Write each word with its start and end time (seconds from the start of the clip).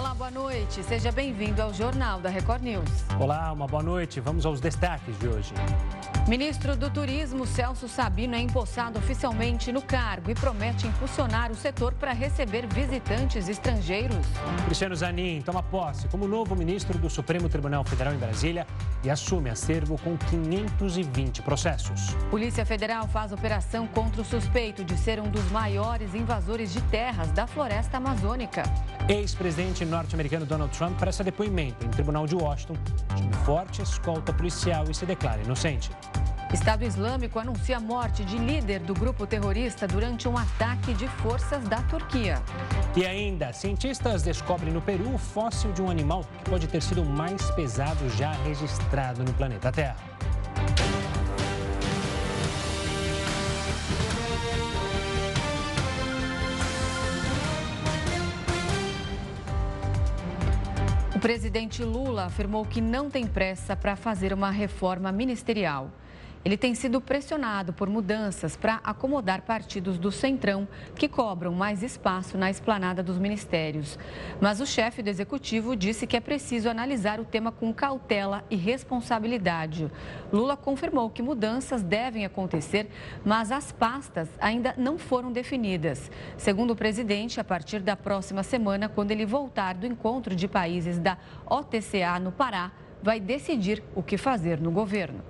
Olá, 0.00 0.14
boa 0.14 0.30
noite. 0.30 0.82
Seja 0.82 1.12
bem-vindo 1.12 1.60
ao 1.60 1.74
Jornal 1.74 2.22
da 2.22 2.30
Record 2.30 2.62
News. 2.62 2.88
Olá, 3.20 3.52
uma 3.52 3.66
boa 3.66 3.82
noite. 3.82 4.18
Vamos 4.18 4.46
aos 4.46 4.58
destaques 4.58 5.14
de 5.18 5.28
hoje. 5.28 5.52
Ministro 6.26 6.74
do 6.74 6.88
Turismo 6.88 7.46
Celso 7.46 7.86
Sabino 7.86 8.34
é 8.34 8.38
empossado 8.38 8.98
oficialmente 8.98 9.70
no 9.70 9.82
cargo 9.82 10.30
e 10.30 10.34
promete 10.34 10.86
impulsionar 10.86 11.50
o 11.50 11.54
setor 11.54 11.92
para 11.92 12.12
receber 12.12 12.66
visitantes 12.66 13.46
estrangeiros. 13.46 14.26
Cristiano 14.64 14.96
Zanin 14.96 15.42
toma 15.42 15.62
posse 15.62 16.08
como 16.08 16.26
novo 16.26 16.56
ministro 16.56 16.96
do 16.98 17.10
Supremo 17.10 17.50
Tribunal 17.50 17.84
Federal 17.84 18.14
em 18.14 18.18
Brasília 18.18 18.66
e 19.04 19.10
assume 19.10 19.50
acervo 19.50 19.98
com 19.98 20.16
520 20.16 21.42
processos. 21.42 22.14
Polícia 22.30 22.64
Federal 22.64 23.06
faz 23.08 23.32
operação 23.32 23.86
contra 23.86 24.22
o 24.22 24.24
suspeito 24.24 24.82
de 24.82 24.96
ser 24.96 25.20
um 25.20 25.28
dos 25.28 25.44
maiores 25.50 26.14
invasores 26.14 26.72
de 26.72 26.80
terras 26.84 27.30
da 27.32 27.46
floresta 27.46 27.98
amazônica. 27.98 28.62
Ex-presidente 29.08 29.84
norte-americano 29.90 30.46
Donald 30.46 30.76
Trump 30.76 30.98
presta 30.98 31.24
depoimento 31.24 31.84
em 31.84 31.88
tribunal 31.90 32.26
de 32.26 32.34
Washington, 32.34 32.74
de 33.14 33.36
forte 33.44 33.82
escolta 33.82 34.32
policial 34.32 34.84
e 34.88 34.94
se 34.94 35.04
declara 35.04 35.42
inocente. 35.42 35.90
Estado 36.52 36.84
Islâmico 36.84 37.38
anuncia 37.38 37.76
a 37.76 37.80
morte 37.80 38.24
de 38.24 38.36
líder 38.36 38.80
do 38.80 38.92
grupo 38.92 39.24
terrorista 39.26 39.86
durante 39.86 40.26
um 40.26 40.36
ataque 40.36 40.92
de 40.94 41.06
forças 41.06 41.62
da 41.68 41.80
Turquia. 41.82 42.42
E 42.96 43.06
ainda, 43.06 43.52
cientistas 43.52 44.22
descobrem 44.22 44.72
no 44.72 44.80
Peru 44.80 45.14
o 45.14 45.18
fóssil 45.18 45.72
de 45.72 45.80
um 45.80 45.88
animal 45.88 46.24
que 46.24 46.50
pode 46.50 46.66
ter 46.66 46.82
sido 46.82 47.02
o 47.02 47.06
mais 47.06 47.48
pesado 47.52 48.08
já 48.10 48.32
registrado 48.44 49.22
no 49.22 49.32
planeta 49.34 49.70
Terra. 49.70 49.96
O 61.20 61.28
presidente 61.30 61.84
Lula 61.84 62.24
afirmou 62.24 62.64
que 62.64 62.80
não 62.80 63.10
tem 63.10 63.26
pressa 63.26 63.76
para 63.76 63.94
fazer 63.94 64.32
uma 64.32 64.50
reforma 64.50 65.12
ministerial. 65.12 65.90
Ele 66.42 66.56
tem 66.56 66.74
sido 66.74 67.02
pressionado 67.02 67.70
por 67.70 67.90
mudanças 67.90 68.56
para 68.56 68.80
acomodar 68.82 69.42
partidos 69.42 69.98
do 69.98 70.10
Centrão 70.10 70.66
que 70.94 71.06
cobram 71.06 71.52
mais 71.52 71.82
espaço 71.82 72.38
na 72.38 72.48
esplanada 72.48 73.02
dos 73.02 73.18
ministérios. 73.18 73.98
Mas 74.40 74.58
o 74.58 74.66
chefe 74.66 75.02
do 75.02 75.10
executivo 75.10 75.76
disse 75.76 76.06
que 76.06 76.16
é 76.16 76.20
preciso 76.20 76.70
analisar 76.70 77.20
o 77.20 77.26
tema 77.26 77.52
com 77.52 77.74
cautela 77.74 78.42
e 78.48 78.56
responsabilidade. 78.56 79.92
Lula 80.32 80.56
confirmou 80.56 81.10
que 81.10 81.20
mudanças 81.20 81.82
devem 81.82 82.24
acontecer, 82.24 82.88
mas 83.22 83.52
as 83.52 83.70
pastas 83.70 84.26
ainda 84.40 84.74
não 84.78 84.98
foram 84.98 85.30
definidas. 85.30 86.10
Segundo 86.38 86.70
o 86.70 86.76
presidente, 86.76 87.38
a 87.38 87.44
partir 87.44 87.80
da 87.80 87.96
próxima 87.96 88.42
semana, 88.42 88.88
quando 88.88 89.10
ele 89.10 89.26
voltar 89.26 89.74
do 89.74 89.86
encontro 89.86 90.34
de 90.34 90.48
países 90.48 90.98
da 90.98 91.18
OTCA 91.44 92.18
no 92.18 92.32
Pará, 92.32 92.72
vai 93.02 93.20
decidir 93.20 93.82
o 93.94 94.02
que 94.02 94.16
fazer 94.16 94.58
no 94.58 94.70
governo. 94.70 95.22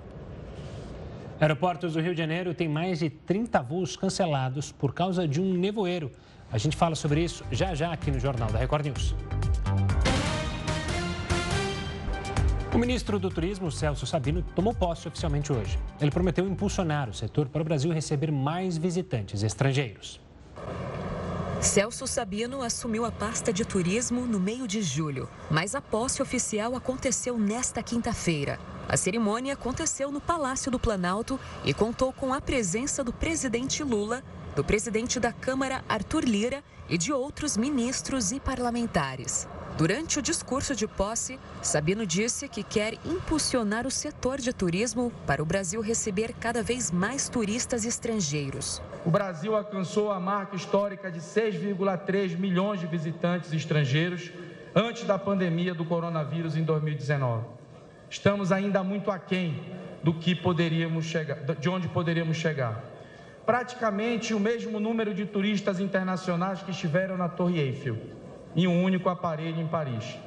Aeroportos 1.41 1.93
do 1.93 1.99
Rio 1.99 2.13
de 2.13 2.19
Janeiro 2.19 2.53
têm 2.53 2.69
mais 2.69 2.99
de 2.99 3.09
30 3.09 3.63
voos 3.63 3.97
cancelados 3.97 4.71
por 4.71 4.93
causa 4.93 5.27
de 5.27 5.41
um 5.41 5.55
nevoeiro. 5.55 6.11
A 6.51 6.57
gente 6.59 6.77
fala 6.77 6.93
sobre 6.93 7.23
isso 7.23 7.43
já 7.51 7.73
já 7.73 7.91
aqui 7.91 8.11
no 8.11 8.19
Jornal 8.19 8.51
da 8.51 8.59
Record 8.59 8.85
News. 8.85 9.15
O 12.71 12.77
ministro 12.77 13.17
do 13.17 13.31
Turismo, 13.31 13.71
Celso 13.71 14.05
Sabino, 14.05 14.43
tomou 14.55 14.71
posse 14.71 15.07
oficialmente 15.07 15.51
hoje. 15.51 15.79
Ele 15.99 16.11
prometeu 16.11 16.47
impulsionar 16.47 17.09
o 17.09 17.13
setor 17.13 17.49
para 17.49 17.63
o 17.63 17.65
Brasil 17.65 17.91
receber 17.91 18.31
mais 18.31 18.77
visitantes 18.77 19.41
estrangeiros. 19.41 20.21
Celso 21.59 22.05
Sabino 22.05 22.61
assumiu 22.61 23.03
a 23.03 23.11
pasta 23.11 23.51
de 23.51 23.65
turismo 23.65 24.27
no 24.27 24.39
meio 24.39 24.67
de 24.67 24.83
julho, 24.83 25.27
mas 25.49 25.73
a 25.73 25.81
posse 25.81 26.21
oficial 26.21 26.75
aconteceu 26.75 27.35
nesta 27.35 27.81
quinta-feira. 27.81 28.59
A 28.91 28.97
cerimônia 28.97 29.53
aconteceu 29.53 30.11
no 30.11 30.19
Palácio 30.19 30.69
do 30.69 30.77
Planalto 30.77 31.39
e 31.63 31.73
contou 31.73 32.11
com 32.11 32.33
a 32.33 32.41
presença 32.41 33.01
do 33.01 33.13
presidente 33.13 33.81
Lula, 33.85 34.21
do 34.53 34.65
presidente 34.65 35.17
da 35.17 35.31
Câmara 35.31 35.81
Arthur 35.87 36.25
Lira 36.25 36.61
e 36.89 36.97
de 36.97 37.13
outros 37.13 37.55
ministros 37.55 38.33
e 38.33 38.39
parlamentares. 38.41 39.47
Durante 39.77 40.19
o 40.19 40.21
discurso 40.21 40.75
de 40.75 40.89
posse, 40.89 41.39
Sabino 41.61 42.05
disse 42.05 42.49
que 42.49 42.63
quer 42.63 42.95
impulsionar 43.05 43.87
o 43.87 43.91
setor 43.91 44.39
de 44.39 44.51
turismo 44.51 45.09
para 45.25 45.41
o 45.41 45.45
Brasil 45.45 45.79
receber 45.79 46.33
cada 46.33 46.61
vez 46.61 46.91
mais 46.91 47.29
turistas 47.29 47.85
estrangeiros. 47.85 48.81
O 49.05 49.09
Brasil 49.09 49.55
alcançou 49.55 50.11
a 50.11 50.19
marca 50.19 50.57
histórica 50.57 51.09
de 51.09 51.21
6,3 51.21 52.37
milhões 52.37 52.81
de 52.81 52.87
visitantes 52.87 53.53
estrangeiros 53.53 54.33
antes 54.75 55.05
da 55.05 55.17
pandemia 55.17 55.73
do 55.73 55.85
coronavírus 55.85 56.57
em 56.57 56.63
2019 56.65 57.60
estamos 58.11 58.51
ainda 58.51 58.83
muito 58.83 59.09
aquém 59.09 59.57
do 60.03 60.13
que 60.13 60.35
poderíamos 60.35 61.05
chegar, 61.05 61.37
de 61.55 61.69
onde 61.69 61.87
poderíamos 61.87 62.35
chegar. 62.35 62.83
Praticamente 63.45 64.33
o 64.33 64.39
mesmo 64.39 64.81
número 64.81 65.13
de 65.13 65.25
turistas 65.25 65.79
internacionais 65.79 66.61
que 66.61 66.71
estiveram 66.71 67.15
na 67.15 67.29
Torre 67.29 67.59
Eiffel, 67.59 67.97
em 68.53 68.67
um 68.67 68.83
único 68.83 69.07
aparelho 69.07 69.61
em 69.61 69.67
Paris. 69.67 70.17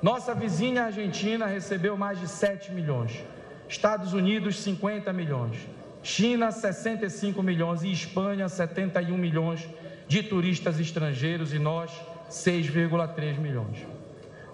Nossa 0.00 0.34
vizinha 0.34 0.84
Argentina 0.84 1.44
recebeu 1.44 1.94
mais 1.94 2.18
de 2.18 2.26
7 2.26 2.72
milhões, 2.72 3.22
Estados 3.68 4.14
Unidos 4.14 4.58
50 4.60 5.12
milhões, 5.12 5.68
China 6.02 6.50
65 6.50 7.42
milhões 7.42 7.82
e 7.82 7.92
Espanha 7.92 8.48
71 8.48 9.16
milhões 9.18 9.68
de 10.08 10.22
turistas 10.22 10.80
estrangeiros 10.80 11.52
e 11.52 11.58
nós 11.58 11.90
6,3 12.30 13.38
milhões. 13.38 13.99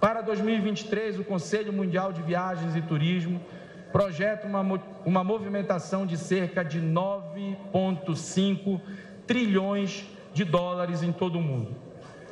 Para 0.06 0.21
2023, 0.21 1.19
o 1.19 1.25
Conselho 1.25 1.72
Mundial 1.72 2.12
de 2.12 2.22
Viagens 2.22 2.77
e 2.77 2.81
Turismo 2.81 3.41
projeta 3.91 4.47
uma, 4.47 4.81
uma 5.05 5.25
movimentação 5.25 6.06
de 6.06 6.17
cerca 6.17 6.65
de 6.65 6.81
9,5 6.81 8.81
trilhões 9.27 10.06
de 10.33 10.44
dólares 10.44 11.03
em 11.03 11.11
todo 11.11 11.41
o 11.41 11.43
mundo. 11.43 11.75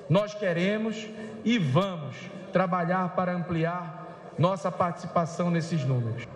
Nós 0.08 0.32
queremos 0.34 1.04
e 1.44 1.58
vamos 1.58 2.14
trabalhar 2.52 3.16
para 3.16 3.34
ampliar 3.34 4.32
nossa 4.38 4.70
participação 4.70 5.50
nesses 5.50 5.84
números. 5.84 6.28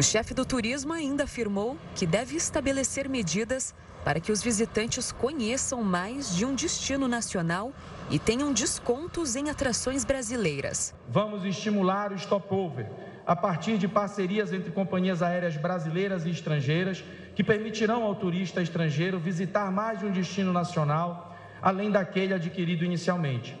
O 0.00 0.02
chefe 0.02 0.32
do 0.32 0.46
turismo 0.46 0.94
ainda 0.94 1.24
afirmou 1.24 1.76
que 1.94 2.06
deve 2.06 2.34
estabelecer 2.34 3.06
medidas 3.06 3.74
para 4.02 4.18
que 4.18 4.32
os 4.32 4.42
visitantes 4.42 5.12
conheçam 5.12 5.84
mais 5.84 6.34
de 6.34 6.46
um 6.46 6.54
destino 6.54 7.06
nacional 7.06 7.70
e 8.10 8.18
tenham 8.18 8.50
descontos 8.50 9.36
em 9.36 9.50
atrações 9.50 10.02
brasileiras. 10.02 10.94
Vamos 11.06 11.44
estimular 11.44 12.12
o 12.12 12.18
stopover 12.18 12.86
a 13.26 13.36
partir 13.36 13.76
de 13.76 13.86
parcerias 13.86 14.54
entre 14.54 14.70
companhias 14.70 15.22
aéreas 15.22 15.58
brasileiras 15.58 16.24
e 16.24 16.30
estrangeiras 16.30 17.04
que 17.34 17.44
permitirão 17.44 18.02
ao 18.02 18.14
turista 18.14 18.62
estrangeiro 18.62 19.20
visitar 19.20 19.70
mais 19.70 19.98
de 19.98 20.06
um 20.06 20.10
destino 20.10 20.50
nacional, 20.50 21.36
além 21.60 21.90
daquele 21.90 22.32
adquirido 22.32 22.86
inicialmente. 22.86 23.54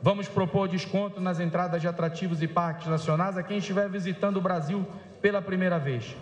Vamos 0.00 0.28
propor 0.28 0.68
desconto 0.68 1.20
nas 1.20 1.40
entradas 1.40 1.80
de 1.80 1.88
atrativos 1.88 2.40
e 2.40 2.46
parques 2.46 2.86
nacionais 2.86 3.36
a 3.36 3.42
quem 3.42 3.58
estiver 3.58 3.88
visitando 3.88 4.36
o 4.36 4.40
Brasil 4.40 4.86
pela 5.22 5.40
primeira 5.40 5.78
vez. 5.78 6.16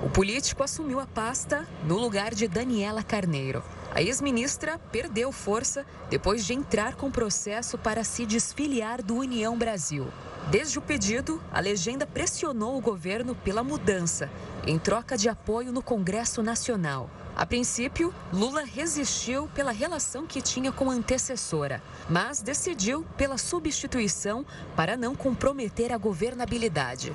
O 0.00 0.08
político 0.08 0.62
assumiu 0.62 1.00
a 1.00 1.06
pasta 1.06 1.66
no 1.84 1.98
lugar 1.98 2.32
de 2.32 2.46
Daniela 2.46 3.02
Carneiro. 3.02 3.64
A 3.92 4.00
ex-ministra 4.00 4.78
perdeu 4.92 5.32
força 5.32 5.84
depois 6.08 6.46
de 6.46 6.54
entrar 6.54 6.94
com 6.94 7.10
processo 7.10 7.76
para 7.76 8.04
se 8.04 8.24
desfiliar 8.24 9.02
do 9.02 9.16
União 9.16 9.58
Brasil. 9.58 10.06
Desde 10.50 10.78
o 10.78 10.82
pedido, 10.82 11.42
a 11.52 11.58
legenda 11.58 12.06
pressionou 12.06 12.78
o 12.78 12.80
governo 12.80 13.34
pela 13.34 13.64
mudança, 13.64 14.30
em 14.64 14.78
troca 14.78 15.16
de 15.16 15.28
apoio 15.28 15.72
no 15.72 15.82
Congresso 15.82 16.42
Nacional. 16.42 17.10
A 17.34 17.44
princípio, 17.44 18.14
Lula 18.32 18.62
resistiu 18.62 19.48
pela 19.54 19.72
relação 19.72 20.26
que 20.26 20.40
tinha 20.40 20.70
com 20.70 20.90
a 20.90 20.94
antecessora, 20.94 21.82
mas 22.08 22.40
decidiu 22.40 23.04
pela 23.16 23.36
substituição 23.36 24.44
para 24.76 24.96
não 24.96 25.14
comprometer 25.14 25.92
a 25.92 25.98
governabilidade. 25.98 27.14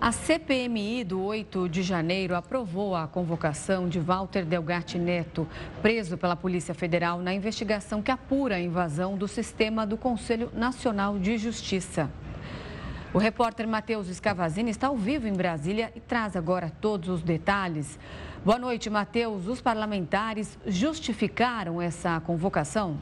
A 0.00 0.12
CPMI 0.12 1.04
do 1.04 1.22
8 1.22 1.68
de 1.68 1.82
janeiro 1.82 2.34
aprovou 2.34 2.94
a 2.94 3.06
convocação 3.06 3.88
de 3.88 3.98
Walter 3.98 4.44
Delgatti 4.44 4.98
Neto, 4.98 5.46
preso 5.80 6.18
pela 6.18 6.36
Polícia 6.36 6.74
Federal 6.74 7.20
na 7.20 7.32
investigação 7.32 8.02
que 8.02 8.10
apura 8.10 8.56
a 8.56 8.60
invasão 8.60 9.16
do 9.16 9.26
sistema 9.26 9.86
do 9.86 9.96
Conselho 9.96 10.50
Nacional 10.52 11.18
de 11.18 11.38
Justiça. 11.38 12.10
O 13.14 13.18
repórter 13.18 13.66
Matheus 13.66 14.08
Escavazini 14.08 14.72
está 14.72 14.88
ao 14.88 14.96
vivo 14.96 15.28
em 15.28 15.32
Brasília 15.32 15.92
e 15.94 16.00
traz 16.00 16.36
agora 16.36 16.72
todos 16.80 17.08
os 17.08 17.22
detalhes. 17.22 17.98
Boa 18.44 18.58
noite, 18.58 18.90
Matheus. 18.90 19.46
Os 19.46 19.60
parlamentares 19.60 20.58
justificaram 20.66 21.80
essa 21.80 22.20
convocação? 22.20 22.98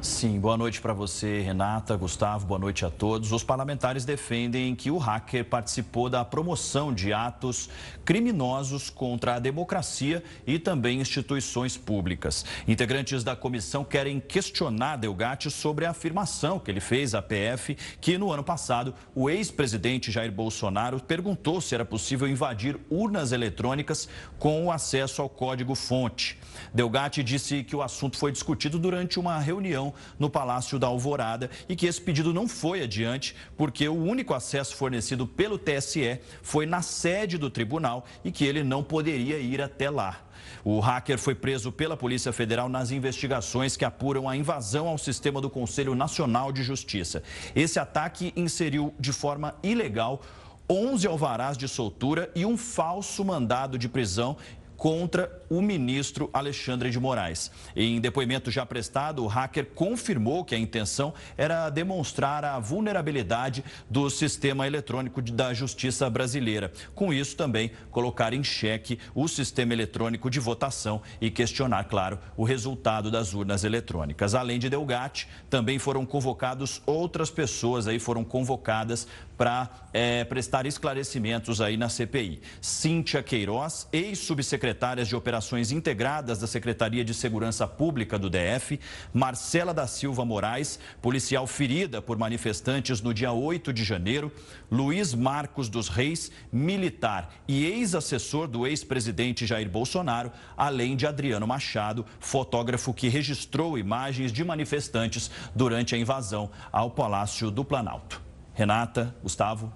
Sim, 0.00 0.38
boa 0.38 0.56
noite 0.56 0.80
para 0.80 0.92
você, 0.92 1.40
Renata, 1.40 1.96
Gustavo, 1.96 2.46
boa 2.46 2.60
noite 2.60 2.84
a 2.84 2.90
todos. 2.90 3.32
Os 3.32 3.42
parlamentares 3.42 4.04
defendem 4.04 4.72
que 4.76 4.92
o 4.92 4.96
hacker 4.96 5.44
participou 5.44 6.08
da 6.08 6.24
promoção 6.24 6.94
de 6.94 7.12
atos 7.12 7.68
criminosos 8.04 8.90
contra 8.90 9.34
a 9.34 9.38
democracia 9.40 10.22
e 10.46 10.56
também 10.56 11.00
instituições 11.00 11.76
públicas. 11.76 12.44
Integrantes 12.68 13.24
da 13.24 13.34
comissão 13.34 13.82
querem 13.82 14.20
questionar 14.20 14.98
Delgatti 14.98 15.50
sobre 15.50 15.84
a 15.84 15.90
afirmação 15.90 16.60
que 16.60 16.70
ele 16.70 16.80
fez 16.80 17.12
à 17.12 17.20
PF 17.20 17.76
que 18.00 18.16
no 18.16 18.30
ano 18.30 18.44
passado 18.44 18.94
o 19.16 19.28
ex-presidente 19.28 20.12
Jair 20.12 20.30
Bolsonaro 20.30 21.00
perguntou 21.00 21.60
se 21.60 21.74
era 21.74 21.84
possível 21.84 22.28
invadir 22.28 22.78
urnas 22.88 23.32
eletrônicas 23.32 24.08
com 24.38 24.66
o 24.66 24.70
acesso 24.70 25.20
ao 25.20 25.28
código-fonte. 25.28 26.38
Delgatti 26.72 27.24
disse 27.24 27.64
que 27.64 27.74
o 27.74 27.82
assunto 27.82 28.16
foi 28.16 28.30
discutido 28.30 28.78
durante 28.78 29.18
uma 29.18 29.36
reunião 29.40 29.88
no 30.18 30.30
Palácio 30.30 30.78
da 30.78 30.86
Alvorada 30.86 31.50
e 31.68 31.76
que 31.76 31.86
esse 31.86 32.00
pedido 32.00 32.32
não 32.32 32.48
foi 32.48 32.82
adiante 32.82 33.34
porque 33.56 33.88
o 33.88 33.94
único 33.94 34.34
acesso 34.34 34.76
fornecido 34.76 35.26
pelo 35.26 35.58
TSE 35.58 36.20
foi 36.42 36.66
na 36.66 36.82
sede 36.82 37.38
do 37.38 37.50
tribunal 37.50 38.04
e 38.24 38.30
que 38.30 38.44
ele 38.44 38.62
não 38.62 38.82
poderia 38.82 39.38
ir 39.38 39.60
até 39.60 39.90
lá. 39.90 40.24
O 40.64 40.80
hacker 40.80 41.18
foi 41.18 41.34
preso 41.34 41.70
pela 41.72 41.96
Polícia 41.96 42.32
Federal 42.32 42.68
nas 42.68 42.90
investigações 42.90 43.76
que 43.76 43.84
apuram 43.84 44.28
a 44.28 44.36
invasão 44.36 44.88
ao 44.88 44.98
sistema 44.98 45.40
do 45.40 45.50
Conselho 45.50 45.94
Nacional 45.94 46.52
de 46.52 46.62
Justiça. 46.62 47.22
Esse 47.54 47.78
ataque 47.78 48.32
inseriu 48.36 48.94
de 48.98 49.12
forma 49.12 49.54
ilegal 49.62 50.22
11 50.70 51.06
alvarás 51.06 51.56
de 51.56 51.66
soltura 51.66 52.30
e 52.34 52.44
um 52.44 52.56
falso 52.56 53.24
mandado 53.24 53.78
de 53.78 53.88
prisão 53.88 54.36
contra 54.78 55.42
o 55.50 55.60
ministro 55.60 56.30
Alexandre 56.32 56.88
de 56.88 57.00
Moraes. 57.00 57.50
Em 57.74 58.00
depoimento 58.00 58.48
já 58.48 58.64
prestado, 58.64 59.24
o 59.24 59.26
hacker 59.26 59.66
confirmou 59.74 60.44
que 60.44 60.54
a 60.54 60.58
intenção 60.58 61.12
era 61.36 61.68
demonstrar 61.68 62.44
a 62.44 62.60
vulnerabilidade 62.60 63.64
do 63.90 64.08
sistema 64.08 64.68
eletrônico 64.68 65.20
da 65.20 65.52
justiça 65.52 66.08
brasileira. 66.08 66.72
Com 66.94 67.12
isso, 67.12 67.36
também 67.36 67.72
colocar 67.90 68.32
em 68.32 68.44
xeque 68.44 69.00
o 69.16 69.26
sistema 69.26 69.72
eletrônico 69.72 70.30
de 70.30 70.38
votação 70.38 71.02
e 71.20 71.28
questionar, 71.28 71.84
claro, 71.84 72.20
o 72.36 72.44
resultado 72.44 73.10
das 73.10 73.34
urnas 73.34 73.64
eletrônicas. 73.64 74.34
Além 74.34 74.60
de 74.60 74.70
Delgatti, 74.70 75.26
também 75.50 75.80
foram 75.80 76.06
convocados 76.06 76.80
outras 76.86 77.30
pessoas 77.30 77.88
aí 77.88 77.98
foram 77.98 78.22
convocadas 78.22 79.08
para 79.36 79.70
é, 79.92 80.24
prestar 80.24 80.66
esclarecimentos 80.66 81.60
aí 81.60 81.76
na 81.76 81.88
CPI. 81.88 82.40
Cíntia 82.60 83.22
Queiroz, 83.22 83.88
ex-subsecretária 83.92 84.67
de 85.06 85.16
Operações 85.16 85.72
Integradas 85.72 86.38
da 86.38 86.46
Secretaria 86.46 87.04
de 87.04 87.14
Segurança 87.14 87.66
Pública 87.66 88.18
do 88.18 88.28
DF, 88.28 88.78
Marcela 89.12 89.72
da 89.72 89.86
Silva 89.86 90.24
Moraes, 90.24 90.78
policial 91.00 91.46
ferida 91.46 92.02
por 92.02 92.18
manifestantes 92.18 93.00
no 93.00 93.14
dia 93.14 93.32
8 93.32 93.72
de 93.72 93.82
janeiro, 93.82 94.30
Luiz 94.70 95.14
Marcos 95.14 95.68
dos 95.68 95.88
Reis, 95.88 96.30
militar 96.52 97.32
e 97.48 97.64
ex-assessor 97.64 98.46
do 98.46 98.66
ex-presidente 98.66 99.46
Jair 99.46 99.68
Bolsonaro, 99.68 100.30
além 100.56 100.96
de 100.96 101.06
Adriano 101.06 101.46
Machado, 101.46 102.04
fotógrafo 102.20 102.92
que 102.92 103.08
registrou 103.08 103.78
imagens 103.78 104.32
de 104.32 104.44
manifestantes 104.44 105.30
durante 105.54 105.94
a 105.94 105.98
invasão 105.98 106.50
ao 106.70 106.90
Palácio 106.90 107.50
do 107.50 107.64
Planalto. 107.64 108.20
Renata, 108.54 109.14
Gustavo. 109.22 109.72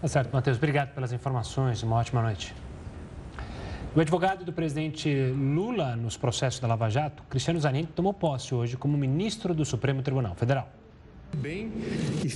Tá 0.00 0.08
certo, 0.08 0.32
Matheus. 0.32 0.56
Obrigado 0.56 0.94
pelas 0.94 1.12
informações. 1.12 1.82
Uma 1.82 1.96
ótima 1.96 2.20
noite. 2.20 2.54
O 3.94 4.00
advogado 4.00 4.42
do 4.42 4.54
presidente 4.54 5.12
Lula 5.36 5.94
nos 5.96 6.16
processos 6.16 6.58
da 6.58 6.66
Lava 6.66 6.88
Jato, 6.88 7.22
Cristiano 7.28 7.60
Zanin, 7.60 7.84
tomou 7.84 8.14
posse 8.14 8.54
hoje 8.54 8.74
como 8.74 8.96
ministro 8.96 9.52
do 9.52 9.66
Supremo 9.66 10.00
Tribunal 10.00 10.34
Federal. 10.34 10.66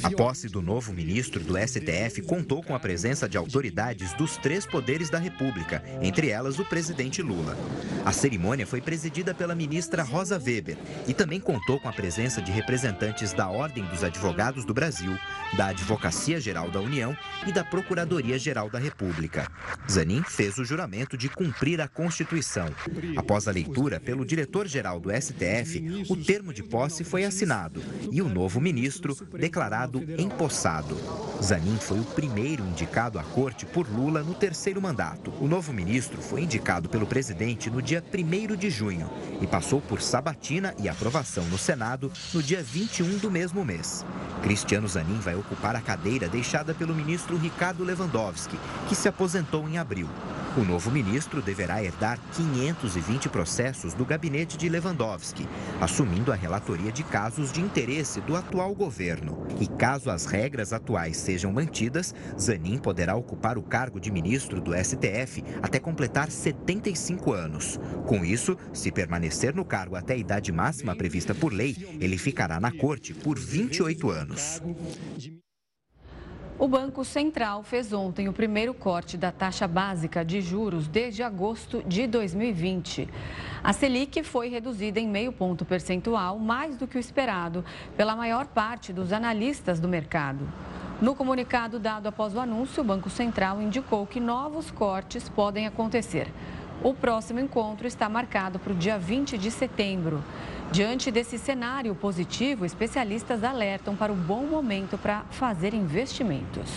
A 0.03 0.11
posse 0.11 0.49
do 0.49 0.63
novo 0.63 0.93
ministro 0.93 1.43
do 1.45 1.57
STF 1.57 2.23
contou 2.23 2.63
com 2.63 2.75
a 2.75 2.81
presença 2.81 3.29
de 3.29 3.37
autoridades 3.37 4.13
dos 4.15 4.37
três 4.39 4.65
poderes 4.65 5.11
da 5.11 5.19
República, 5.19 5.83
entre 6.01 6.31
elas 6.31 6.59
o 6.59 6.65
presidente 6.65 7.21
Lula. 7.21 7.57
A 8.05 8.13
cerimônia 8.13 8.67
foi 8.67 8.81
presidida 8.81 9.35
pela 9.35 9.55
ministra 9.55 10.03
Rosa 10.03 10.39
Weber 10.39 10.79
e 11.07 11.13
também 11.13 11.39
contou 11.39 11.79
com 11.79 11.89
a 11.89 11.93
presença 11.93 12.41
de 12.41 12.51
representantes 12.51 13.33
da 13.33 13.49
Ordem 13.49 13.85
dos 13.85 14.03
Advogados 14.03 14.65
do 14.65 14.73
Brasil, 14.73 15.17
da 15.57 15.67
Advocacia 15.67 16.41
Geral 16.41 16.71
da 16.71 16.81
União 16.81 17.17
e 17.47 17.53
da 17.53 17.63
Procuradoria-Geral 17.63 18.71
da 18.71 18.79
República. 18.79 19.51
Zanin 19.91 20.23
fez 20.23 20.57
o 20.59 20.65
juramento 20.65 21.17
de 21.17 21.29
cumprir 21.29 21.81
a 21.81 21.89
Constituição. 21.89 22.69
Após 23.17 23.47
a 23.47 23.53
leitura 23.53 24.01
pelo 24.01 24.25
diretor-geral 24.25 24.99
do 24.99 25.11
STF, 25.11 26.07
o 26.09 26.17
termo 26.17 26.53
de 26.53 26.63
posse 26.63 27.05
foi 27.05 27.25
assinado 27.25 27.83
e 28.11 28.23
o 28.23 28.29
novo 28.29 28.61
ministro 28.61 28.86
ministro 28.87 29.17
declarado 29.37 30.01
empossado. 30.17 30.97
Zanin 31.43 31.77
foi 31.77 31.99
o 31.99 32.05
primeiro 32.05 32.65
indicado 32.65 33.19
à 33.19 33.23
corte 33.25 33.67
por 33.67 33.89
Lula 33.89 34.23
no 34.23 34.33
terceiro 34.33 34.81
mandato. 34.81 35.33
O 35.41 35.49
novo 35.49 35.73
ministro 35.73 36.23
foi 36.23 36.43
indicado 36.43 36.89
pelo 36.89 37.05
presidente 37.05 37.69
no 37.69 37.83
dia 37.83 38.03
1 38.03 38.55
de 38.55 38.71
junho 38.71 39.11
e 39.41 39.47
passou 39.47 39.81
por 39.81 40.01
sabatina 40.01 40.73
e 40.79 40.89
aprovação 40.89 41.45
no 41.47 41.59
Senado 41.59 42.13
no 42.33 42.41
dia 42.41 42.63
21 42.63 43.19
do 43.19 43.29
mesmo 43.29 43.65
mês. 43.65 44.07
Cristiano 44.41 44.87
Zanin 44.87 45.19
vai 45.19 45.35
ocupar 45.35 45.75
a 45.75 45.81
cadeira 45.81 46.29
deixada 46.29 46.73
pelo 46.73 46.95
ministro 46.95 47.37
Ricardo 47.37 47.83
Lewandowski, 47.83 48.57
que 48.89 48.95
se 48.95 49.09
aposentou 49.09 49.69
em 49.69 49.79
abril. 49.79 50.09
O 50.57 50.65
novo 50.65 50.91
ministro 50.91 51.43
deverá 51.43 51.85
herdar 51.85 52.19
520 52.33 53.29
processos 53.29 53.93
do 53.93 54.07
gabinete 54.07 54.57
de 54.57 54.71
Lewandowski, 54.71 55.47
assumindo 55.83 56.33
a 56.33 56.35
relatoria 56.35 56.91
de 56.91 57.05
casos 57.05 57.53
de 57.53 57.61
interesse 57.61 58.23
do 58.23 58.35
atual 58.35 58.75
governo. 58.75 59.47
E 59.61 59.67
caso 59.67 60.09
as 60.09 60.25
regras 60.25 60.73
atuais 60.73 61.19
sejam 61.19 61.53
mantidas, 61.53 62.15
Zanin 62.41 62.79
poderá 62.79 63.15
ocupar 63.15 63.59
o 63.59 63.63
cargo 63.63 64.01
de 64.01 64.11
ministro 64.11 64.59
do 64.59 64.73
STF 64.73 65.45
até 65.63 65.79
completar 65.79 66.31
75 66.31 67.35
anos. 67.35 67.79
Com 68.07 68.25
isso, 68.25 68.57
se 68.73 68.91
permanecer 68.91 69.55
no 69.55 69.65
cargo 69.65 69.95
até 69.95 70.15
a 70.15 70.19
idade 70.19 70.51
máxima 70.53 70.97
prevista 70.97 71.35
por 71.35 71.53
lei, 71.53 71.77
ele 72.01 72.17
ficará 72.17 72.59
na 72.59 72.73
corte 72.73 73.13
por 73.13 73.39
28 73.39 74.11
anos. 74.11 74.63
O 76.59 76.67
Banco 76.67 77.05
Central 77.05 77.63
fez 77.63 77.93
ontem 77.93 78.31
o 78.31 78.33
primeiro 78.33 78.73
corte 78.73 79.19
da 79.19 79.31
taxa 79.31 79.69
básica 79.69 80.25
de 80.25 80.41
juros 80.41 80.89
desde 80.89 81.23
agosto 81.23 81.83
de 81.87 82.07
2020. 82.07 83.11
A 83.63 83.75
Selic 83.75 84.23
foi 84.23 84.49
reduzida 84.49 84.99
em 84.99 85.07
meio 85.07 85.33
ponto 85.33 85.67
percentual, 85.67 86.39
mais 86.39 86.79
do 86.79 86.87
que 86.87 86.97
o 86.97 86.99
esperado, 86.99 87.63
pela 87.95 88.17
maior 88.17 88.47
parte 88.47 88.91
dos 88.91 89.13
analistas 89.13 89.79
do 89.79 89.87
mercado. 89.87 90.49
No 90.99 91.15
comunicado 91.15 91.79
dado 91.79 92.07
após 92.07 92.35
o 92.35 92.41
anúncio, 92.41 92.83
o 92.83 92.87
Banco 92.87 93.11
Central 93.11 93.61
indicou 93.61 94.07
que 94.07 94.19
novos 94.19 94.71
cortes 94.71 95.29
podem 95.29 95.67
acontecer. 95.67 96.33
O 96.83 96.95
próximo 96.95 97.39
encontro 97.39 97.87
está 97.87 98.09
marcado 98.09 98.59
para 98.59 98.73
o 98.73 98.77
dia 98.77 98.99
20 98.99 99.37
de 99.37 99.51
setembro. 99.51 100.25
Diante 100.73 101.11
desse 101.11 101.39
cenário 101.39 101.95
positivo, 101.95 102.65
especialistas 102.65 103.45
alertam 103.45 103.95
para 103.95 104.13
o 104.13 104.17
bom 104.17 104.45
momento 104.45 104.99
para 104.99 105.23
fazer 105.31 105.73
investimentos. 105.73 106.69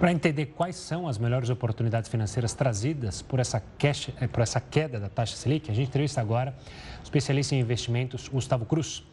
Para 0.00 0.12
entender 0.12 0.46
quais 0.46 0.76
são 0.76 1.06
as 1.06 1.16
melhores 1.16 1.48
oportunidades 1.48 2.10
financeiras 2.10 2.52
trazidas 2.52 3.22
por 3.22 3.38
essa, 3.38 3.62
cash, 3.78 4.10
eh, 4.20 4.26
por 4.26 4.40
essa 4.42 4.60
queda 4.60 4.98
da 4.98 5.08
taxa 5.08 5.36
Selic, 5.36 5.70
a 5.70 5.74
gente 5.74 5.88
entrevista 5.88 6.20
agora 6.20 6.54
o 6.98 7.02
especialista 7.02 7.54
em 7.54 7.60
investimentos, 7.60 8.26
Gustavo 8.28 8.66
Cruz. 8.66 9.04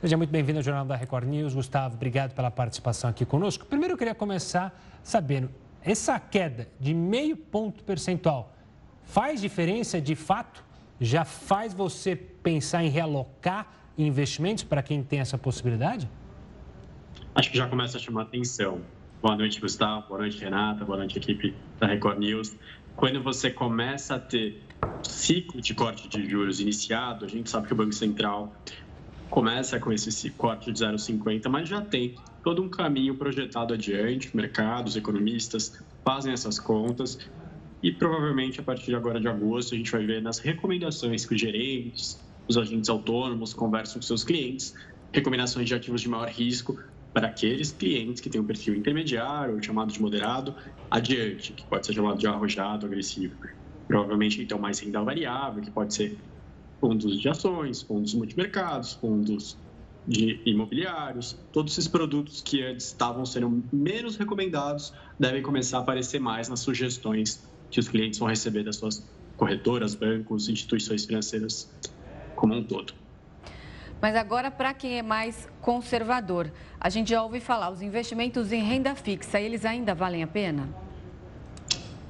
Seja 0.00 0.16
muito 0.16 0.30
bem-vindo 0.30 0.58
ao 0.58 0.62
Jornal 0.62 0.84
da 0.84 0.96
Record 0.96 1.28
News. 1.28 1.54
Gustavo, 1.54 1.94
obrigado 1.94 2.34
pela 2.34 2.50
participação 2.50 3.08
aqui 3.08 3.24
conosco. 3.24 3.64
Primeiro, 3.66 3.94
eu 3.94 3.98
queria 3.98 4.14
começar 4.14 4.78
sabendo, 5.02 5.48
essa 5.82 6.18
queda 6.18 6.68
de 6.80 6.92
meio 6.92 7.36
ponto 7.36 7.84
percentual 7.84 8.52
faz 9.04 9.40
diferença 9.40 10.00
de 10.00 10.14
fato 10.14 10.64
já 11.00 11.24
faz 11.24 11.74
você 11.74 12.16
pensar 12.44 12.84
em 12.84 12.88
realocar 12.88 13.66
investimentos 13.96 14.62
para 14.62 14.82
quem 14.82 15.02
tem 15.02 15.18
essa 15.18 15.38
possibilidade? 15.38 16.08
Acho 17.34 17.50
que 17.50 17.56
já 17.56 17.66
começa 17.66 17.96
a 17.96 18.00
chamar 18.00 18.22
atenção. 18.22 18.82
Boa 19.20 19.34
noite, 19.34 19.60
Gustavo. 19.60 20.06
Boa 20.08 20.20
noite, 20.20 20.38
Renata. 20.38 20.84
Boa 20.84 20.98
noite, 20.98 21.18
equipe 21.18 21.54
da 21.80 21.86
Record 21.86 22.18
News. 22.18 22.54
Quando 22.94 23.22
você 23.22 23.50
começa 23.50 24.16
a 24.16 24.18
ter 24.20 24.62
ciclo 25.02 25.60
de 25.60 25.74
corte 25.74 26.08
de 26.08 26.28
juros 26.28 26.60
iniciado, 26.60 27.24
a 27.24 27.28
gente 27.28 27.48
sabe 27.48 27.66
que 27.66 27.72
o 27.72 27.76
Banco 27.76 27.92
Central 27.92 28.54
começa 29.30 29.80
com 29.80 29.92
esse 29.92 30.30
corte 30.30 30.70
de 30.70 30.84
0,50, 30.84 31.48
mas 31.48 31.68
já 31.68 31.80
tem 31.80 32.14
todo 32.42 32.62
um 32.62 32.68
caminho 32.68 33.16
projetado 33.16 33.74
adiante. 33.74 34.36
Mercados, 34.36 34.94
economistas 34.94 35.82
fazem 36.04 36.32
essas 36.32 36.60
contas 36.60 37.18
e 37.82 37.90
provavelmente 37.90 38.60
a 38.60 38.62
partir 38.62 38.86
de 38.86 38.94
agora 38.94 39.20
de 39.20 39.26
agosto 39.26 39.74
a 39.74 39.76
gente 39.76 39.90
vai 39.90 40.06
ver 40.06 40.22
nas 40.22 40.38
recomendações 40.38 41.26
que 41.26 41.34
os 41.34 41.40
gerentes, 41.40 42.18
os 42.48 42.56
agentes 42.56 42.88
autônomos 42.88 43.54
conversam 43.54 43.96
com 43.96 44.02
seus 44.02 44.24
clientes, 44.24 44.74
recomendações 45.12 45.68
de 45.68 45.74
ativos 45.74 46.00
de 46.00 46.08
maior 46.08 46.28
risco 46.28 46.78
para 47.12 47.28
aqueles 47.28 47.70
clientes 47.70 48.20
que 48.20 48.28
têm 48.28 48.40
um 48.40 48.44
perfil 48.44 48.74
intermediário 48.74 49.54
ou 49.54 49.62
chamado 49.62 49.92
de 49.92 50.00
moderado 50.00 50.54
adiante, 50.90 51.52
que 51.52 51.64
pode 51.66 51.86
ser 51.86 51.92
chamado 51.94 52.18
de 52.18 52.26
arrojado, 52.26 52.86
agressivo. 52.86 53.36
Provavelmente 53.86 54.42
então 54.42 54.58
mais 54.58 54.80
renda 54.80 55.00
variável, 55.02 55.62
que 55.62 55.70
pode 55.70 55.94
ser 55.94 56.18
fundos 56.80 57.20
de 57.20 57.28
ações, 57.28 57.82
fundos 57.82 58.14
multimercados, 58.14 58.94
fundos 58.94 59.56
de 60.06 60.42
imobiliários, 60.44 61.38
todos 61.50 61.72
esses 61.72 61.88
produtos 61.88 62.42
que 62.42 62.62
antes 62.62 62.88
estavam 62.88 63.24
sendo 63.24 63.64
menos 63.72 64.16
recomendados 64.16 64.92
devem 65.18 65.42
começar 65.42 65.78
a 65.78 65.80
aparecer 65.80 66.20
mais 66.20 66.48
nas 66.48 66.60
sugestões 66.60 67.42
que 67.70 67.80
os 67.80 67.88
clientes 67.88 68.18
vão 68.18 68.28
receber 68.28 68.64
das 68.64 68.76
suas 68.76 69.08
corretoras, 69.36 69.94
bancos, 69.94 70.48
instituições 70.48 71.06
financeiras 71.06 71.70
como 72.34 72.54
um 72.54 72.62
todo. 72.62 72.94
Mas 74.00 74.16
agora, 74.16 74.50
para 74.50 74.74
quem 74.74 74.98
é 74.98 75.02
mais 75.02 75.48
conservador, 75.60 76.52
a 76.78 76.90
gente 76.90 77.10
já 77.10 77.22
ouve 77.22 77.40
falar, 77.40 77.70
os 77.70 77.80
investimentos 77.80 78.52
em 78.52 78.62
renda 78.62 78.94
fixa, 78.94 79.40
eles 79.40 79.64
ainda 79.64 79.94
valem 79.94 80.22
a 80.22 80.26
pena? 80.26 80.68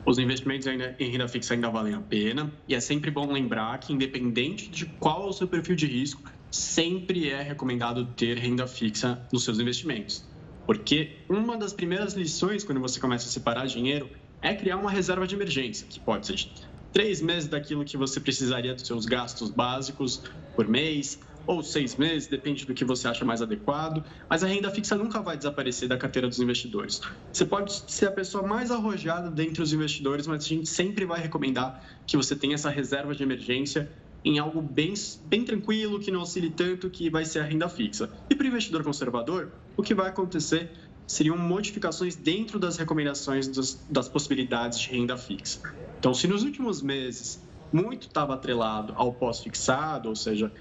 Os 0.04 0.18
investimentos 0.18 0.66
em 0.66 1.10
renda 1.10 1.28
fixa 1.28 1.54
ainda 1.54 1.70
valem 1.70 1.94
a 1.94 2.00
pena 2.00 2.52
e 2.68 2.74
é 2.74 2.80
sempre 2.80 3.10
bom 3.10 3.30
lembrar 3.30 3.78
que, 3.78 3.92
independente 3.92 4.68
de 4.68 4.86
qual 4.86 5.24
é 5.24 5.28
o 5.28 5.32
seu 5.32 5.48
perfil 5.48 5.76
de 5.76 5.86
risco, 5.86 6.22
sempre 6.50 7.30
é 7.30 7.40
recomendado 7.40 8.04
ter 8.06 8.36
renda 8.38 8.66
fixa 8.66 9.26
nos 9.32 9.44
seus 9.44 9.58
investimentos. 9.58 10.28
Porque 10.66 11.16
uma 11.28 11.56
das 11.56 11.72
primeiras 11.72 12.14
lições 12.14 12.64
quando 12.64 12.80
você 12.80 13.00
começa 13.00 13.28
a 13.28 13.30
separar 13.30 13.66
dinheiro 13.66 14.10
é 14.42 14.54
criar 14.54 14.76
uma 14.76 14.90
reserva 14.90 15.26
de 15.26 15.34
emergência, 15.34 15.86
que 15.88 15.98
pode 16.00 16.26
ser 16.26 16.34
de 16.34 16.52
três 16.94 17.20
meses 17.20 17.48
daquilo 17.48 17.84
que 17.84 17.96
você 17.96 18.20
precisaria 18.20 18.72
dos 18.72 18.86
seus 18.86 19.04
gastos 19.04 19.50
básicos 19.50 20.22
por 20.54 20.68
mês, 20.68 21.18
ou 21.46 21.62
seis 21.62 21.96
meses, 21.96 22.28
depende 22.28 22.64
do 22.64 22.72
que 22.72 22.84
você 22.84 23.08
acha 23.08 23.24
mais 23.24 23.42
adequado, 23.42 24.02
mas 24.30 24.42
a 24.42 24.46
renda 24.46 24.70
fixa 24.70 24.96
nunca 24.96 25.20
vai 25.20 25.36
desaparecer 25.36 25.88
da 25.88 25.98
carteira 25.98 26.28
dos 26.28 26.38
investidores. 26.38 27.00
Você 27.32 27.44
pode 27.44 27.72
ser 27.90 28.06
a 28.06 28.12
pessoa 28.12 28.46
mais 28.46 28.70
arrojada 28.70 29.30
dentre 29.30 29.60
os 29.60 29.72
investidores, 29.72 30.26
mas 30.26 30.44
a 30.44 30.48
gente 30.48 30.66
sempre 30.66 31.04
vai 31.04 31.20
recomendar 31.20 31.84
que 32.06 32.16
você 32.16 32.34
tenha 32.34 32.54
essa 32.54 32.70
reserva 32.70 33.14
de 33.14 33.22
emergência 33.22 33.90
em 34.24 34.38
algo 34.38 34.62
bem, 34.62 34.94
bem 35.26 35.44
tranquilo, 35.44 36.00
que 36.00 36.10
não 36.10 36.22
oscile 36.22 36.48
tanto, 36.48 36.88
que 36.88 37.10
vai 37.10 37.26
ser 37.26 37.40
a 37.40 37.44
renda 37.44 37.68
fixa. 37.68 38.08
E 38.30 38.34
para 38.34 38.44
o 38.44 38.48
investidor 38.48 38.82
conservador, 38.82 39.52
o 39.76 39.82
que 39.82 39.94
vai 39.94 40.08
acontecer 40.08 40.70
seriam 41.06 41.36
modificações 41.36 42.16
dentro 42.16 42.58
das 42.58 42.76
recomendações 42.76 43.46
dos, 43.46 43.78
das 43.90 44.08
possibilidades 44.08 44.78
de 44.80 44.90
renda 44.90 45.16
fixa. 45.16 45.60
Então, 45.98 46.14
se 46.14 46.26
nos 46.26 46.42
últimos 46.42 46.82
meses 46.82 47.42
muito 47.72 48.06
estava 48.06 48.34
atrelado 48.34 48.92
ao 48.96 49.12
pós-fixado, 49.12 50.08
ou 50.08 50.16
seja, 50.16 50.52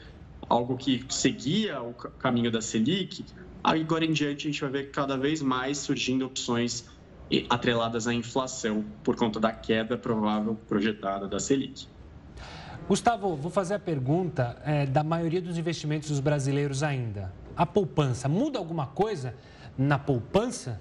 algo 0.50 0.76
que 0.78 1.06
seguia 1.10 1.82
o 1.82 1.94
caminho 1.94 2.52
da 2.52 2.62
Selic, 2.62 3.26
agora 3.64 4.04
em 4.04 4.12
diante 4.12 4.48
a 4.48 4.52
gente 4.52 4.62
vai 4.62 4.70
ver 4.70 4.92
cada 4.92 5.18
vez 5.18 5.42
mais 5.42 5.78
surgindo 5.78 6.26
opções 6.26 6.86
atreladas 7.50 8.08
à 8.08 8.14
inflação 8.14 8.84
por 9.04 9.16
conta 9.16 9.40
da 9.40 9.52
queda 9.52 9.98
provável 9.98 10.56
projetada 10.68 11.28
da 11.28 11.40
Selic. 11.40 11.88
Gustavo, 12.88 13.36
vou 13.36 13.50
fazer 13.50 13.76
a 13.76 13.80
pergunta 13.80 14.62
é, 14.66 14.86
da 14.86 15.04
maioria 15.04 15.42
dos 15.42 15.58
investimentos 15.58 16.10
dos 16.10 16.20
brasileiros 16.20 16.84
ainda. 16.84 17.34
A 17.56 17.66
poupança, 17.66 18.28
muda 18.28 18.60
alguma 18.60 18.88
coisa 18.88 19.36
na 19.78 19.98
poupança? 19.98 20.80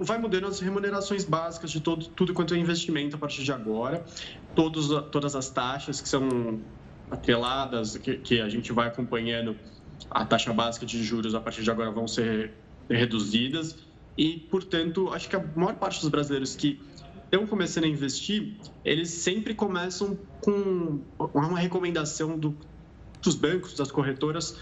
Vai 0.00 0.18
mudando 0.18 0.46
as 0.46 0.60
remunerações 0.60 1.24
básicas 1.24 1.70
de 1.70 1.80
todo, 1.80 2.06
tudo 2.08 2.32
quanto 2.32 2.54
é 2.54 2.58
investimento 2.58 3.16
a 3.16 3.18
partir 3.18 3.44
de 3.44 3.52
agora. 3.52 4.04
Todos, 4.54 4.88
todas 5.10 5.36
as 5.36 5.50
taxas 5.50 6.00
que 6.00 6.08
são 6.08 6.60
atreladas, 7.10 7.96
que, 7.96 8.16
que 8.16 8.40
a 8.40 8.48
gente 8.48 8.72
vai 8.72 8.88
acompanhando 8.88 9.56
a 10.10 10.24
taxa 10.24 10.52
básica 10.52 10.86
de 10.86 11.02
juros 11.02 11.34
a 11.34 11.40
partir 11.40 11.62
de 11.62 11.70
agora 11.70 11.90
vão 11.90 12.08
ser 12.08 12.52
reduzidas. 12.88 13.76
E, 14.16 14.38
portanto, 14.50 15.10
acho 15.12 15.28
que 15.28 15.36
a 15.36 15.44
maior 15.54 15.76
parte 15.76 16.00
dos 16.00 16.08
brasileiros 16.08 16.56
que 16.56 16.80
estão 17.24 17.46
começando 17.46 17.84
a 17.84 17.88
investir, 17.88 18.56
eles 18.84 19.10
sempre 19.10 19.54
começam 19.54 20.18
com 20.40 21.00
uma 21.34 21.58
recomendação 21.58 22.38
do, 22.38 22.56
dos 23.22 23.34
bancos, 23.34 23.74
das 23.74 23.92
corretoras, 23.92 24.58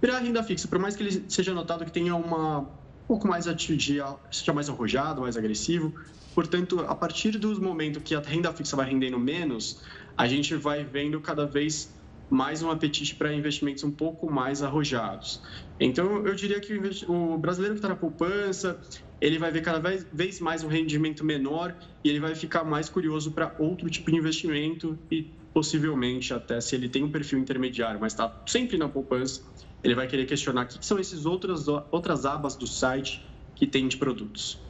para 0.00 0.16
a 0.16 0.20
renda 0.20 0.42
fixa, 0.42 0.68
por 0.68 0.78
mais 0.78 0.94
que 0.96 1.02
ele 1.02 1.24
seja 1.28 1.52
notado 1.54 1.84
que 1.84 1.92
tenha 1.92 2.14
uma 2.14 2.60
um 2.60 3.06
pouco 3.06 3.28
mais 3.28 3.46
atividade, 3.46 4.16
seja 4.32 4.52
mais 4.52 4.68
arrojado, 4.68 5.20
mais 5.20 5.36
agressivo. 5.36 5.94
Portanto, 6.34 6.80
a 6.80 6.94
partir 6.94 7.38
do 7.38 7.60
momento 7.62 8.00
que 8.00 8.14
a 8.14 8.20
renda 8.20 8.52
fixa 8.52 8.74
vai 8.74 8.90
rendendo 8.90 9.18
menos, 9.18 9.80
a 10.16 10.26
gente 10.26 10.54
vai 10.56 10.84
vendo 10.84 11.20
cada 11.20 11.46
vez 11.46 11.94
mais 12.28 12.62
um 12.62 12.70
apetite 12.70 13.14
para 13.14 13.32
investimentos 13.32 13.84
um 13.84 13.90
pouco 13.90 14.30
mais 14.30 14.62
arrojados. 14.62 15.40
Então, 15.78 16.26
eu 16.26 16.34
diria 16.34 16.58
que 16.60 16.74
o 17.06 17.38
brasileiro 17.38 17.74
que 17.74 17.78
está 17.78 17.88
na 17.88 17.96
poupança, 17.96 18.80
ele 19.20 19.38
vai 19.38 19.52
ver 19.52 19.62
cada 19.62 19.78
vez 20.12 20.40
mais 20.40 20.64
um 20.64 20.68
rendimento 20.68 21.24
menor 21.24 21.74
e 22.02 22.08
ele 22.08 22.18
vai 22.18 22.34
ficar 22.34 22.64
mais 22.64 22.88
curioso 22.88 23.30
para 23.30 23.54
outro 23.58 23.88
tipo 23.88 24.10
de 24.10 24.16
investimento 24.16 24.98
e 25.10 25.30
possivelmente 25.54 26.34
até 26.34 26.60
se 26.60 26.74
ele 26.74 26.88
tem 26.88 27.02
um 27.04 27.10
perfil 27.10 27.38
intermediário, 27.38 27.98
mas 28.00 28.12
está 28.12 28.42
sempre 28.46 28.76
na 28.76 28.88
poupança, 28.88 29.42
ele 29.86 29.94
vai 29.94 30.06
querer 30.08 30.26
questionar 30.26 30.64
o 30.64 30.66
que 30.66 30.84
são 30.84 30.98
essas 30.98 31.24
outras, 31.24 31.68
outras 31.68 32.26
abas 32.26 32.56
do 32.56 32.66
site 32.66 33.24
que 33.54 33.66
tem 33.66 33.86
de 33.86 33.96
produtos. 33.96 34.60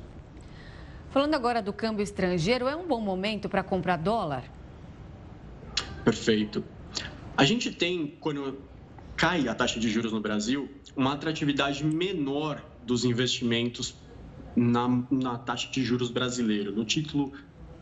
Falando 1.10 1.34
agora 1.34 1.62
do 1.62 1.72
câmbio 1.72 2.02
estrangeiro, 2.02 2.68
é 2.68 2.76
um 2.76 2.86
bom 2.86 3.00
momento 3.00 3.48
para 3.48 3.62
comprar 3.62 3.96
dólar? 3.96 4.44
Perfeito. 6.04 6.62
A 7.36 7.44
gente 7.44 7.70
tem, 7.72 8.16
quando 8.20 8.58
cai 9.16 9.48
a 9.48 9.54
taxa 9.54 9.80
de 9.80 9.88
juros 9.88 10.12
no 10.12 10.20
Brasil, 10.20 10.68
uma 10.94 11.14
atratividade 11.14 11.82
menor 11.84 12.62
dos 12.84 13.04
investimentos 13.04 13.96
na, 14.54 14.86
na 15.10 15.38
taxa 15.38 15.70
de 15.70 15.82
juros 15.82 16.10
brasileiro, 16.10 16.70
no 16.72 16.84
título 16.84 17.32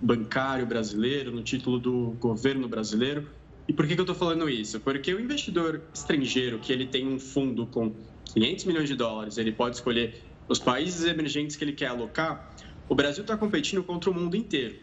bancário 0.00 0.66
brasileiro, 0.66 1.32
no 1.32 1.42
título 1.42 1.78
do 1.78 2.16
governo 2.20 2.68
brasileiro. 2.68 3.28
E 3.66 3.72
por 3.72 3.86
que, 3.86 3.94
que 3.94 4.00
eu 4.00 4.04
estou 4.04 4.14
falando 4.14 4.48
isso? 4.48 4.78
Porque 4.80 5.12
o 5.14 5.20
investidor 5.20 5.82
estrangeiro 5.92 6.58
que 6.58 6.72
ele 6.72 6.86
tem 6.86 7.06
um 7.06 7.18
fundo 7.18 7.66
com 7.66 7.94
500 8.26 8.64
milhões 8.66 8.88
de 8.88 8.94
dólares, 8.94 9.38
ele 9.38 9.52
pode 9.52 9.76
escolher 9.76 10.22
os 10.48 10.58
países 10.58 11.06
emergentes 11.06 11.56
que 11.56 11.64
ele 11.64 11.72
quer 11.72 11.86
alocar. 11.86 12.54
O 12.88 12.94
Brasil 12.94 13.22
está 13.22 13.36
competindo 13.36 13.82
contra 13.82 14.10
o 14.10 14.14
mundo 14.14 14.36
inteiro. 14.36 14.76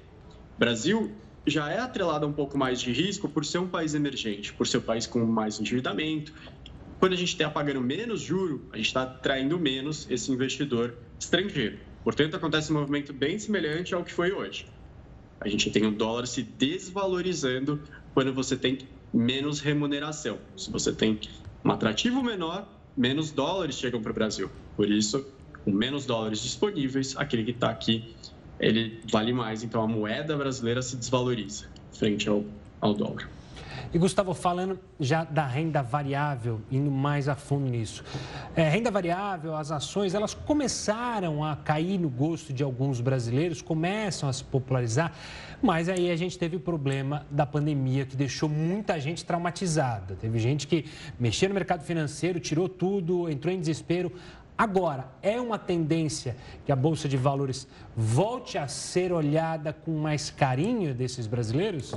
O 0.56 0.60
Brasil 0.60 1.12
já 1.46 1.72
é 1.72 1.80
atrelado 1.80 2.26
a 2.26 2.30
um 2.30 2.34
pouco 2.34 2.58
mais 2.58 2.82
de 2.82 2.92
risco 2.92 3.30
por 3.30 3.46
ser 3.46 3.60
um 3.60 3.68
país 3.68 3.94
emergente, 3.94 4.54
por 4.54 4.66
ser 4.66 4.78
um 4.78 4.82
país 4.82 5.06
com 5.06 5.24
mais 5.26 5.60
endividamento. 5.60 6.34
Quando 7.00 7.14
a 7.14 7.18
gente 7.18 7.30
está 7.30 7.50
pagando 7.50 7.82
menos 7.82 8.22
juro, 8.22 8.68
a 8.72 8.78
gente 8.78 8.88
está 8.88 9.04
atraindo 9.04 9.60
menos 9.60 10.10
esse 10.10 10.32
investidor 10.32 10.96
estrangeiro. 11.20 11.80
Portanto, 12.04 12.36
acontece 12.36 12.72
um 12.72 12.80
movimento 12.80 13.14
bem 13.14 13.38
semelhante 13.38 13.94
ao 13.94 14.04
que 14.04 14.14
foi 14.14 14.32
hoje. 14.32 14.66
A 15.40 15.48
gente 15.48 15.72
tem 15.72 15.86
o 15.86 15.92
dólar 15.92 16.28
se 16.28 16.44
desvalorizando 16.44 17.82
quando 18.14 18.34
você 18.34 18.56
tem 18.56 18.80
menos 19.14 19.60
remuneração. 19.60 20.38
Se 20.56 20.72
você 20.72 20.94
tem 20.94 21.20
um 21.64 21.72
atrativo 21.72 22.22
menor, 22.24 22.68
menos 22.96 23.32
dólares 23.32 23.76
chegam 23.76 24.02
para 24.02 24.12
o 24.12 24.14
Brasil. 24.14 24.50
Por 24.76 24.90
isso, 24.90 25.26
com 25.64 25.72
menos 25.72 26.06
dólares 26.06 26.42
disponíveis, 26.42 27.16
aquele 27.18 27.44
que 27.44 27.52
está 27.52 27.70
aqui 27.70 28.16
ele 28.60 29.02
vale 29.12 29.34
mais. 29.34 29.64
Então 29.64 29.82
a 29.82 29.88
moeda 29.88 30.38
brasileira 30.38 30.82
se 30.82 30.96
desvaloriza 30.96 31.66
frente 31.92 32.30
ao, 32.30 32.46
ao 32.80 32.94
dólar. 32.94 33.28
E 33.94 33.98
Gustavo, 33.98 34.34
falando 34.34 34.80
já 34.98 35.26
da 35.26 35.46
renda 35.46 35.84
variável, 35.84 36.62
indo 36.72 36.90
mais 36.90 37.28
a 37.28 37.36
fundo 37.36 37.70
nisso. 37.70 38.06
É, 38.56 38.70
renda 38.70 38.90
variável, 38.90 39.54
as 39.54 39.70
ações, 39.70 40.14
elas 40.14 40.34
começaram 40.34 41.44
a 41.44 41.58
cair 41.58 42.00
no 42.00 42.08
gosto 42.08 42.54
de 42.54 42.64
alguns 42.64 43.02
brasileiros, 43.02 43.62
começam 43.62 44.30
a 44.30 44.34
se 44.34 44.46
popularizar, 44.46 45.12
mas 45.62 45.90
aí 45.90 46.10
a 46.10 46.16
gente 46.16 46.40
teve 46.40 46.56
o 46.56 46.60
problema 46.62 47.26
da 47.30 47.46
pandemia 47.46 48.06
que 48.06 48.16
deixou 48.16 48.48
muita 48.48 48.98
gente 48.98 49.26
traumatizada. 49.26 50.16
Teve 50.16 50.40
gente 50.40 50.68
que 50.68 50.86
mexeu 51.20 51.50
no 51.50 51.56
mercado 51.56 51.84
financeiro, 51.84 52.40
tirou 52.40 52.70
tudo, 52.70 53.30
entrou 53.30 53.54
em 53.54 53.60
desespero. 53.60 54.10
Agora, 54.58 55.10
é 55.22 55.42
uma 55.42 55.60
tendência 55.60 56.38
que 56.66 56.72
a 56.72 56.78
Bolsa 56.78 57.10
de 57.10 57.18
Valores 57.18 57.68
volte 57.94 58.58
a 58.58 58.70
ser 58.70 59.12
olhada 59.12 59.74
com 59.74 59.92
mais 59.98 60.30
carinho 60.30 60.94
desses 60.94 61.28
brasileiros? 61.28 61.94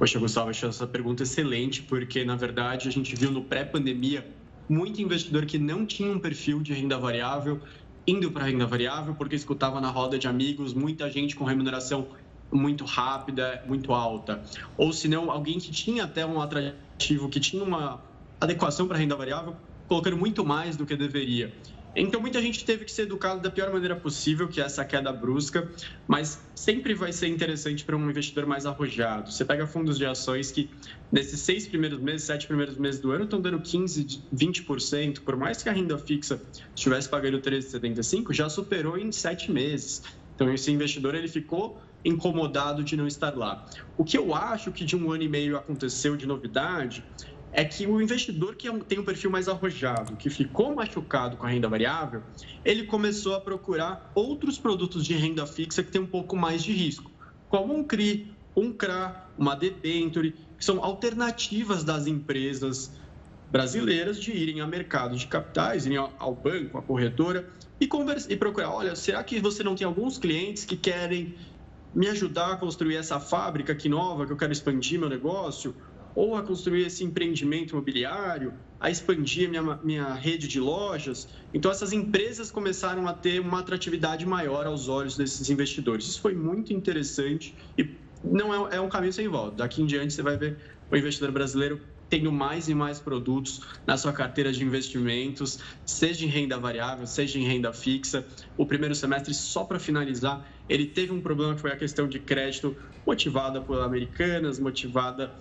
Poxa, 0.00 0.18
Gustavo, 0.18 0.48
acho 0.48 0.64
essa 0.64 0.86
pergunta 0.86 1.24
excelente, 1.24 1.82
porque, 1.82 2.24
na 2.24 2.34
verdade, 2.34 2.88
a 2.88 2.90
gente 2.90 3.14
viu 3.14 3.30
no 3.30 3.44
pré-pandemia 3.44 4.26
muito 4.66 5.02
investidor 5.02 5.44
que 5.44 5.58
não 5.58 5.84
tinha 5.84 6.10
um 6.10 6.18
perfil 6.18 6.62
de 6.62 6.72
renda 6.72 6.96
variável 6.96 7.60
indo 8.06 8.30
para 8.30 8.44
renda 8.44 8.66
variável 8.66 9.14
porque 9.14 9.36
escutava 9.36 9.78
na 9.78 9.90
roda 9.90 10.18
de 10.18 10.26
amigos 10.26 10.72
muita 10.72 11.10
gente 11.10 11.36
com 11.36 11.44
remuneração 11.44 12.08
muito 12.50 12.82
rápida, 12.86 13.62
muito 13.66 13.92
alta. 13.92 14.42
Ou 14.74 14.90
se 14.90 15.06
não, 15.06 15.30
alguém 15.30 15.58
que 15.58 15.70
tinha 15.70 16.04
até 16.04 16.24
um 16.24 16.40
atrativo, 16.40 17.28
que 17.28 17.38
tinha 17.38 17.62
uma 17.62 18.02
adequação 18.40 18.88
para 18.88 18.96
renda 18.96 19.14
variável, 19.14 19.54
colocando 19.86 20.16
muito 20.16 20.42
mais 20.46 20.78
do 20.78 20.86
que 20.86 20.96
deveria. 20.96 21.54
Então, 21.94 22.20
muita 22.20 22.40
gente 22.40 22.64
teve 22.64 22.84
que 22.84 22.92
ser 22.92 23.02
educado 23.02 23.40
da 23.40 23.50
pior 23.50 23.72
maneira 23.72 23.96
possível, 23.96 24.46
que 24.46 24.60
é 24.60 24.64
essa 24.64 24.84
queda 24.84 25.12
brusca, 25.12 25.68
mas 26.06 26.40
sempre 26.54 26.94
vai 26.94 27.12
ser 27.12 27.26
interessante 27.26 27.84
para 27.84 27.96
um 27.96 28.08
investidor 28.08 28.46
mais 28.46 28.64
arrojado. 28.64 29.32
Você 29.32 29.44
pega 29.44 29.66
fundos 29.66 29.98
de 29.98 30.06
ações 30.06 30.52
que, 30.52 30.70
nesses 31.10 31.40
seis 31.40 31.66
primeiros 31.66 31.98
meses, 31.98 32.26
sete 32.26 32.46
primeiros 32.46 32.76
meses 32.76 33.00
do 33.00 33.10
ano, 33.10 33.24
estão 33.24 33.40
dando 33.40 33.58
15%, 33.58 34.22
20%, 34.32 35.20
por 35.20 35.36
mais 35.36 35.62
que 35.62 35.68
a 35.68 35.72
renda 35.72 35.98
fixa 35.98 36.40
estivesse 36.74 37.08
pagando 37.08 37.40
13,75%, 37.40 38.32
já 38.32 38.48
superou 38.48 38.96
em 38.96 39.10
sete 39.10 39.50
meses. 39.50 40.02
Então, 40.36 40.52
esse 40.52 40.70
investidor 40.70 41.16
ele 41.16 41.28
ficou 41.28 41.82
incomodado 42.04 42.82
de 42.84 42.96
não 42.96 43.06
estar 43.06 43.36
lá. 43.36 43.66
O 43.96 44.04
que 44.04 44.16
eu 44.16 44.34
acho 44.34 44.72
que 44.72 44.84
de 44.84 44.96
um 44.96 45.10
ano 45.10 45.22
e 45.22 45.28
meio 45.28 45.56
aconteceu 45.56 46.16
de 46.16 46.26
novidade 46.26 47.04
é 47.52 47.64
que 47.64 47.86
o 47.86 48.00
investidor 48.00 48.54
que 48.54 48.68
é 48.68 48.78
tem 48.80 48.98
um 48.98 49.04
perfil 49.04 49.30
mais 49.30 49.48
arrojado, 49.48 50.16
que 50.16 50.30
ficou 50.30 50.74
machucado 50.74 51.36
com 51.36 51.46
a 51.46 51.48
renda 51.48 51.68
variável, 51.68 52.22
ele 52.64 52.84
começou 52.84 53.34
a 53.34 53.40
procurar 53.40 54.10
outros 54.14 54.58
produtos 54.58 55.04
de 55.04 55.14
renda 55.14 55.46
fixa 55.46 55.82
que 55.82 55.90
tem 55.90 56.00
um 56.00 56.06
pouco 56.06 56.36
mais 56.36 56.62
de 56.62 56.72
risco, 56.72 57.10
como 57.48 57.74
um 57.74 57.82
CRI, 57.82 58.32
um 58.56 58.72
CRA, 58.72 59.28
uma 59.36 59.56
debenture, 59.56 60.32
que 60.56 60.64
são 60.64 60.82
alternativas 60.84 61.82
das 61.82 62.06
empresas 62.06 62.92
brasileiras 63.50 64.20
de 64.20 64.30
irem 64.30 64.60
ao 64.60 64.68
mercado 64.68 65.16
de 65.16 65.26
capitais, 65.26 65.86
irem 65.86 65.98
ao 65.98 66.34
banco, 66.34 66.78
à 66.78 66.82
corretora 66.82 67.48
e, 67.80 67.86
conversa, 67.86 68.32
e 68.32 68.36
procurar, 68.36 68.70
olha, 68.70 68.94
será 68.94 69.24
que 69.24 69.40
você 69.40 69.64
não 69.64 69.74
tem 69.74 69.86
alguns 69.86 70.18
clientes 70.18 70.64
que 70.64 70.76
querem 70.76 71.34
me 71.92 72.06
ajudar 72.06 72.52
a 72.52 72.56
construir 72.56 72.94
essa 72.94 73.18
fábrica 73.18 73.72
aqui 73.72 73.88
nova, 73.88 74.24
que 74.24 74.32
eu 74.32 74.36
quero 74.36 74.52
expandir 74.52 75.00
meu 75.00 75.08
negócio? 75.08 75.74
Ou 76.14 76.34
a 76.36 76.42
construir 76.42 76.86
esse 76.86 77.04
empreendimento 77.04 77.70
imobiliário, 77.70 78.54
a 78.78 78.90
expandir 78.90 79.48
minha, 79.48 79.62
minha 79.82 80.14
rede 80.14 80.48
de 80.48 80.58
lojas. 80.58 81.28
Então, 81.52 81.70
essas 81.70 81.92
empresas 81.92 82.50
começaram 82.50 83.06
a 83.06 83.12
ter 83.12 83.40
uma 83.40 83.60
atratividade 83.60 84.26
maior 84.26 84.66
aos 84.66 84.88
olhos 84.88 85.16
desses 85.16 85.50
investidores. 85.50 86.06
Isso 86.06 86.20
foi 86.20 86.34
muito 86.34 86.72
interessante 86.72 87.56
e 87.76 87.96
não 88.22 88.68
é, 88.68 88.76
é 88.76 88.80
um 88.80 88.88
caminho 88.88 89.12
sem 89.12 89.28
volta. 89.28 89.56
Daqui 89.56 89.82
em 89.82 89.86
diante, 89.86 90.12
você 90.12 90.22
vai 90.22 90.36
ver 90.36 90.58
o 90.90 90.96
investidor 90.96 91.30
brasileiro 91.30 91.80
tendo 92.10 92.32
mais 92.32 92.68
e 92.68 92.74
mais 92.74 92.98
produtos 92.98 93.60
na 93.86 93.96
sua 93.96 94.12
carteira 94.12 94.52
de 94.52 94.64
investimentos, 94.64 95.60
seja 95.86 96.24
em 96.24 96.28
renda 96.28 96.58
variável, 96.58 97.06
seja 97.06 97.38
em 97.38 97.44
renda 97.44 97.72
fixa. 97.72 98.26
O 98.56 98.66
primeiro 98.66 98.96
semestre, 98.96 99.32
só 99.32 99.62
para 99.62 99.78
finalizar, 99.78 100.44
ele 100.68 100.86
teve 100.86 101.12
um 101.12 101.20
problema 101.20 101.54
que 101.54 101.60
foi 101.60 101.70
a 101.70 101.76
questão 101.76 102.08
de 102.08 102.18
crédito 102.18 102.76
motivada 103.06 103.60
por 103.60 103.80
americanas, 103.80 104.58
motivada 104.58 105.32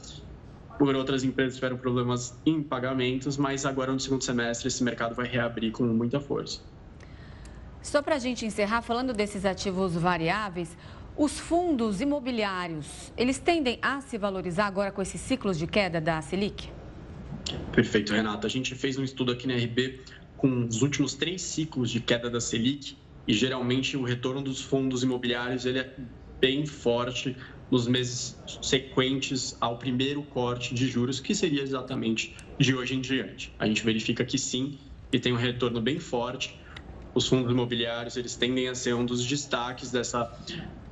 por 0.80 0.96
outras 0.96 1.26
empresas 1.26 1.56
tiveram 1.56 1.78
problemas 1.78 2.34
em 2.46 2.64
pagamentos, 2.64 3.36
mas 3.36 3.66
agora 3.66 3.92
no 3.92 4.00
segundo 4.00 4.24
semestre 4.24 4.70
esse 4.70 4.82
mercado 4.82 5.14
vai 5.14 5.28
reabrir 5.28 5.74
com 5.74 5.84
muita 5.84 6.22
força. 6.22 6.62
Só 7.82 8.02
para 8.02 8.16
a 8.16 8.20
gente 8.20 8.46
encerrar, 8.46 8.82
falando 8.82 9.14
desses 9.14 9.44
ativos 9.44 9.94
variáveis, 9.94 10.78
os 11.18 11.38
fundos 11.38 12.00
imobiliários, 12.00 13.12
eles 13.18 13.38
tendem 13.38 13.78
a 13.82 14.00
se 14.00 14.18
valorizar 14.18 14.68
agora 14.68 14.90
com 14.90 15.02
esses 15.02 15.20
ciclos 15.20 15.60
de 15.60 15.68
queda 15.68 16.00
da 16.00 16.22
Selic? 16.22 16.70
Perfeito, 17.74 18.14
Renata. 18.14 18.48
A 18.48 18.50
gente 18.50 18.74
fez 18.74 18.98
um 18.98 19.04
estudo 19.04 19.34
aqui 19.34 19.48
na 19.48 19.56
RB 19.56 20.00
com 20.38 20.66
os 20.66 20.82
últimos 20.82 21.14
três 21.14 21.42
ciclos 21.42 21.92
de 21.92 22.00
queda 22.00 22.30
da 22.30 22.40
Selic 22.40 22.96
e 23.28 23.34
geralmente 23.34 23.98
o 23.98 24.04
retorno 24.04 24.42
dos 24.42 24.62
fundos 24.62 25.04
imobiliários 25.04 25.66
ele 25.66 25.80
é 25.80 25.94
bem 26.40 26.66
forte 26.66 27.36
nos 27.70 27.88
meses 27.88 28.38
sequentes 28.62 29.56
ao 29.62 29.78
primeiro 29.78 30.24
corte 30.24 30.74
de 30.74 30.88
juros, 30.88 31.20
que 31.20 31.36
seria 31.36 31.62
exatamente 31.62 32.36
de 32.58 32.76
hoje 32.76 32.96
em 32.96 33.02
diante. 33.02 33.54
A 33.60 33.68
gente 33.68 33.84
verifica 33.84 34.26
que 34.26 34.38
sim, 34.38 34.78
e 35.12 35.20
tem 35.20 35.34
um 35.34 35.38
retorno 35.38 35.82
bem 35.82 36.00
forte. 36.00 36.60
Os 37.14 37.28
fundos 37.28 37.52
imobiliários 37.52 38.18
eles 38.18 38.36
tendem 38.36 38.68
a 38.68 38.76
ser 38.76 38.94
um 38.94 39.06
dos 39.06 39.26
destaques 39.26 39.92
dessa, 39.92 40.32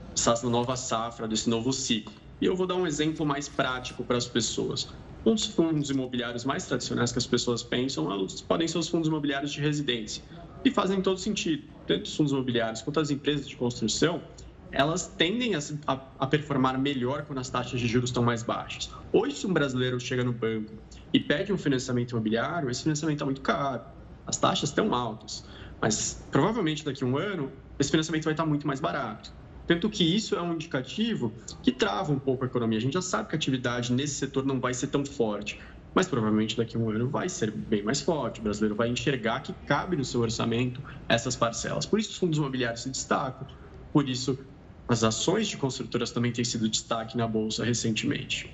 dessa 0.09 0.49
nova 0.49 0.75
safra, 0.75 1.27
desse 1.27 1.49
novo 1.49 1.71
ciclo. 1.71 2.13
E 2.39 2.45
eu 2.45 2.55
vou 2.55 2.67
dar 2.67 2.75
um 2.75 2.85
exemplo 2.85 3.25
mais 3.25 3.47
prático 3.47 4.03
para 4.03 4.17
as 4.17 4.27
pessoas. 4.27 4.89
Um 5.25 5.33
dos 5.33 5.45
fundos 5.45 5.89
imobiliários 5.89 6.45
mais 6.45 6.65
tradicionais 6.65 7.11
que 7.11 7.17
as 7.17 7.27
pessoas 7.27 7.63
pensam 7.63 8.07
podem 8.47 8.67
ser 8.67 8.77
os 8.77 8.87
fundos 8.87 9.07
imobiliários 9.07 9.51
de 9.51 9.59
residência, 9.59 10.23
e 10.63 10.71
fazem 10.71 11.01
todo 11.01 11.19
sentido. 11.19 11.63
Tanto 11.85 12.05
os 12.05 12.15
fundos 12.15 12.31
imobiliários 12.31 12.81
quanto 12.81 12.99
as 12.99 13.09
empresas 13.09 13.47
de 13.47 13.55
construção, 13.55 14.21
elas 14.71 15.07
tendem 15.07 15.55
a, 15.55 15.59
a, 15.87 15.99
a, 16.19 16.27
performar 16.27 16.77
melhor 16.79 17.23
quando 17.25 17.39
as 17.39 17.49
taxas 17.49 17.79
de 17.79 17.87
juros 17.87 18.09
estão 18.09 18.23
mais 18.23 18.43
baixas. 18.43 18.89
Hoje, 19.11 19.35
se 19.35 19.47
um 19.47 19.53
brasileiro 19.53 19.99
chega 19.99 20.23
no 20.23 20.33
banco 20.33 20.73
e 21.13 21.19
pede 21.19 21.51
um 21.53 21.57
financiamento 21.57 22.11
imobiliário, 22.11 22.69
esse 22.69 22.83
financiamento 22.83 23.15
está 23.15 23.25
muito 23.25 23.41
caro, 23.41 23.81
as 24.25 24.37
taxas 24.37 24.69
estão 24.69 24.93
altas, 24.93 25.45
mas 25.81 26.25
provavelmente 26.31 26.83
daqui 26.83 27.03
a 27.03 27.07
um 27.07 27.17
ano 27.17 27.51
esse 27.79 27.91
financiamento 27.91 28.23
vai 28.23 28.33
estar 28.33 28.45
muito 28.45 28.67
mais 28.67 28.79
barato. 28.79 29.31
Tanto 29.67 29.89
que 29.89 30.03
isso 30.03 30.35
é 30.35 30.41
um 30.41 30.53
indicativo 30.53 31.33
que 31.61 31.71
trava 31.71 32.11
um 32.11 32.19
pouco 32.19 32.45
a 32.45 32.47
economia. 32.47 32.77
A 32.77 32.81
gente 32.81 32.93
já 32.93 33.01
sabe 33.01 33.27
que 33.29 33.35
a 33.35 33.37
atividade 33.37 33.91
nesse 33.91 34.15
setor 34.15 34.45
não 34.45 34.61
vai 34.61 34.73
ser 34.73 34.87
tão 34.87 35.05
forte, 35.05 35.59
mas 35.93 36.07
provavelmente 36.07 36.55
daqui 36.55 36.77
a 36.77 36.79
um 36.79 36.89
ano 36.89 37.09
vai 37.09 37.27
ser 37.27 37.51
bem 37.51 37.83
mais 37.83 37.99
forte. 37.99 38.39
O 38.39 38.43
brasileiro 38.43 38.75
vai 38.75 38.87
enxergar 38.87 39.41
que 39.41 39.51
cabe 39.65 39.97
no 39.97 40.05
seu 40.05 40.21
orçamento 40.21 40.81
essas 41.09 41.35
parcelas. 41.35 41.85
Por 41.85 41.99
isso, 41.99 42.11
os 42.11 42.17
fundos 42.17 42.37
imobiliários 42.37 42.83
se 42.83 42.89
destacam, 42.89 43.45
por 43.91 44.07
isso, 44.07 44.39
as 44.87 45.03
ações 45.03 45.47
de 45.47 45.57
construtoras 45.57 46.11
também 46.11 46.31
têm 46.31 46.45
sido 46.45 46.69
destaque 46.69 47.17
na 47.17 47.27
Bolsa 47.27 47.65
recentemente. 47.65 48.49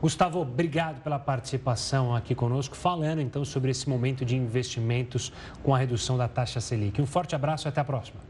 Gustavo, 0.00 0.40
obrigado 0.40 1.02
pela 1.02 1.18
participação 1.18 2.14
aqui 2.14 2.34
conosco, 2.34 2.76
falando 2.76 3.20
então 3.20 3.44
sobre 3.44 3.70
esse 3.70 3.88
momento 3.88 4.24
de 4.24 4.36
investimentos 4.36 5.32
com 5.62 5.74
a 5.74 5.78
redução 5.78 6.16
da 6.16 6.28
taxa 6.28 6.60
Selic. 6.60 7.00
Um 7.00 7.06
forte 7.06 7.34
abraço 7.34 7.66
e 7.66 7.68
até 7.68 7.80
a 7.80 7.84
próxima. 7.84 8.20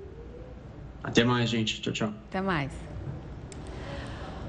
Até 1.03 1.25
mais, 1.25 1.51
gente. 1.51 1.81
Tchau, 1.83 1.93
tchau. 1.93 2.15
Até 2.29 2.41
mais. 2.41 2.73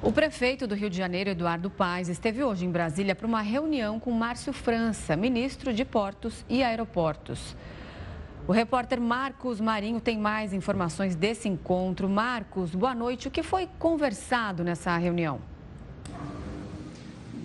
O 0.01 0.11
prefeito 0.11 0.67
do 0.67 0.75
Rio 0.75 0.89
de 0.89 0.97
Janeiro, 0.97 1.31
Eduardo 1.31 1.69
Paes, 1.69 2.09
esteve 2.09 2.43
hoje 2.43 2.63
em 2.63 2.69
Brasília 2.69 3.15
para 3.15 3.25
uma 3.25 3.41
reunião 3.41 3.99
com 3.99 4.11
Márcio 4.11 4.53
França, 4.53 5.15
ministro 5.15 5.73
de 5.73 5.83
Portos 5.83 6.45
e 6.47 6.63
Aeroportos. 6.63 7.55
O 8.47 8.51
repórter 8.51 9.01
Marcos 9.01 9.59
Marinho 9.59 9.99
tem 9.99 10.19
mais 10.19 10.53
informações 10.53 11.15
desse 11.15 11.49
encontro. 11.49 12.07
Marcos, 12.07 12.75
boa 12.75 12.93
noite. 12.93 13.27
O 13.27 13.31
que 13.31 13.41
foi 13.41 13.67
conversado 13.79 14.63
nessa 14.63 14.95
reunião? 14.97 15.41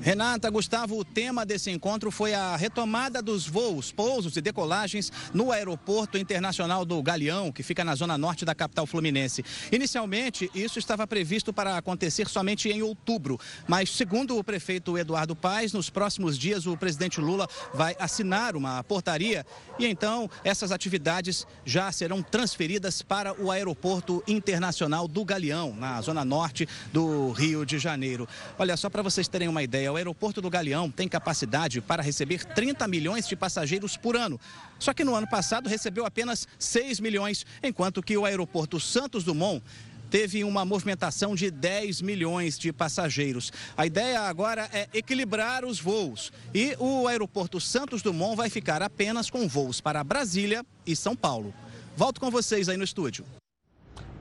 Renata, 0.02 0.48
Gustavo, 0.48 0.98
o 0.98 1.04
tema 1.04 1.44
desse 1.44 1.70
encontro 1.70 2.10
foi 2.10 2.32
a 2.32 2.56
retomada 2.56 3.20
dos 3.20 3.46
voos, 3.46 3.92
pousos 3.92 4.34
e 4.34 4.40
decolagens 4.40 5.12
no 5.34 5.52
Aeroporto 5.52 6.16
Internacional 6.16 6.86
do 6.86 7.02
Galeão, 7.02 7.52
que 7.52 7.62
fica 7.62 7.84
na 7.84 7.94
zona 7.94 8.16
norte 8.16 8.46
da 8.46 8.54
capital 8.54 8.86
fluminense. 8.86 9.44
Inicialmente, 9.70 10.50
isso 10.54 10.78
estava 10.78 11.06
previsto 11.06 11.52
para 11.52 11.76
acontecer 11.76 12.28
somente 12.28 12.70
em 12.70 12.80
outubro, 12.80 13.38
mas 13.68 13.90
segundo 13.90 14.38
o 14.38 14.42
prefeito 14.42 14.96
Eduardo 14.96 15.36
Paes, 15.36 15.74
nos 15.74 15.90
próximos 15.90 16.38
dias 16.38 16.66
o 16.66 16.78
presidente 16.78 17.20
Lula 17.20 17.46
vai 17.74 17.94
assinar 17.98 18.56
uma 18.56 18.82
portaria 18.82 19.44
e 19.78 19.86
então 19.86 20.30
essas 20.42 20.72
atividades 20.72 21.46
já 21.62 21.92
serão 21.92 22.22
transferidas 22.22 23.02
para 23.02 23.38
o 23.38 23.50
Aeroporto 23.50 24.24
Internacional 24.26 25.06
do 25.06 25.26
Galeão, 25.26 25.74
na 25.74 26.00
zona 26.00 26.24
norte 26.24 26.66
do 26.90 27.32
Rio 27.32 27.66
de 27.66 27.78
Janeiro. 27.78 28.26
Olha, 28.58 28.78
só 28.78 28.88
para 28.88 29.02
vocês 29.02 29.28
terem 29.28 29.46
uma 29.46 29.62
ideia, 29.62 29.89
o 29.90 29.96
aeroporto 29.96 30.40
do 30.40 30.50
Galeão 30.50 30.90
tem 30.90 31.08
capacidade 31.08 31.80
para 31.80 32.02
receber 32.02 32.44
30 32.44 32.86
milhões 32.88 33.26
de 33.26 33.36
passageiros 33.36 33.96
por 33.96 34.16
ano. 34.16 34.40
Só 34.78 34.92
que 34.92 35.04
no 35.04 35.14
ano 35.14 35.28
passado 35.28 35.68
recebeu 35.68 36.04
apenas 36.06 36.46
6 36.58 37.00
milhões, 37.00 37.44
enquanto 37.62 38.02
que 38.02 38.16
o 38.16 38.24
aeroporto 38.24 38.78
Santos 38.80 39.24
Dumont 39.24 39.62
teve 40.10 40.42
uma 40.42 40.64
movimentação 40.64 41.34
de 41.34 41.50
10 41.50 42.02
milhões 42.02 42.58
de 42.58 42.72
passageiros. 42.72 43.52
A 43.76 43.86
ideia 43.86 44.22
agora 44.22 44.68
é 44.72 44.88
equilibrar 44.92 45.64
os 45.64 45.80
voos 45.80 46.32
e 46.52 46.74
o 46.78 47.06
aeroporto 47.06 47.60
Santos 47.60 48.02
Dumont 48.02 48.36
vai 48.36 48.50
ficar 48.50 48.82
apenas 48.82 49.30
com 49.30 49.46
voos 49.46 49.80
para 49.80 50.02
Brasília 50.02 50.64
e 50.84 50.96
São 50.96 51.14
Paulo. 51.14 51.54
Volto 51.96 52.20
com 52.20 52.30
vocês 52.30 52.68
aí 52.68 52.76
no 52.76 52.84
estúdio. 52.84 53.24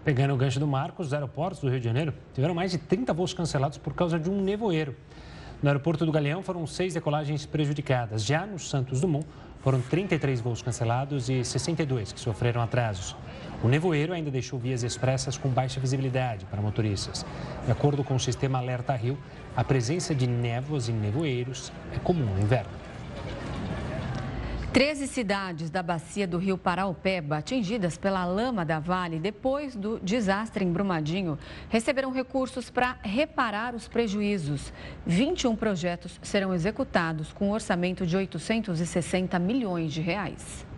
Pegando 0.04 0.34
o 0.34 0.38
gancho 0.38 0.60
do 0.60 0.68
Marcos, 0.68 1.08
os 1.08 1.14
aeroportos 1.14 1.60
do 1.60 1.70
Rio 1.70 1.80
de 1.80 1.86
Janeiro 1.86 2.14
tiveram 2.34 2.56
mais 2.56 2.72
de 2.72 2.78
30 2.78 3.14
voos 3.14 3.34
cancelados 3.34 3.78
por 3.78 3.94
causa 3.94 4.18
de 4.18 4.30
um 4.30 4.42
nevoeiro. 4.42 4.96
No 5.62 5.68
aeroporto 5.68 6.06
do 6.06 6.12
Galeão 6.12 6.42
foram 6.42 6.66
seis 6.66 6.94
decolagens 6.94 7.46
prejudicadas. 7.46 8.24
Já 8.24 8.46
no 8.46 8.58
Santos 8.58 9.02
Dumont 9.02 9.28
foram 9.62 9.82
33 9.82 10.40
voos 10.40 10.62
cancelados 10.62 11.30
e 11.30 11.44
62 11.44 12.14
que 12.14 12.20
sofreram 12.20 12.62
atrasos. 12.62 13.14
O 13.62 13.68
nevoeiro 13.68 14.14
ainda 14.14 14.32
deixou 14.32 14.58
vias 14.58 14.84
expressas 14.84 15.38
com 15.38 15.50
baixa 15.50 15.82
visibilidade 15.82 16.46
para 16.46 16.62
motoristas. 16.62 17.26
De 17.66 17.72
acordo 17.74 18.06
com 18.06 18.16
o 18.16 18.20
sistema 18.20 18.58
Alerta 18.58 18.96
Rio, 18.96 19.18
a 19.54 19.62
presença 19.62 20.16
de 20.16 20.28
névoas 20.28 20.88
e 20.88 20.94
nevoeiros 20.94 21.74
é 21.94 22.00
comum 22.00 22.34
no 22.34 22.40
inverno. 22.40 22.79
Treze 24.72 25.08
cidades 25.08 25.72
da 25.72 25.82
bacia 25.82 26.28
do 26.28 26.38
rio 26.38 26.56
Paraupeba, 26.56 27.38
atingidas 27.38 27.98
pela 27.98 28.24
lama 28.24 28.64
da 28.64 28.80
Vale 28.80 29.18
depois 29.18 29.76
do 29.76 30.00
desastre 30.00 30.64
em 30.64 30.72
Brumadinho, 30.72 31.40
receberão 31.70 32.12
recursos 32.12 32.70
para 32.70 32.96
reparar 33.02 33.74
os 33.74 33.88
prejuízos. 33.88 34.72
21 35.08 35.56
projetos 35.56 36.20
serão 36.22 36.54
executados 36.54 37.34
com 37.34 37.48
um 37.48 37.52
orçamento 37.52 38.06
de 38.06 38.16
860 38.16 39.40
milhões 39.40 39.92
de 39.92 40.02
reais. 40.02 40.69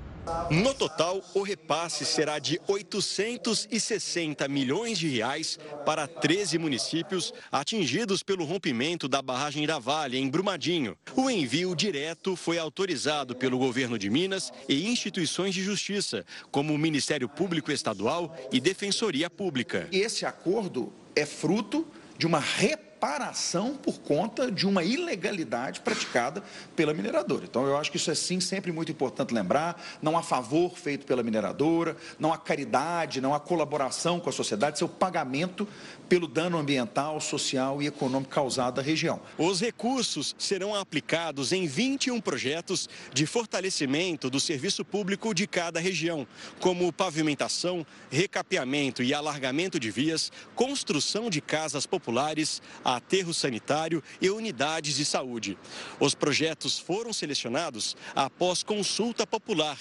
No 0.49 0.73
total, 0.73 1.23
o 1.33 1.41
repasse 1.41 2.05
será 2.05 2.37
de 2.37 2.59
860 2.67 4.47
milhões 4.47 4.99
de 4.99 5.07
reais 5.07 5.57
para 5.85 6.07
13 6.07 6.57
municípios 6.57 7.33
atingidos 7.51 8.21
pelo 8.21 8.45
rompimento 8.45 9.07
da 9.07 9.21
barragem 9.21 9.65
da 9.65 9.79
Vale, 9.79 10.17
em 10.17 10.29
Brumadinho. 10.29 10.97
O 11.15 11.29
envio 11.29 11.75
direto 11.75 12.35
foi 12.35 12.57
autorizado 12.57 13.35
pelo 13.35 13.57
governo 13.57 13.97
de 13.97 14.09
Minas 14.09 14.51
e 14.67 14.87
instituições 14.87 15.55
de 15.55 15.63
justiça, 15.63 16.25
como 16.51 16.73
o 16.73 16.77
Ministério 16.77 17.27
Público 17.27 17.71
Estadual 17.71 18.35
e 18.51 18.59
Defensoria 18.59 19.29
Pública. 19.29 19.87
Esse 19.91 20.25
acordo 20.25 20.91
é 21.15 21.25
fruto 21.25 21.87
de 22.17 22.27
uma 22.27 22.39
reparação 22.39 22.90
reparação 23.01 23.73
por 23.73 23.97
conta 23.99 24.51
de 24.51 24.67
uma 24.67 24.83
ilegalidade 24.83 25.81
praticada 25.81 26.43
pela 26.75 26.93
mineradora. 26.93 27.45
Então, 27.45 27.65
eu 27.65 27.75
acho 27.75 27.89
que 27.89 27.97
isso 27.97 28.11
é 28.11 28.15
sim 28.15 28.39
sempre 28.39 28.71
muito 28.71 28.91
importante 28.91 29.33
lembrar. 29.33 29.81
Não 30.03 30.15
há 30.15 30.21
favor 30.21 30.77
feito 30.77 31.03
pela 31.03 31.23
mineradora, 31.23 31.97
não 32.19 32.31
há 32.31 32.37
caridade, 32.37 33.19
não 33.19 33.33
há 33.33 33.39
colaboração 33.39 34.19
com 34.19 34.29
a 34.29 34.31
sociedade, 34.31 34.77
seu 34.77 34.87
pagamento 34.87 35.67
pelo 36.11 36.27
dano 36.27 36.57
ambiental, 36.57 37.21
social 37.21 37.81
e 37.81 37.87
econômico 37.87 38.33
causado 38.33 38.81
à 38.81 38.83
região. 38.83 39.21
Os 39.37 39.61
recursos 39.61 40.35
serão 40.37 40.75
aplicados 40.75 41.53
em 41.53 41.65
21 41.65 42.19
projetos 42.19 42.89
de 43.13 43.25
fortalecimento 43.25 44.29
do 44.29 44.37
serviço 44.37 44.83
público 44.83 45.33
de 45.33 45.47
cada 45.47 45.79
região, 45.79 46.27
como 46.59 46.91
pavimentação, 46.91 47.85
recapeamento 48.09 49.01
e 49.01 49.13
alargamento 49.13 49.79
de 49.79 49.89
vias, 49.89 50.33
construção 50.53 51.29
de 51.29 51.39
casas 51.39 51.85
populares, 51.85 52.61
aterro 52.83 53.33
sanitário 53.33 54.03
e 54.19 54.29
unidades 54.29 54.97
de 54.97 55.05
saúde. 55.05 55.57
Os 55.97 56.13
projetos 56.13 56.77
foram 56.77 57.13
selecionados 57.13 57.95
após 58.13 58.63
consulta 58.63 59.25
popular 59.25 59.77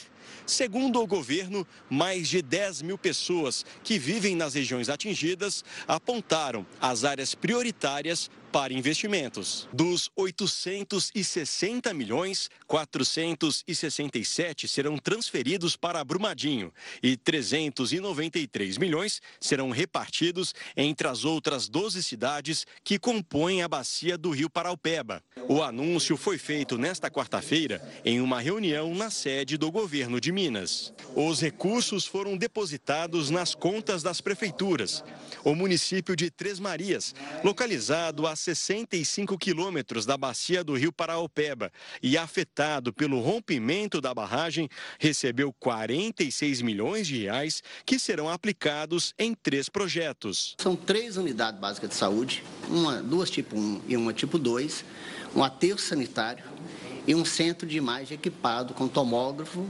Segundo 0.46 1.00
o 1.00 1.06
governo, 1.06 1.66
mais 1.88 2.28
de 2.28 2.42
10 2.42 2.82
mil 2.82 2.98
pessoas 2.98 3.64
que 3.82 3.98
vivem 3.98 4.34
nas 4.34 4.54
regiões 4.54 4.88
atingidas 4.88 5.64
apontaram 5.86 6.66
as 6.80 7.04
áreas 7.04 7.34
prioritárias 7.34 8.30
para 8.50 8.72
investimentos. 8.72 9.68
Dos 9.72 10.10
860 10.16 11.94
milhões, 11.94 12.50
467 12.66 14.68
serão 14.68 14.98
transferidos 14.98 15.76
para 15.76 16.04
Brumadinho 16.04 16.72
e 17.02 17.16
393 17.16 18.78
milhões 18.78 19.22
serão 19.40 19.70
repartidos 19.70 20.54
entre 20.76 21.06
as 21.06 21.24
outras 21.24 21.68
12 21.68 22.02
cidades 22.02 22.66
que 22.82 22.98
compõem 22.98 23.62
a 23.62 23.68
bacia 23.68 24.18
do 24.18 24.30
Rio 24.30 24.50
Paraupeba. 24.50 25.22
O 25.48 25.62
anúncio 25.62 26.16
foi 26.16 26.38
feito 26.38 26.76
nesta 26.76 27.10
quarta-feira 27.10 27.80
em 28.04 28.20
uma 28.20 28.40
reunião 28.40 28.94
na 28.94 29.10
sede 29.10 29.56
do 29.56 29.70
governo 29.70 30.20
de 30.20 30.32
Minas. 30.32 30.92
Os 31.14 31.40
recursos 31.40 32.04
foram 32.04 32.36
depositados 32.36 33.30
nas 33.30 33.54
contas 33.54 34.02
das 34.02 34.20
prefeituras. 34.20 35.04
O 35.44 35.54
município 35.54 36.14
de 36.14 36.30
Três 36.30 36.58
Marias, 36.58 37.14
localizado 37.42 38.26
a 38.26 38.36
65 38.40 39.36
quilômetros 39.38 40.06
da 40.06 40.16
bacia 40.16 40.64
do 40.64 40.74
rio 40.74 40.92
Paraopeba 40.92 41.70
e 42.02 42.16
afetado 42.16 42.92
pelo 42.92 43.20
rompimento 43.20 44.00
da 44.00 44.14
barragem, 44.14 44.68
recebeu 44.98 45.52
46 45.52 46.62
milhões 46.62 47.06
de 47.06 47.18
reais 47.18 47.62
que 47.84 47.98
serão 47.98 48.28
aplicados 48.28 49.14
em 49.18 49.34
três 49.34 49.68
projetos. 49.68 50.54
São 50.58 50.74
três 50.74 51.16
unidades 51.16 51.60
básicas 51.60 51.90
de 51.90 51.96
saúde, 51.96 52.42
uma, 52.68 53.02
duas 53.02 53.30
tipo 53.30 53.56
1 53.56 53.82
e 53.88 53.96
uma 53.96 54.12
tipo 54.12 54.38
2, 54.38 54.84
um 55.34 55.44
aterro 55.44 55.78
sanitário 55.78 56.44
e 57.06 57.14
um 57.14 57.24
centro 57.24 57.66
de 57.66 57.76
imagem 57.76 58.14
equipado 58.14 58.74
com 58.74 58.88
tomógrafo 58.88 59.68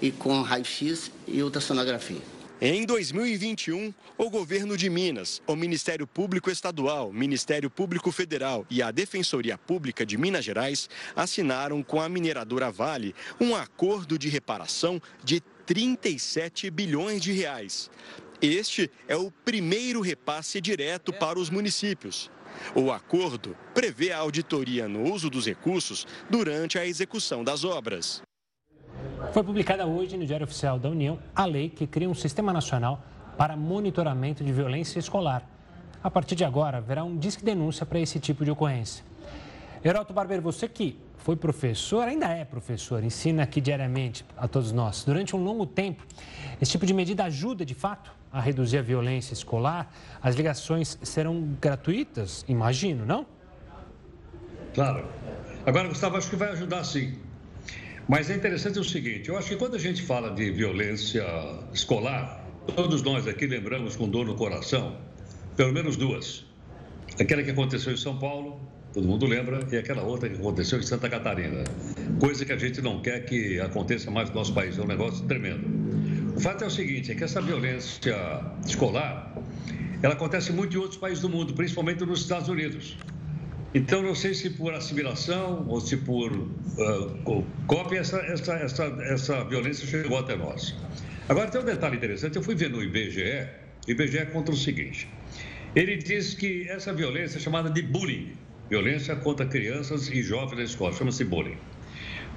e 0.00 0.10
com 0.10 0.40
raio-x 0.42 1.10
e 1.26 1.42
ultrassonografia. 1.42 2.29
Em 2.62 2.84
2021, 2.84 3.94
o 4.18 4.28
governo 4.28 4.76
de 4.76 4.90
Minas, 4.90 5.40
o 5.46 5.56
Ministério 5.56 6.06
Público 6.06 6.50
Estadual, 6.50 7.10
Ministério 7.10 7.70
Público 7.70 8.12
Federal 8.12 8.66
e 8.68 8.82
a 8.82 8.90
Defensoria 8.90 9.56
Pública 9.56 10.04
de 10.04 10.18
Minas 10.18 10.44
Gerais 10.44 10.86
assinaram 11.16 11.82
com 11.82 12.02
a 12.02 12.06
mineradora 12.06 12.70
Vale 12.70 13.14
um 13.40 13.56
acordo 13.56 14.18
de 14.18 14.28
reparação 14.28 15.00
de 15.24 15.40
37 15.64 16.68
bilhões 16.70 17.22
de 17.22 17.32
reais. 17.32 17.90
Este 18.42 18.90
é 19.08 19.16
o 19.16 19.30
primeiro 19.30 20.02
repasse 20.02 20.60
direto 20.60 21.14
para 21.14 21.38
os 21.38 21.48
municípios. 21.48 22.30
O 22.74 22.92
acordo 22.92 23.56
prevê 23.72 24.12
a 24.12 24.18
auditoria 24.18 24.86
no 24.86 25.10
uso 25.10 25.30
dos 25.30 25.46
recursos 25.46 26.06
durante 26.28 26.78
a 26.78 26.84
execução 26.84 27.42
das 27.42 27.64
obras. 27.64 28.20
Foi 29.32 29.44
publicada 29.44 29.86
hoje 29.86 30.16
no 30.16 30.26
Diário 30.26 30.42
Oficial 30.42 30.76
da 30.76 30.88
União 30.88 31.16
a 31.36 31.44
lei 31.44 31.68
que 31.68 31.86
cria 31.86 32.10
um 32.10 32.14
sistema 32.14 32.52
nacional 32.52 33.00
para 33.38 33.56
monitoramento 33.56 34.42
de 34.42 34.52
violência 34.52 34.98
escolar. 34.98 35.48
A 36.02 36.10
partir 36.10 36.34
de 36.34 36.44
agora, 36.44 36.78
haverá 36.78 37.04
um 37.04 37.16
disque 37.16 37.44
denúncia 37.44 37.86
para 37.86 38.00
esse 38.00 38.18
tipo 38.18 38.44
de 38.44 38.50
ocorrência. 38.50 39.04
Heroto 39.84 40.12
Barbeiro, 40.12 40.42
você 40.42 40.68
que 40.68 40.98
foi 41.18 41.36
professor, 41.36 42.08
ainda 42.08 42.26
é 42.26 42.44
professor, 42.44 43.04
ensina 43.04 43.44
aqui 43.44 43.60
diariamente 43.60 44.24
a 44.36 44.48
todos 44.48 44.72
nós. 44.72 45.04
Durante 45.04 45.36
um 45.36 45.44
longo 45.44 45.64
tempo, 45.64 46.04
esse 46.60 46.72
tipo 46.72 46.84
de 46.84 46.92
medida 46.92 47.24
ajuda, 47.24 47.64
de 47.64 47.74
fato, 47.74 48.12
a 48.32 48.40
reduzir 48.40 48.78
a 48.78 48.82
violência 48.82 49.32
escolar? 49.32 49.92
As 50.20 50.34
ligações 50.34 50.98
serão 51.02 51.56
gratuitas, 51.60 52.44
imagino, 52.48 53.06
não? 53.06 53.24
Claro. 54.74 55.06
Agora, 55.64 55.86
Gustavo, 55.86 56.16
acho 56.16 56.28
que 56.28 56.36
vai 56.36 56.50
ajudar 56.50 56.82
sim. 56.82 57.29
Mas 58.10 58.28
é 58.28 58.34
interessante 58.34 58.76
o 58.76 58.82
seguinte: 58.82 59.28
eu 59.28 59.38
acho 59.38 59.50
que 59.50 59.56
quando 59.56 59.76
a 59.76 59.78
gente 59.78 60.02
fala 60.02 60.34
de 60.34 60.50
violência 60.50 61.24
escolar, 61.72 62.44
todos 62.74 63.02
nós 63.02 63.28
aqui 63.28 63.46
lembramos 63.46 63.94
com 63.94 64.08
dor 64.08 64.26
no 64.26 64.34
coração, 64.34 64.96
pelo 65.56 65.72
menos 65.72 65.96
duas. 65.96 66.44
Aquela 67.20 67.40
que 67.44 67.52
aconteceu 67.52 67.92
em 67.92 67.96
São 67.96 68.18
Paulo, 68.18 68.60
todo 68.92 69.06
mundo 69.06 69.26
lembra, 69.26 69.60
e 69.70 69.76
aquela 69.76 70.02
outra 70.02 70.28
que 70.28 70.34
aconteceu 70.34 70.80
em 70.80 70.82
Santa 70.82 71.08
Catarina. 71.08 71.62
Coisa 72.18 72.44
que 72.44 72.52
a 72.52 72.56
gente 72.56 72.82
não 72.82 73.00
quer 73.00 73.24
que 73.26 73.60
aconteça 73.60 74.10
mais 74.10 74.28
no 74.28 74.34
nosso 74.34 74.52
país, 74.52 74.76
é 74.76 74.82
um 74.82 74.88
negócio 74.88 75.24
tremendo. 75.26 75.64
O 76.36 76.40
fato 76.40 76.64
é 76.64 76.66
o 76.66 76.70
seguinte: 76.70 77.12
é 77.12 77.14
que 77.14 77.22
essa 77.22 77.40
violência 77.40 78.16
escolar, 78.66 79.36
ela 80.02 80.14
acontece 80.14 80.50
muito 80.52 80.76
em 80.76 80.80
outros 80.80 80.98
países 80.98 81.22
do 81.22 81.28
mundo, 81.28 81.54
principalmente 81.54 82.04
nos 82.04 82.22
Estados 82.22 82.48
Unidos. 82.48 82.96
Então, 83.74 84.02
não 84.02 84.14
sei 84.14 84.34
se 84.34 84.50
por 84.50 84.74
assimilação 84.74 85.64
ou 85.68 85.80
se 85.80 85.96
por 85.96 86.32
uh, 86.32 87.44
cópia, 87.66 88.00
essa, 88.00 88.18
essa, 88.18 88.54
essa, 88.54 88.84
essa 89.02 89.44
violência 89.44 89.86
chegou 89.86 90.18
até 90.18 90.36
nós. 90.36 90.74
Agora, 91.28 91.48
tem 91.48 91.60
um 91.60 91.64
detalhe 91.64 91.96
interessante: 91.96 92.36
eu 92.36 92.42
fui 92.42 92.54
ver 92.54 92.70
no 92.70 92.82
IBGE, 92.82 93.46
o 93.86 93.90
IBGE 93.90 94.26
conta 94.32 94.50
o 94.50 94.56
seguinte. 94.56 95.08
Ele 95.76 95.96
diz 95.96 96.34
que 96.34 96.68
essa 96.68 96.92
violência 96.92 97.38
é 97.38 97.40
chamada 97.40 97.70
de 97.70 97.80
bullying 97.80 98.32
violência 98.70 99.16
contra 99.16 99.44
crianças 99.44 100.08
e 100.08 100.22
jovens 100.22 100.56
na 100.56 100.62
escola, 100.62 100.92
chama-se 100.92 101.24
bullying. 101.24 101.58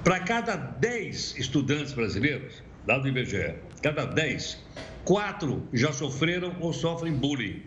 Para 0.04 0.20
cada 0.22 0.56
10 0.56 1.38
estudantes 1.38 1.94
brasileiros, 1.94 2.64
dado 2.88 3.04
do 3.04 3.10
IBGE, 3.10 3.54
cada 3.84 4.06
10, 4.06 4.58
4 5.06 5.70
já 5.72 5.94
sofreram 5.94 6.58
ou 6.60 6.74
sofrem 6.74 7.14
bullying. 7.14 7.62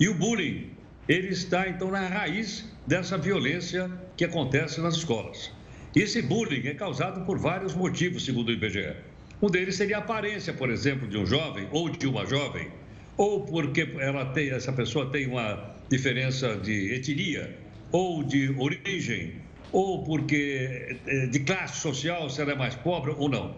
E 0.00 0.08
o 0.08 0.14
bullying, 0.14 0.70
ele 1.06 1.28
está 1.28 1.68
então 1.68 1.90
na 1.90 2.08
raiz 2.08 2.69
dessa 2.90 3.16
violência 3.16 3.88
que 4.16 4.24
acontece 4.24 4.80
nas 4.80 4.96
escolas. 4.96 5.52
Esse 5.94 6.20
bullying 6.20 6.66
é 6.66 6.74
causado 6.74 7.24
por 7.24 7.38
vários 7.38 7.72
motivos, 7.72 8.24
segundo 8.24 8.48
o 8.48 8.50
IBGE. 8.50 8.96
Um 9.40 9.46
deles 9.46 9.76
seria 9.76 9.98
a 9.98 10.00
aparência, 10.00 10.52
por 10.52 10.68
exemplo, 10.68 11.06
de 11.06 11.16
um 11.16 11.24
jovem 11.24 11.68
ou 11.70 11.88
de 11.88 12.08
uma 12.08 12.26
jovem, 12.26 12.68
ou 13.16 13.46
porque 13.46 13.94
ela 13.96 14.24
tem, 14.32 14.50
essa 14.50 14.72
pessoa 14.72 15.08
tem 15.08 15.28
uma 15.28 15.72
diferença 15.88 16.56
de 16.56 16.92
etnia, 16.92 17.56
ou 17.92 18.24
de 18.24 18.50
origem, 18.58 19.34
ou 19.70 20.02
porque 20.02 20.98
eh, 21.06 21.26
de 21.26 21.38
classe 21.38 21.80
social, 21.80 22.28
se 22.28 22.42
ela 22.42 22.50
é 22.50 22.56
mais 22.56 22.74
pobre 22.74 23.14
ou 23.16 23.28
não. 23.28 23.54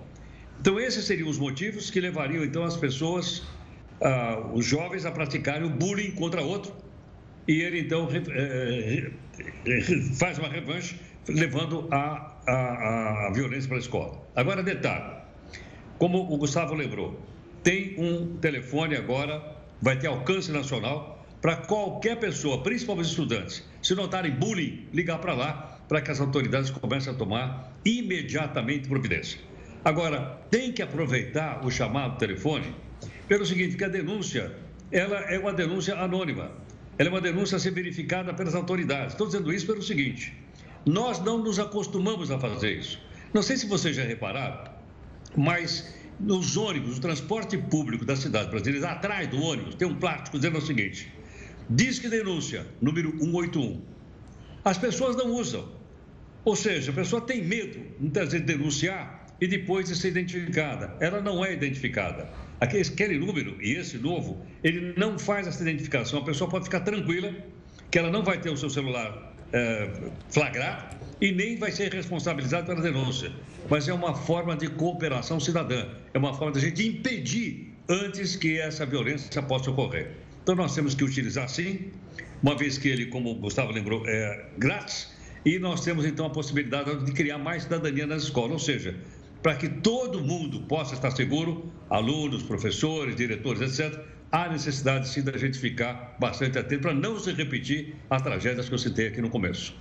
Então, 0.61 0.79
esses 0.79 1.07
seriam 1.07 1.31
os 1.31 1.39
motivos 1.39 1.91
que 1.91 2.01
levariam 2.01 2.45
então 2.45 2.65
as 2.65 2.77
pessoas, 2.77 3.43
ah, 4.03 4.51
os 4.53 4.67
jovens, 4.67 5.07
a 5.07 5.11
praticarem 5.11 5.67
o 5.67 5.71
bullying 5.71 6.11
contra 6.11 6.43
outro 6.43 6.82
e 7.47 7.61
ele 7.61 7.81
então 7.81 8.09
eh, 8.11 9.11
faz 10.19 10.39
uma 10.39 10.49
revanche, 10.49 10.99
levando 11.29 11.89
a, 11.91 12.37
a, 12.47 13.27
a 13.29 13.33
violência 13.33 13.69
para 13.69 13.79
a 13.79 13.81
escola. 13.81 14.23
Agora, 14.35 14.63
detalhe: 14.63 15.23
como 15.99 16.19
o 16.19 16.37
Gustavo 16.37 16.75
lembrou, 16.75 17.21
tem 17.63 17.95
um 17.99 18.37
telefone 18.39 18.97
agora, 18.97 19.57
vai 19.81 19.99
ter 19.99 20.09
alcance 20.09 20.51
nacional 20.51 21.25
para 21.41 21.57
qualquer 21.57 22.17
pessoa, 22.19 22.63
principalmente 22.63 23.09
estudantes, 23.09 23.69
se 23.83 23.95
notarem 23.95 24.33
bullying, 24.33 24.87
ligar 24.93 25.19
para 25.19 25.35
lá 25.35 25.81
para 25.89 26.01
que 26.01 26.11
as 26.11 26.21
autoridades 26.21 26.71
comecem 26.71 27.13
a 27.13 27.17
tomar 27.17 27.73
imediatamente 27.85 28.89
providência. 28.89 29.41
Agora, 29.85 30.39
tem 30.49 30.73
que 30.73 30.81
aproveitar 30.81 31.65
o 31.67 31.71
chamado 31.71 32.17
telefone 32.17 32.73
pelo 33.27 33.45
seguinte, 33.45 33.77
que 33.77 33.85
a 33.85 33.89
denúncia, 33.89 34.55
ela 34.91 35.19
é 35.21 35.39
uma 35.39 35.53
denúncia 35.53 35.95
anônima. 35.97 36.51
Ela 36.99 37.09
é 37.09 37.13
uma 37.13 37.21
denúncia 37.21 37.57
a 37.57 37.61
ser 37.61 37.71
verificada 37.71 38.35
pelas 38.35 38.55
autoridades. 38.55 39.15
Estou 39.15 39.27
dizendo 39.27 39.53
isso 39.53 39.67
pelo 39.67 39.83
seguinte: 39.83 40.37
nós 40.85 41.21
não 41.21 41.39
nos 41.39 41.59
acostumamos 41.59 42.31
a 42.31 42.39
fazer 42.39 42.79
isso. 42.79 43.01
Não 43.33 43.43
sei 43.43 43.57
se 43.57 43.67
vocês 43.67 43.97
já 43.97 44.05
repararam, 44.05 44.71
Mas 45.37 45.95
nos 46.21 46.57
ônibus, 46.57 46.99
o 46.99 47.01
transporte 47.01 47.57
público 47.57 48.05
da 48.05 48.15
cidade 48.15 48.51
brasileira, 48.51 48.91
atrás 48.91 49.27
do 49.29 49.41
ônibus, 49.41 49.75
tem 49.75 49.89
um 49.89 49.95
plástico 49.95 50.39
dizendo 50.39 50.59
o 50.59 50.63
seguinte: 50.63 51.13
diz 51.69 51.99
que 51.99 52.09
denúncia, 52.09 52.67
número 52.81 53.11
181. 53.13 53.81
As 54.65 54.79
pessoas 54.79 55.17
não 55.17 55.33
usam. 55.33 55.81
Ou 56.45 56.57
seja, 56.57 56.91
a 56.91 56.95
pessoa 56.95 57.23
tem 57.23 57.43
medo, 57.45 57.81
muitas 58.01 58.33
vezes, 58.33 58.47
de 58.47 58.53
denunciar 58.53 59.22
e 59.43 59.47
depois 59.49 59.89
de 59.89 59.97
ser 59.97 60.11
identificada. 60.11 60.95
Ela 61.01 61.21
não 61.21 61.45
é 61.45 61.53
identificada. 61.53 62.29
Aquele 62.61 63.19
número 63.19 63.61
e 63.61 63.73
esse 63.73 63.99
novo, 63.99 64.41
ele 64.63 64.95
não 64.97 65.19
faz 65.19 65.49
essa 65.49 65.61
identificação. 65.63 66.21
A 66.21 66.25
pessoa 66.25 66.49
pode 66.49 66.67
ficar 66.67 66.79
tranquila 66.81 67.35
que 67.91 67.99
ela 67.99 68.09
não 68.09 68.23
vai 68.23 68.41
ter 68.41 68.51
o 68.51 68.57
seu 68.57 68.71
celular 68.71 69.35
é, 69.53 69.91
flagrado 70.31 70.97
e 71.21 71.33
nem 71.33 71.57
vai 71.57 71.73
ser 71.73 71.93
responsabilizada 71.93 72.67
pela 72.67 72.81
denúncia. 72.81 73.33
Mas 73.69 73.89
é 73.89 73.93
uma 73.93 74.15
forma 74.15 74.55
de 74.55 74.69
cooperação 74.69 75.41
cidadã. 75.41 75.89
É 76.15 76.19
uma 76.19 76.33
forma 76.35 76.53
de 76.53 76.59
a 76.61 76.63
gente 76.63 76.87
impedir 76.87 77.75
antes 77.89 78.37
que 78.37 78.61
essa 78.61 78.87
violência 78.87 79.43
possa 79.43 79.73
ocorrer. 79.73 80.13
Então 80.45 80.55
nós 80.55 80.73
temos 80.73 80.95
que 80.95 81.03
utilizar 81.03 81.49
sim, 81.49 81.91
uma 82.41 82.57
vez 82.57 82.79
que 82.79 82.87
ele, 82.87 83.07
como 83.07 83.33
o 83.33 83.35
Gustavo 83.35 83.73
lembrou, 83.73 84.05
é 84.07 84.45
grátis, 84.57 85.11
e 85.45 85.59
nós 85.59 85.81
temos 85.81 86.05
então 86.05 86.27
a 86.27 86.31
possibilidade 86.31 87.05
de 87.05 87.11
criar 87.11 87.39
mais 87.39 87.65
cidadania 87.65 88.07
nas 88.07 88.23
escolas, 88.23 88.53
ou 88.53 88.59
seja, 88.61 88.95
para 89.43 89.57
que 89.57 89.69
todo 89.69 90.23
mundo 90.23 90.61
possa 90.61 90.95
estar 90.95 91.11
seguro, 91.11 91.73
alunos, 91.91 92.43
professores, 92.43 93.17
diretores, 93.17 93.81
etc., 93.81 94.01
há 94.31 94.49
necessidade 94.49 95.09
sim 95.09 95.23
da 95.23 95.37
gente 95.37 95.59
ficar 95.59 96.17
bastante 96.19 96.59
atento 96.59 96.83
para 96.83 96.95
não 96.95 97.19
se 97.19 97.33
repetir 97.33 97.97
as 98.09 98.23
tragédias 98.23 98.69
que 98.69 98.75
eu 98.75 98.79
citei 98.79 99.09
aqui 99.09 99.21
no 99.21 99.29
começo. 99.29 99.75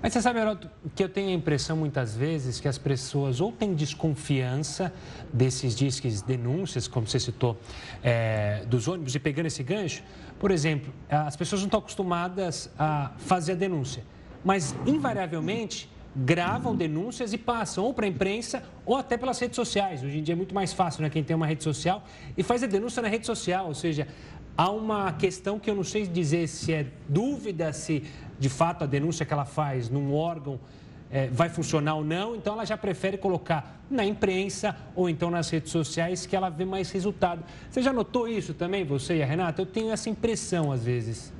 Mas 0.00 0.12
você 0.12 0.20
sabe, 0.20 0.38
Heroto, 0.38 0.70
que 0.94 1.02
eu 1.02 1.08
tenho 1.08 1.30
a 1.30 1.32
impressão 1.32 1.76
muitas 1.76 2.14
vezes 2.14 2.60
que 2.60 2.68
as 2.68 2.76
pessoas 2.76 3.40
ou 3.40 3.50
têm 3.50 3.74
desconfiança 3.74 4.92
desses 5.32 5.74
disques 5.74 6.20
denúncias, 6.20 6.86
como 6.86 7.06
você 7.06 7.18
citou, 7.18 7.58
é, 8.02 8.64
dos 8.66 8.86
ônibus, 8.86 9.14
e 9.14 9.18
pegando 9.18 9.46
esse 9.46 9.62
gancho, 9.62 10.02
por 10.38 10.50
exemplo, 10.50 10.92
as 11.08 11.36
pessoas 11.36 11.62
não 11.62 11.68
estão 11.68 11.80
acostumadas 11.80 12.70
a 12.78 13.12
fazer 13.16 13.52
a 13.52 13.54
denúncia, 13.54 14.04
mas 14.44 14.74
invariavelmente 14.86 15.88
gravam 16.14 16.76
denúncias 16.76 17.32
e 17.32 17.38
passam 17.38 17.84
ou 17.84 17.94
para 17.94 18.06
a 18.06 18.08
imprensa 18.08 18.62
ou 18.86 18.96
até 18.96 19.16
pelas 19.16 19.38
redes 19.38 19.56
sociais. 19.56 20.02
Hoje 20.02 20.18
em 20.18 20.22
dia 20.22 20.34
é 20.34 20.36
muito 20.36 20.54
mais 20.54 20.72
fácil, 20.72 21.02
né? 21.02 21.10
Quem 21.10 21.24
tem 21.24 21.34
uma 21.34 21.46
rede 21.46 21.64
social 21.64 22.04
e 22.36 22.42
faz 22.42 22.62
a 22.62 22.66
denúncia 22.66 23.02
na 23.02 23.08
rede 23.08 23.26
social, 23.26 23.66
ou 23.66 23.74
seja, 23.74 24.06
há 24.56 24.70
uma 24.70 25.12
questão 25.12 25.58
que 25.58 25.68
eu 25.68 25.74
não 25.74 25.84
sei 25.84 26.06
dizer 26.06 26.46
se 26.46 26.72
é 26.72 26.86
dúvida 27.08 27.72
se 27.72 28.04
de 28.38 28.48
fato 28.48 28.84
a 28.84 28.86
denúncia 28.86 29.26
que 29.26 29.32
ela 29.32 29.44
faz 29.44 29.88
num 29.88 30.14
órgão 30.14 30.60
é, 31.10 31.28
vai 31.28 31.48
funcionar 31.48 31.94
ou 31.94 32.04
não, 32.04 32.34
então 32.34 32.54
ela 32.54 32.64
já 32.64 32.76
prefere 32.76 33.16
colocar 33.16 33.80
na 33.90 34.04
imprensa 34.04 34.76
ou 34.96 35.08
então 35.08 35.30
nas 35.30 35.48
redes 35.48 35.70
sociais 35.70 36.26
que 36.26 36.34
ela 36.34 36.48
vê 36.48 36.64
mais 36.64 36.90
resultado. 36.90 37.44
Você 37.70 37.82
já 37.82 37.92
notou 37.92 38.26
isso 38.26 38.54
também, 38.54 38.84
você 38.84 39.16
e 39.16 39.22
a 39.22 39.26
Renata? 39.26 39.62
Eu 39.62 39.66
tenho 39.66 39.92
essa 39.92 40.10
impressão 40.10 40.72
às 40.72 40.84
vezes. 40.84 41.32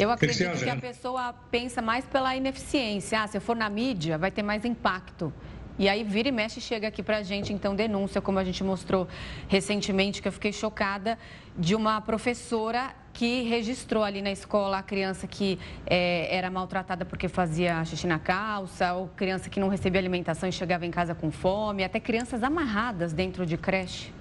Eu 0.00 0.10
acredito 0.10 0.50
que, 0.52 0.64
que 0.64 0.70
a 0.70 0.76
pessoa 0.76 1.34
pensa 1.50 1.82
mais 1.82 2.06
pela 2.06 2.34
ineficiência. 2.34 3.20
Ah, 3.22 3.26
se 3.26 3.36
eu 3.36 3.40
for 3.40 3.54
na 3.54 3.68
mídia, 3.68 4.16
vai 4.16 4.30
ter 4.30 4.42
mais 4.42 4.64
impacto. 4.64 5.30
E 5.78 5.88
aí 5.90 6.02
vira 6.02 6.28
e 6.28 6.32
mexe 6.32 6.58
chega 6.58 6.88
aqui 6.88 7.02
para 7.02 7.18
a 7.18 7.22
gente, 7.22 7.52
então, 7.52 7.74
denúncia, 7.74 8.20
como 8.20 8.38
a 8.38 8.44
gente 8.44 8.64
mostrou 8.64 9.06
recentemente, 9.46 10.22
que 10.22 10.28
eu 10.28 10.32
fiquei 10.32 10.52
chocada, 10.52 11.18
de 11.56 11.74
uma 11.74 12.00
professora 12.00 12.94
que 13.12 13.42
registrou 13.42 14.02
ali 14.02 14.22
na 14.22 14.30
escola 14.30 14.78
a 14.78 14.82
criança 14.82 15.26
que 15.26 15.58
é, 15.86 16.34
era 16.34 16.50
maltratada 16.50 17.04
porque 17.04 17.28
fazia 17.28 17.84
xixi 17.84 18.06
na 18.06 18.18
calça, 18.18 18.94
ou 18.94 19.08
criança 19.08 19.50
que 19.50 19.60
não 19.60 19.68
recebia 19.68 20.00
alimentação 20.00 20.48
e 20.48 20.52
chegava 20.52 20.86
em 20.86 20.90
casa 20.90 21.14
com 21.14 21.30
fome, 21.30 21.84
até 21.84 22.00
crianças 22.00 22.42
amarradas 22.42 23.12
dentro 23.12 23.44
de 23.44 23.58
creche. 23.58 24.12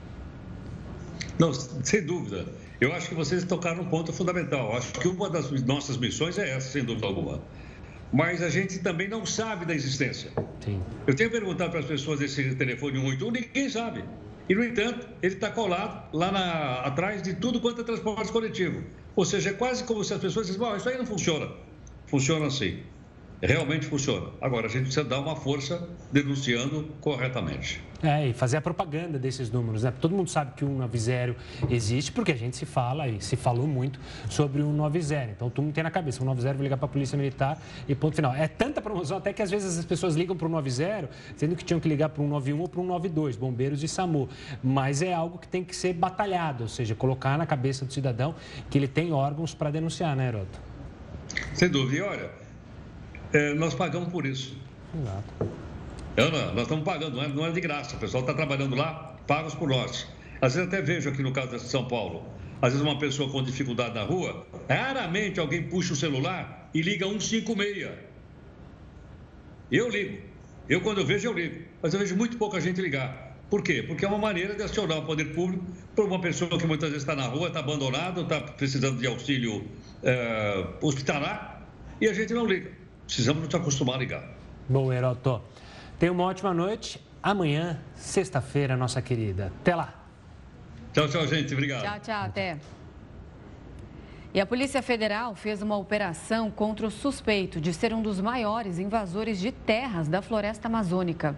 Não, 1.37 1.53
sem 1.53 2.05
dúvida. 2.05 2.45
Eu 2.79 2.93
acho 2.93 3.09
que 3.09 3.15
vocês 3.15 3.43
tocaram 3.43 3.81
um 3.81 3.85
ponto 3.85 4.13
fundamental. 4.13 4.75
Acho 4.75 4.93
que 4.93 5.07
uma 5.07 5.29
das 5.29 5.51
nossas 5.63 5.97
missões 5.97 6.37
é 6.37 6.49
essa, 6.55 6.71
sem 6.71 6.83
dúvida 6.83 7.07
alguma. 7.07 7.41
Mas 8.11 8.41
a 8.41 8.49
gente 8.49 8.79
também 8.79 9.07
não 9.07 9.25
sabe 9.25 9.65
da 9.65 9.75
existência. 9.75 10.31
Sim. 10.63 10.81
Eu 11.05 11.15
tenho 11.15 11.29
perguntado 11.29 11.71
para 11.71 11.81
as 11.81 11.85
pessoas 11.85 12.19
desse 12.19 12.55
telefone 12.55 12.97
181, 12.97 13.31
ninguém 13.31 13.69
sabe. 13.69 14.03
E, 14.47 14.55
no 14.55 14.63
entanto, 14.63 15.07
ele 15.21 15.35
está 15.35 15.51
colado 15.51 16.09
lá 16.11 16.31
na, 16.31 16.81
atrás 16.81 17.21
de 17.21 17.35
tudo 17.35 17.59
quanto 17.59 17.81
é 17.81 17.83
transporte 17.83 18.31
coletivo. 18.31 18.83
Ou 19.15 19.25
seja, 19.25 19.49
é 19.49 19.53
quase 19.53 19.83
como 19.83 20.03
se 20.03 20.13
as 20.13 20.21
pessoas 20.21 20.47
dissessem, 20.47 20.77
isso 20.77 20.89
aí 20.89 20.97
não 20.97 21.05
funciona. 21.05 21.51
Funciona 22.07 22.47
assim. 22.47 22.79
Realmente 23.41 23.85
funciona. 23.85 24.27
Agora, 24.41 24.67
a 24.67 24.69
gente 24.69 24.83
precisa 24.83 25.03
dar 25.03 25.19
uma 25.19 25.35
força 25.35 25.87
denunciando 26.11 26.89
corretamente. 26.99 27.81
É, 28.01 28.27
e 28.27 28.33
fazer 28.33 28.57
a 28.57 28.61
propaganda 28.61 29.19
desses 29.19 29.49
números, 29.49 29.83
né? 29.83 29.93
Todo 29.99 30.15
mundo 30.15 30.29
sabe 30.29 30.53
que 30.55 30.63
o 30.63 30.67
190 30.67 31.35
existe 31.69 32.11
porque 32.11 32.31
a 32.31 32.35
gente 32.35 32.55
se 32.55 32.65
fala 32.65 33.07
e 33.07 33.21
se 33.21 33.35
falou 33.35 33.67
muito 33.67 33.99
sobre 34.29 34.61
o 34.61 34.65
190. 34.67 35.31
Então, 35.31 35.49
todo 35.49 35.63
mundo 35.63 35.73
tem 35.73 35.83
na 35.83 35.91
cabeça, 35.91 36.17
o 36.17 36.21
190 36.21 36.53
vai 36.53 36.63
ligar 36.63 36.77
para 36.77 36.85
a 36.85 36.89
Polícia 36.89 37.17
Militar 37.17 37.57
e 37.87 37.95
ponto 37.95 38.15
final. 38.15 38.33
É 38.33 38.47
tanta 38.47 38.81
promoção 38.81 39.17
até 39.17 39.31
que 39.33 39.41
às 39.41 39.51
vezes 39.51 39.77
as 39.77 39.85
pessoas 39.85 40.15
ligam 40.15 40.35
para 40.35 40.47
o 40.47 40.49
190, 40.49 41.09
sendo 41.35 41.55
que 41.55 41.63
tinham 41.63 41.79
que 41.79 41.87
ligar 41.87 42.09
para 42.09 42.21
o 42.21 42.25
191 42.25 42.59
ou 42.59 42.67
para 42.67 42.79
o 42.79 42.83
192, 42.83 43.35
bombeiros 43.37 43.83
e 43.83 43.87
SAMU. 43.87 44.29
Mas 44.61 45.01
é 45.01 45.13
algo 45.13 45.37
que 45.37 45.47
tem 45.47 45.63
que 45.63 45.75
ser 45.75 45.93
batalhado, 45.93 46.63
ou 46.63 46.69
seja, 46.69 46.93
colocar 46.95 47.37
na 47.37 47.45
cabeça 47.45 47.85
do 47.85 47.93
cidadão 47.93 48.35
que 48.69 48.77
ele 48.77 48.87
tem 48.87 49.11
órgãos 49.13 49.53
para 49.53 49.71
denunciar, 49.71 50.15
né, 50.15 50.27
Heroto? 50.27 50.59
Sem 51.53 51.69
dúvida. 51.69 51.97
E 51.97 52.01
olha, 52.01 52.38
é, 53.33 53.53
nós 53.53 53.73
pagamos 53.73 54.09
por 54.09 54.25
isso. 54.25 54.57
Exato. 54.95 55.59
Eu 56.17 56.31
não, 56.31 56.53
nós 56.53 56.63
estamos 56.63 56.83
pagando, 56.83 57.15
não 57.15 57.23
é, 57.23 57.27
não 57.27 57.45
é 57.45 57.51
de 57.51 57.61
graça. 57.61 57.95
O 57.95 57.99
pessoal 57.99 58.21
está 58.21 58.33
trabalhando 58.33 58.75
lá, 58.75 59.15
pagos 59.27 59.55
por 59.55 59.69
nós. 59.69 60.07
Às 60.41 60.55
vezes 60.55 60.67
até 60.67 60.81
vejo 60.81 61.09
aqui 61.09 61.21
no 61.21 61.31
caso 61.31 61.51
de 61.51 61.61
São 61.61 61.87
Paulo, 61.87 62.25
às 62.61 62.73
vezes 62.73 62.85
uma 62.85 62.97
pessoa 62.97 63.29
com 63.29 63.41
dificuldade 63.43 63.95
na 63.95 64.03
rua, 64.03 64.45
raramente 64.67 65.39
alguém 65.39 65.63
puxa 65.63 65.93
o 65.93 65.95
celular 65.95 66.69
e 66.73 66.81
liga 66.81 67.05
156. 67.05 67.89
Eu 69.71 69.89
ligo. 69.89 70.17
Eu, 70.67 70.81
quando 70.81 70.99
eu 70.99 71.05
vejo, 71.05 71.27
eu 71.27 71.33
ligo. 71.33 71.63
Mas 71.81 71.93
eu 71.93 71.99
vejo 71.99 72.15
muito 72.15 72.37
pouca 72.37 72.59
gente 72.59 72.81
ligar. 72.81 73.37
Por 73.49 73.63
quê? 73.63 73.83
Porque 73.83 74.05
é 74.05 74.07
uma 74.07 74.17
maneira 74.17 74.55
de 74.55 74.61
acionar 74.61 74.99
o 74.99 75.05
poder 75.05 75.33
público 75.33 75.65
para 75.95 76.03
uma 76.03 76.19
pessoa 76.19 76.57
que 76.57 76.67
muitas 76.67 76.89
vezes 76.89 77.03
está 77.03 77.15
na 77.15 77.27
rua, 77.27 77.47
está 77.47 77.59
abandonado, 77.59 78.21
está 78.21 78.39
precisando 78.41 78.99
de 78.99 79.07
auxílio 79.07 79.67
é, 80.03 80.65
hospitalar 80.81 81.67
e 81.99 82.07
a 82.07 82.13
gente 82.13 82.33
não 82.33 82.45
liga. 82.45 82.78
Precisamos 83.09 83.43
nos 83.43 83.55
acostumar 83.55 83.95
a 83.95 83.97
ligar. 83.97 84.23
Bom, 84.69 84.93
Heroto. 84.93 85.41
Tenha 85.97 86.11
uma 86.11 86.25
ótima 86.25 86.53
noite. 86.53 87.03
Amanhã, 87.23 87.79
sexta-feira, 87.95 88.77
nossa 88.77 89.01
querida. 89.01 89.51
Até 89.61 89.75
lá. 89.75 89.95
Tchau, 90.93 91.09
tchau, 91.09 91.25
gente. 91.25 91.51
Obrigado. 91.51 91.81
Tchau, 91.81 91.99
tchau. 92.01 92.25
Até. 92.25 92.59
E 94.31 94.39
a 94.39 94.45
Polícia 94.45 94.83
Federal 94.83 95.33
fez 95.33 95.59
uma 95.63 95.75
operação 95.75 96.51
contra 96.51 96.85
o 96.85 96.91
suspeito 96.91 97.59
de 97.59 97.73
ser 97.73 97.95
um 97.95 98.01
dos 98.03 98.21
maiores 98.21 98.77
invasores 98.77 99.39
de 99.39 99.51
terras 99.51 100.07
da 100.07 100.21
floresta 100.21 100.67
amazônica. 100.67 101.35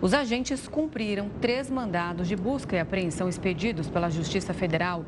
Os 0.00 0.14
agentes 0.14 0.66
cumpriram 0.66 1.28
três 1.42 1.68
mandados 1.68 2.26
de 2.26 2.34
busca 2.34 2.74
e 2.74 2.80
apreensão 2.80 3.28
expedidos 3.28 3.86
pela 3.86 4.08
Justiça 4.08 4.54
Federal 4.54 5.04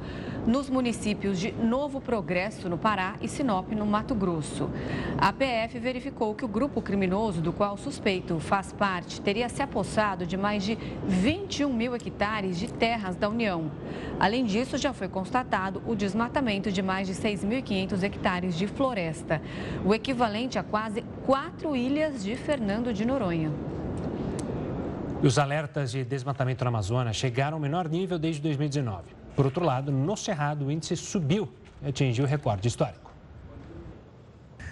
nos 0.47 0.69
municípios 0.69 1.39
de 1.39 1.53
Novo 1.53 2.01
Progresso, 2.01 2.69
no 2.69 2.77
Pará, 2.77 3.15
e 3.21 3.29
Sinop, 3.29 3.71
no 3.73 3.87
Mato 3.87 4.15
Grosso. 4.15 4.71
A 5.19 5.33
PF 5.33 5.79
verificou 5.79 6.35
que 6.35 6.45
o 6.45 6.49
grupo 6.49 6.83
criminoso 6.83 7.41
do 7.41 7.53
qual 7.53 7.75
o 7.75 7.79
suspeito 7.79 8.39
faz 8.39 8.73
parte 8.73 9.21
teria 9.21 9.49
se 9.49 9.63
apossado 9.63 10.27
de 10.27 10.37
mais 10.37 10.63
de 10.63 10.77
21 11.07 11.73
mil 11.73 11.95
hectares 11.95 12.59
de 12.59 12.73
terras 12.73 13.17
da 13.17 13.29
União. 13.29 13.71
Além 14.21 14.45
disso, 14.45 14.77
já 14.77 14.93
foi 14.93 15.09
constatado 15.09 15.83
o 15.87 15.95
desmatamento 15.95 16.71
de 16.71 16.83
mais 16.83 17.07
de 17.07 17.15
6.500 17.15 18.03
hectares 18.03 18.57
de 18.57 18.67
floresta, 18.67 19.41
o 19.85 19.95
equivalente 19.95 20.59
a 20.59 20.63
quase 20.63 21.03
quatro 21.25 21.75
ilhas 21.75 22.23
de 22.23 22.37
Fernando 22.37 22.93
de 22.93 23.05
Noronha. 23.05 23.51
os 25.23 25.39
alertas 25.39 25.91
de 25.93 26.05
desmatamento 26.05 26.65
na 26.65 26.69
Amazônia 26.69 27.13
chegaram 27.13 27.57
ao 27.57 27.61
menor 27.61 27.89
nível 27.89 28.19
desde 28.19 28.43
2019. 28.43 29.14
Por 29.35 29.45
outro 29.47 29.65
lado, 29.65 29.91
no 29.91 30.17
Cerrado, 30.17 30.67
o 30.67 30.71
índice 30.71 30.97
subiu 30.97 31.49
e 31.83 31.89
atingiu 31.89 32.25
o 32.25 32.29
recorde 32.29 32.69
histórico. 32.69 33.04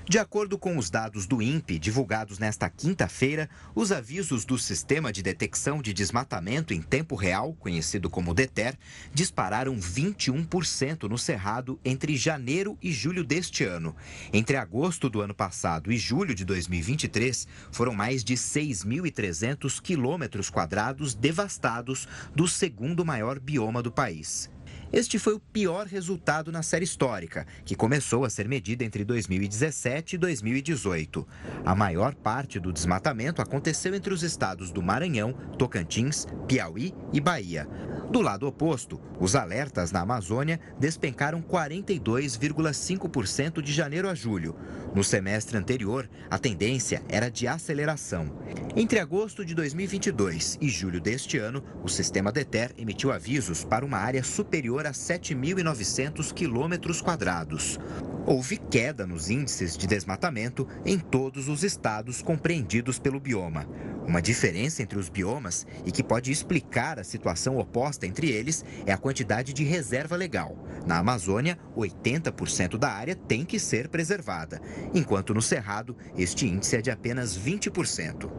De 0.09 0.19
acordo 0.19 0.59
com 0.59 0.77
os 0.77 0.91
dados 0.91 1.27
do 1.27 1.41
INPE 1.41 1.79
divulgados 1.79 2.41
nesta 2.41 2.69
quinta-feira, 2.69 3.49
os 3.73 3.93
avisos 3.93 4.45
do 4.45 4.59
Sistema 4.59 5.13
de 5.13 5.23
Detecção 5.23 5.81
de 5.81 5.93
Desmatamento 5.93 6.75
em 6.75 6.83
Tempo 6.83 7.15
Real, 7.15 7.55
conhecido 7.55 8.11
como 8.11 8.35
DETER, 8.35 8.77
dispararam 9.15 9.77
21% 9.79 11.09
no 11.09 11.17
Cerrado 11.17 11.79
entre 11.85 12.17
janeiro 12.17 12.77
e 12.83 12.91
julho 12.91 13.23
deste 13.23 13.63
ano. 13.63 13.95
Entre 14.33 14.57
agosto 14.57 15.09
do 15.09 15.21
ano 15.21 15.35
passado 15.35 15.93
e 15.93 15.97
julho 15.97 16.35
de 16.35 16.45
2023, 16.45 17.47
foram 17.71 17.95
mais 17.95 18.25
de 18.25 18.35
6.300 18.35 19.81
quilômetros 19.81 20.51
quadrados 20.51 21.15
devastados 21.15 22.09
do 22.35 22.49
segundo 22.49 23.05
maior 23.05 23.39
bioma 23.39 23.81
do 23.81 23.93
país. 23.93 24.51
Este 24.93 25.19
foi 25.19 25.33
o 25.33 25.41
pior 25.41 25.87
resultado 25.87 26.53
na 26.53 26.63
série 26.63 26.85
histórica, 26.85 27.47
que 27.65 27.75
começou 27.75 28.27
a 28.27 28.31
ser 28.31 28.47
medida 28.47 28.85
entre 28.85 29.07
2017 29.07 30.17
e 30.17 30.19
2018. 30.19 31.27
A 31.65 31.75
maior 31.75 32.15
parte 32.15 32.61
do 32.61 32.71
desmatamento 32.71 33.41
aconteceu 33.41 33.95
entre 33.95 34.13
os 34.13 34.23
estados 34.23 34.71
do 34.71 34.83
Maranhão, 34.83 35.33
Tocantins, 35.59 36.27
Piauí 36.47 36.93
e 37.11 37.23
Bahia. 37.23 37.67
Do 38.11 38.21
lado 38.21 38.47
oposto, 38.47 39.01
os 39.19 39.35
alertas 39.35 39.91
na 39.91 40.03
Amazônia 40.03 40.61
despencaram 40.79 41.41
42,5% 41.41 43.63
de 43.63 43.73
janeiro 43.73 44.11
a 44.11 44.15
julho. 44.15 44.55
No 44.95 45.03
semestre 45.03 45.57
anterior, 45.57 46.07
a 46.31 46.39
tendência 46.39 47.03
era 47.09 47.31
de 47.31 47.49
aceleração. 47.49 48.31
Entre 48.77 48.99
agosto 48.99 49.43
de 49.43 49.55
2022 49.55 50.59
e 50.61 50.69
julho 50.69 51.01
deste 51.01 51.39
ano, 51.39 51.65
o 51.83 51.89
sistema 51.89 52.31
DETER 52.31 52.75
emitiu 52.77 53.11
avisos 53.11 53.65
para 53.65 53.87
uma 53.87 53.97
área 53.97 54.23
superior 54.23 54.82
a 54.87 54.93
7.900 54.93 56.33
quilômetros 56.33 57.01
quadrados. 57.01 57.79
Houve 58.25 58.57
queda 58.57 59.07
nos 59.07 59.31
índices 59.31 59.77
de 59.77 59.87
desmatamento 59.87 60.67
em 60.85 60.99
todos 60.99 61.49
os 61.49 61.65
estados 61.65 62.23
compreendidos 62.23 62.99
pelo 62.99 63.19
bioma. 63.19 63.67
Uma 64.07 64.23
diferença 64.23 64.83
entre 64.83 64.99
os 64.99 65.09
biomas 65.09 65.67
e 65.85 65.91
que 65.91 66.03
pode 66.03 66.31
explicar 66.31 66.99
a 66.99 67.05
situação 67.05 67.59
oposta 67.59 68.07
entre 68.07 68.31
eles 68.31 68.65
é 68.87 68.93
a 68.93 68.99
quantidade 68.99 69.53
de 69.53 69.65
reserva 69.65 70.17
legal. 70.17 70.57
Na 70.87 70.99
Amazônia, 70.99 71.59
80% 71.77 72.79
da 72.79 72.91
área 72.91 73.15
tem 73.15 73.45
que 73.45 73.59
ser 73.59 73.89
preservada, 73.89 74.61
enquanto 74.95 75.35
no 75.35 75.43
Cerrado, 75.43 75.97
este 76.17 76.47
índice 76.47 76.77
é 76.77 76.83
de 76.83 76.91
apenas 76.91 77.37
20%. 77.39 78.31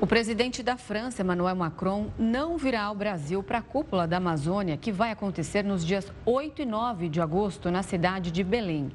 O 0.00 0.06
presidente 0.06 0.62
da 0.62 0.78
França, 0.78 1.20
Emmanuel 1.20 1.54
Macron, 1.54 2.08
não 2.18 2.56
virá 2.56 2.84
ao 2.84 2.94
Brasil 2.94 3.42
para 3.42 3.58
a 3.58 3.62
cúpula 3.62 4.08
da 4.08 4.16
Amazônia, 4.16 4.78
que 4.78 4.90
vai 4.90 5.10
acontecer 5.10 5.62
nos 5.62 5.84
dias 5.84 6.10
8 6.24 6.62
e 6.62 6.64
9 6.64 7.10
de 7.10 7.20
agosto 7.20 7.70
na 7.70 7.82
cidade 7.82 8.30
de 8.30 8.42
Belém. 8.42 8.90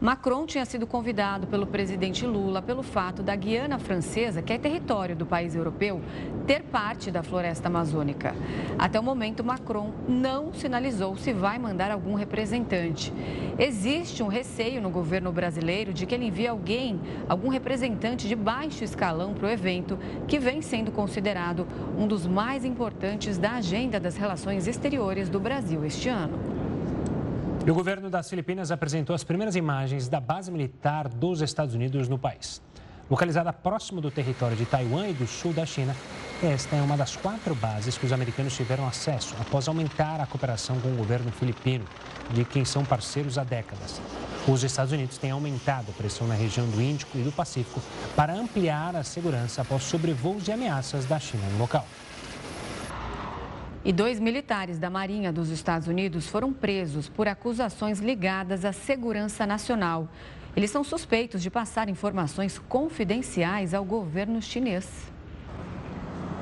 Macron 0.00 0.46
tinha 0.46 0.64
sido 0.64 0.86
convidado 0.86 1.46
pelo 1.46 1.66
presidente 1.66 2.24
Lula 2.24 2.62
pelo 2.62 2.82
fato 2.82 3.22
da 3.22 3.36
Guiana 3.36 3.78
Francesa, 3.78 4.40
que 4.40 4.50
é 4.50 4.56
território 4.56 5.14
do 5.14 5.26
país 5.26 5.54
europeu, 5.54 6.00
ter 6.46 6.62
parte 6.62 7.10
da 7.10 7.22
floresta 7.22 7.68
amazônica. 7.68 8.34
Até 8.78 8.98
o 8.98 9.02
momento, 9.02 9.44
Macron 9.44 9.92
não 10.08 10.54
sinalizou 10.54 11.18
se 11.18 11.34
vai 11.34 11.58
mandar 11.58 11.90
algum 11.90 12.14
representante. 12.14 13.12
Existe 13.58 14.22
um 14.22 14.28
receio 14.28 14.80
no 14.80 14.88
governo 14.88 15.30
brasileiro 15.30 15.92
de 15.92 16.06
que 16.06 16.14
ele 16.14 16.28
envie 16.28 16.48
alguém, 16.48 16.98
algum 17.28 17.50
representante 17.50 18.26
de 18.26 18.34
baixo 18.34 18.82
escalão 18.82 19.34
para 19.34 19.48
o 19.48 19.50
evento, 19.50 19.98
que 20.26 20.38
vem 20.38 20.62
sendo 20.62 20.90
considerado 20.90 21.68
um 21.98 22.08
dos 22.08 22.26
mais 22.26 22.64
importantes 22.64 23.36
da 23.36 23.56
agenda 23.56 24.00
das 24.00 24.16
relações 24.16 24.66
exteriores 24.66 25.28
do 25.28 25.38
Brasil 25.38 25.84
este 25.84 26.08
ano. 26.08 26.59
E 27.66 27.70
o 27.70 27.74
governo 27.74 28.08
das 28.08 28.30
Filipinas 28.30 28.70
apresentou 28.70 29.14
as 29.14 29.22
primeiras 29.22 29.54
imagens 29.54 30.08
da 30.08 30.18
base 30.18 30.50
militar 30.50 31.06
dos 31.08 31.42
Estados 31.42 31.74
Unidos 31.74 32.08
no 32.08 32.18
país. 32.18 32.62
Localizada 33.10 33.52
próximo 33.52 34.00
do 34.00 34.10
território 34.10 34.56
de 34.56 34.64
Taiwan 34.64 35.08
e 35.08 35.12
do 35.12 35.26
sul 35.26 35.52
da 35.52 35.66
China, 35.66 35.94
esta 36.42 36.74
é 36.76 36.80
uma 36.80 36.96
das 36.96 37.16
quatro 37.16 37.54
bases 37.54 37.98
que 37.98 38.06
os 38.06 38.12
americanos 38.12 38.56
tiveram 38.56 38.86
acesso 38.88 39.34
após 39.38 39.68
aumentar 39.68 40.20
a 40.20 40.26
cooperação 40.26 40.80
com 40.80 40.88
o 40.88 40.96
governo 40.96 41.30
filipino, 41.32 41.84
de 42.32 42.46
quem 42.46 42.64
são 42.64 42.82
parceiros 42.82 43.36
há 43.36 43.44
décadas. 43.44 44.00
Os 44.48 44.64
Estados 44.64 44.92
Unidos 44.92 45.18
têm 45.18 45.30
aumentado 45.30 45.90
a 45.90 45.92
pressão 45.92 46.26
na 46.26 46.34
região 46.34 46.66
do 46.66 46.80
Índico 46.80 47.18
e 47.18 47.22
do 47.22 47.30
Pacífico 47.30 47.82
para 48.16 48.32
ampliar 48.32 48.96
a 48.96 49.04
segurança 49.04 49.60
após 49.60 49.82
sobrevoos 49.82 50.48
e 50.48 50.52
ameaças 50.52 51.04
da 51.04 51.20
China 51.20 51.44
no 51.52 51.58
local. 51.58 51.86
E 53.82 53.92
dois 53.92 54.20
militares 54.20 54.78
da 54.78 54.90
Marinha 54.90 55.32
dos 55.32 55.48
Estados 55.48 55.88
Unidos 55.88 56.26
foram 56.26 56.52
presos 56.52 57.08
por 57.08 57.26
acusações 57.26 57.98
ligadas 57.98 58.66
à 58.66 58.74
segurança 58.74 59.46
nacional. 59.46 60.06
Eles 60.54 60.70
são 60.70 60.84
suspeitos 60.84 61.42
de 61.42 61.48
passar 61.48 61.88
informações 61.88 62.58
confidenciais 62.58 63.72
ao 63.72 63.82
governo 63.82 64.42
chinês. 64.42 65.09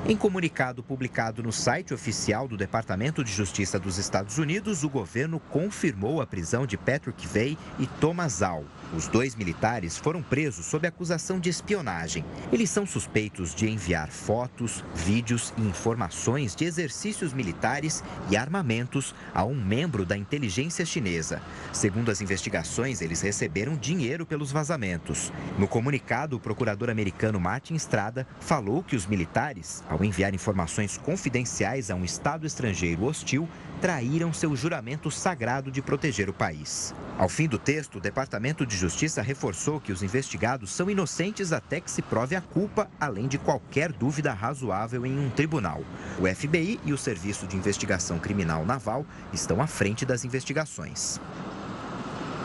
Em 0.05 0.15
comunicado 0.15 0.81
publicado 0.81 1.43
no 1.43 1.51
site 1.51 1.93
oficial 1.93 2.47
do 2.47 2.55
Departamento 2.55 3.21
de 3.21 3.31
Justiça 3.31 3.77
dos 3.77 3.97
Estados 3.97 4.37
Unidos, 4.37 4.83
o 4.83 4.89
governo 4.89 5.39
confirmou 5.39 6.21
a 6.21 6.25
prisão 6.25 6.65
de 6.65 6.77
Patrick 6.77 7.27
Vey 7.27 7.57
e 7.77 7.85
Thomas 7.85 8.37
Zhao. 8.37 8.63
Os 8.95 9.07
dois 9.07 9.35
militares 9.35 9.97
foram 9.97 10.23
presos 10.23 10.65
sob 10.65 10.87
acusação 10.87 11.39
de 11.39 11.49
espionagem. 11.49 12.25
Eles 12.51 12.71
são 12.71 12.87
suspeitos 12.87 13.53
de 13.53 13.69
enviar 13.69 14.09
fotos, 14.09 14.83
vídeos 14.95 15.53
e 15.57 15.61
informações 15.61 16.55
de 16.55 16.65
exercícios 16.65 17.31
militares 17.31 18.03
e 18.31 18.37
armamentos 18.37 19.13
a 19.33 19.43
um 19.43 19.53
membro 19.53 20.05
da 20.05 20.17
inteligência 20.17 20.85
chinesa. 20.85 21.39
Segundo 21.71 22.09
as 22.09 22.19
investigações, 22.19 23.01
eles 23.01 23.21
receberam 23.21 23.75
dinheiro 23.75 24.25
pelos 24.25 24.51
vazamentos. 24.51 25.31
No 25.59 25.67
comunicado, 25.67 26.37
o 26.37 26.39
procurador 26.39 26.89
americano 26.89 27.39
Martin 27.39 27.75
Estrada 27.75 28.25
falou 28.39 28.81
que 28.81 28.95
os 28.95 29.05
militares, 29.05 29.83
ao 29.89 30.03
enviar 30.03 30.33
informações 30.35 30.97
confidenciais 30.97 31.89
a 31.89 31.95
um 31.95 32.05
Estado 32.05 32.45
estrangeiro 32.45 33.03
hostil, 33.05 33.49
traíram 33.81 34.31
seu 34.31 34.55
juramento 34.55 35.09
sagrado 35.09 35.71
de 35.71 35.81
proteger 35.81 36.29
o 36.29 36.33
país. 36.33 36.93
Ao 37.17 37.27
fim 37.27 37.47
do 37.47 37.57
texto, 37.57 37.95
o 37.97 38.01
Departamento 38.01 38.65
de 38.65 38.77
Justiça 38.77 39.21
reforçou 39.21 39.81
que 39.81 39.91
os 39.91 40.03
investigados 40.03 40.71
são 40.71 40.89
inocentes 40.89 41.51
até 41.51 41.81
que 41.81 41.89
se 41.89 42.03
prove 42.03 42.35
a 42.35 42.41
culpa, 42.41 42.87
além 42.99 43.27
de 43.27 43.39
qualquer 43.39 43.91
dúvida 43.91 44.31
razoável 44.31 45.05
em 45.05 45.17
um 45.17 45.29
tribunal. 45.29 45.81
O 46.19 46.27
FBI 46.27 46.79
e 46.85 46.93
o 46.93 46.97
Serviço 46.97 47.47
de 47.47 47.57
Investigação 47.57 48.19
Criminal 48.19 48.65
Naval 48.65 49.05
estão 49.33 49.61
à 49.61 49.67
frente 49.67 50.05
das 50.05 50.23
investigações. 50.23 51.19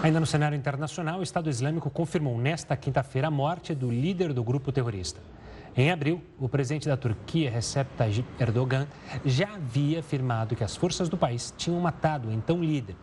Ainda 0.02 0.20
no 0.20 0.26
cenário 0.26 0.56
internacional, 0.56 1.20
o 1.20 1.22
Estado 1.22 1.48
Islâmico 1.48 1.90
confirmou 1.90 2.38
nesta 2.38 2.76
quinta-feira 2.76 3.28
a 3.28 3.30
morte 3.30 3.74
do 3.74 3.90
líder 3.90 4.32
do 4.32 4.44
grupo 4.44 4.70
terrorista. 4.70 5.33
Em 5.76 5.90
abril, 5.90 6.22
o 6.38 6.48
presidente 6.48 6.86
da 6.86 6.96
Turquia, 6.96 7.50
Recep 7.50 7.90
Tayyip 7.96 8.28
Erdogan, 8.38 8.86
já 9.24 9.56
havia 9.56 9.98
afirmado 9.98 10.54
que 10.54 10.62
as 10.62 10.76
forças 10.76 11.08
do 11.08 11.16
país 11.16 11.52
tinham 11.58 11.80
matado 11.80 12.28
o 12.28 12.32
então 12.32 12.62
líder, 12.62 12.94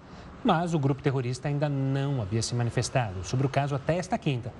mas 0.41 0.73
o 0.73 0.79
grupo 0.79 1.03
terrorista 1.03 1.49
ainda 1.49 1.67
não 1.67 2.21
havia 2.21 2.41
se 2.41 2.55
manifestado 2.55 3.25
sobre 3.25 3.45
o 3.45 3.49
caso 3.49 3.75
até 3.75 3.97
esta 3.97 4.17
quinta. 4.17 4.53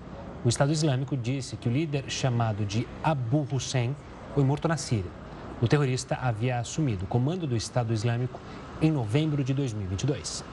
O 0.43 0.49
Estado 0.49 0.73
Islâmico 0.73 1.15
disse 1.15 1.55
que 1.55 1.69
o 1.69 1.71
líder 1.71 2.03
chamado 2.09 2.65
de 2.65 2.85
Abu 3.01 3.47
Hussein 3.49 3.95
foi 4.33 4.43
morto 4.43 4.67
na 4.67 4.75
Síria. 4.75 5.09
O 5.61 5.67
terrorista 5.67 6.15
havia 6.21 6.59
assumido 6.59 7.05
o 7.05 7.07
comando 7.07 7.47
do 7.47 7.55
Estado 7.55 7.93
Islâmico 7.93 8.41
em 8.81 8.91
novembro 8.91 9.41
de 9.41 9.53
2022. 9.53 10.43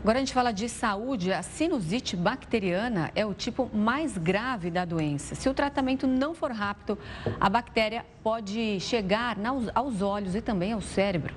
Agora 0.00 0.18
a 0.18 0.20
gente 0.20 0.32
fala 0.32 0.52
de 0.52 0.68
saúde. 0.68 1.32
A 1.32 1.42
sinusite 1.42 2.16
bacteriana 2.16 3.10
é 3.14 3.26
o 3.26 3.34
tipo 3.34 3.68
mais 3.74 4.16
grave 4.16 4.70
da 4.70 4.84
doença. 4.84 5.34
Se 5.34 5.48
o 5.48 5.54
tratamento 5.54 6.06
não 6.06 6.34
for 6.34 6.52
rápido, 6.52 6.96
a 7.40 7.48
bactéria 7.48 8.06
pode 8.22 8.78
chegar 8.80 9.36
aos 9.74 10.00
olhos 10.00 10.34
e 10.36 10.40
também 10.40 10.72
ao 10.72 10.80
cérebro. 10.80 11.34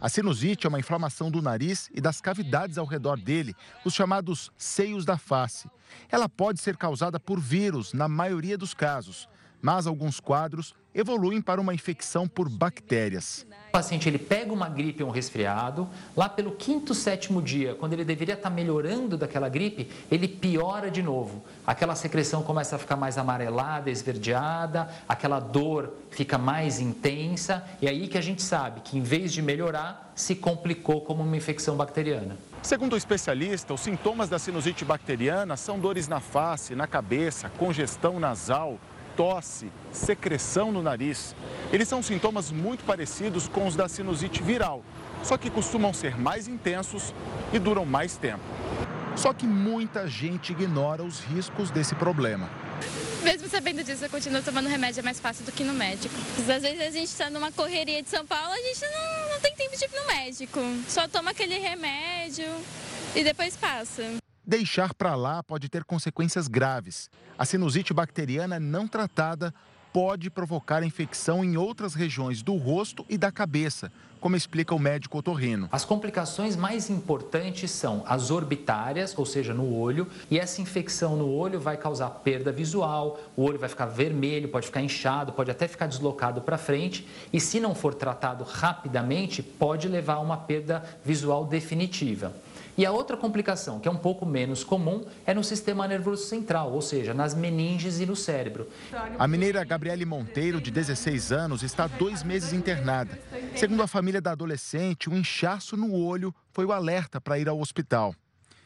A 0.00 0.08
sinusite 0.08 0.66
é 0.66 0.68
uma 0.68 0.80
inflamação 0.80 1.30
do 1.30 1.40
nariz 1.40 1.88
e 1.94 2.00
das 2.00 2.20
cavidades 2.20 2.76
ao 2.76 2.84
redor 2.84 3.16
dele, 3.18 3.54
os 3.84 3.94
chamados 3.94 4.50
seios 4.56 5.04
da 5.04 5.16
face. 5.16 5.70
Ela 6.10 6.28
pode 6.28 6.60
ser 6.60 6.76
causada 6.76 7.20
por 7.20 7.40
vírus, 7.40 7.92
na 7.92 8.08
maioria 8.08 8.58
dos 8.58 8.74
casos, 8.74 9.28
mas 9.62 9.86
alguns 9.86 10.18
quadros 10.18 10.74
evoluem 10.92 11.40
para 11.40 11.60
uma 11.60 11.72
infecção 11.72 12.26
por 12.26 12.48
bactérias. 12.48 13.46
O 13.72 13.80
paciente 13.80 14.06
ele 14.06 14.18
pega 14.18 14.52
uma 14.52 14.68
gripe 14.68 15.02
ou 15.02 15.08
um 15.08 15.12
resfriado, 15.12 15.88
lá 16.14 16.28
pelo 16.28 16.50
quinto, 16.50 16.94
sétimo 16.94 17.40
dia, 17.40 17.74
quando 17.74 17.94
ele 17.94 18.04
deveria 18.04 18.34
estar 18.34 18.50
melhorando 18.50 19.16
daquela 19.16 19.48
gripe, 19.48 19.88
ele 20.10 20.28
piora 20.28 20.90
de 20.90 21.02
novo. 21.02 21.42
Aquela 21.66 21.94
secreção 21.94 22.42
começa 22.42 22.76
a 22.76 22.78
ficar 22.78 22.96
mais 22.96 23.16
amarelada, 23.16 23.90
esverdeada, 23.90 24.90
aquela 25.08 25.40
dor 25.40 25.94
fica 26.10 26.36
mais 26.36 26.80
intensa, 26.80 27.66
e 27.80 27.88
aí 27.88 28.08
que 28.08 28.18
a 28.18 28.20
gente 28.20 28.42
sabe 28.42 28.82
que 28.82 28.98
em 28.98 29.00
vez 29.00 29.32
de 29.32 29.40
melhorar, 29.40 30.12
se 30.14 30.34
complicou 30.34 31.00
como 31.00 31.22
uma 31.22 31.34
infecção 31.34 31.74
bacteriana. 31.74 32.36
Segundo 32.62 32.92
o 32.92 32.96
especialista, 32.98 33.72
os 33.72 33.80
sintomas 33.80 34.28
da 34.28 34.38
sinusite 34.38 34.84
bacteriana 34.84 35.56
são 35.56 35.80
dores 35.80 36.06
na 36.08 36.20
face, 36.20 36.74
na 36.74 36.86
cabeça, 36.86 37.50
congestão 37.56 38.20
nasal, 38.20 38.78
tosse, 39.16 39.70
secreção 39.90 40.72
no 40.72 40.82
nariz. 40.82 41.34
Eles 41.72 41.88
são 41.88 42.02
sintomas 42.02 42.50
muito 42.50 42.84
parecidos 42.84 43.48
com 43.48 43.66
os 43.66 43.76
da 43.76 43.88
sinusite 43.88 44.42
viral, 44.42 44.82
só 45.22 45.36
que 45.36 45.50
costumam 45.50 45.92
ser 45.92 46.18
mais 46.18 46.48
intensos 46.48 47.14
e 47.52 47.58
duram 47.58 47.84
mais 47.84 48.16
tempo. 48.16 48.42
Só 49.16 49.32
que 49.32 49.46
muita 49.46 50.08
gente 50.08 50.52
ignora 50.52 51.02
os 51.02 51.20
riscos 51.20 51.70
desse 51.70 51.94
problema. 51.94 52.50
Mesmo 53.22 53.48
sabendo 53.48 53.84
disso, 53.84 54.04
eu 54.04 54.10
continuo 54.10 54.42
tomando 54.42 54.68
remédio, 54.68 55.00
é 55.00 55.02
mais 55.02 55.20
fácil 55.20 55.44
do 55.44 55.52
que 55.52 55.62
no 55.62 55.72
médico. 55.72 56.14
Às 56.38 56.62
vezes 56.62 56.80
a 56.80 56.90
gente 56.90 57.04
está 57.04 57.30
numa 57.30 57.52
correria 57.52 58.02
de 58.02 58.08
São 58.08 58.26
Paulo, 58.26 58.52
a 58.52 58.56
gente 58.56 58.80
não, 58.82 59.34
não 59.34 59.40
tem 59.40 59.54
tempo 59.54 59.76
de 59.76 59.84
ir 59.84 59.90
no 59.94 60.06
médico. 60.06 60.60
Só 60.88 61.06
toma 61.06 61.30
aquele 61.30 61.58
remédio 61.58 62.48
e 63.14 63.22
depois 63.22 63.56
passa. 63.56 64.21
Deixar 64.44 64.92
para 64.92 65.14
lá 65.14 65.40
pode 65.40 65.68
ter 65.68 65.84
consequências 65.84 66.48
graves. 66.48 67.08
A 67.38 67.44
sinusite 67.44 67.94
bacteriana 67.94 68.58
não 68.58 68.88
tratada 68.88 69.54
pode 69.92 70.30
provocar 70.30 70.82
infecção 70.82 71.44
em 71.44 71.56
outras 71.56 71.94
regiões 71.94 72.42
do 72.42 72.56
rosto 72.56 73.04
e 73.08 73.16
da 73.16 73.30
cabeça, 73.30 73.92
como 74.20 74.34
explica 74.34 74.74
o 74.74 74.80
médico 74.80 75.18
otorrino. 75.18 75.68
As 75.70 75.84
complicações 75.84 76.56
mais 76.56 76.90
importantes 76.90 77.70
são 77.70 78.02
as 78.06 78.30
orbitárias, 78.32 79.16
ou 79.16 79.24
seja, 79.26 79.54
no 79.54 79.72
olho, 79.76 80.08
e 80.28 80.38
essa 80.40 80.60
infecção 80.60 81.14
no 81.14 81.28
olho 81.28 81.60
vai 81.60 81.76
causar 81.76 82.08
perda 82.10 82.50
visual, 82.50 83.20
o 83.36 83.42
olho 83.42 83.58
vai 83.58 83.68
ficar 83.68 83.86
vermelho, 83.86 84.48
pode 84.48 84.66
ficar 84.66 84.80
inchado, 84.80 85.32
pode 85.32 85.50
até 85.50 85.68
ficar 85.68 85.86
deslocado 85.86 86.40
para 86.40 86.58
frente, 86.58 87.06
e 87.32 87.38
se 87.38 87.60
não 87.60 87.74
for 87.74 87.94
tratado 87.94 88.42
rapidamente, 88.42 89.40
pode 89.40 89.86
levar 89.88 90.14
a 90.14 90.20
uma 90.20 90.36
perda 90.36 90.82
visual 91.04 91.44
definitiva. 91.44 92.32
E 92.76 92.86
a 92.86 92.90
outra 92.90 93.16
complicação, 93.16 93.78
que 93.78 93.86
é 93.86 93.90
um 93.90 93.96
pouco 93.96 94.24
menos 94.24 94.64
comum, 94.64 95.04
é 95.26 95.34
no 95.34 95.44
sistema 95.44 95.86
nervoso 95.86 96.24
central, 96.24 96.72
ou 96.72 96.80
seja, 96.80 97.12
nas 97.12 97.34
meninges 97.34 98.00
e 98.00 98.06
no 98.06 98.16
cérebro. 98.16 98.66
A 99.18 99.28
mineira 99.28 99.62
Gabriele 99.62 100.06
Monteiro, 100.06 100.60
de 100.60 100.70
16 100.70 101.32
anos, 101.32 101.62
está 101.62 101.86
dois 101.86 102.22
meses 102.22 102.52
internada. 102.52 103.18
Segundo 103.54 103.82
a 103.82 103.86
família 103.86 104.22
da 104.22 104.32
adolescente, 104.32 105.10
um 105.10 105.16
inchaço 105.16 105.76
no 105.76 105.94
olho 105.94 106.34
foi 106.50 106.64
o 106.64 106.72
alerta 106.72 107.20
para 107.20 107.38
ir 107.38 107.48
ao 107.48 107.60
hospital. 107.60 108.14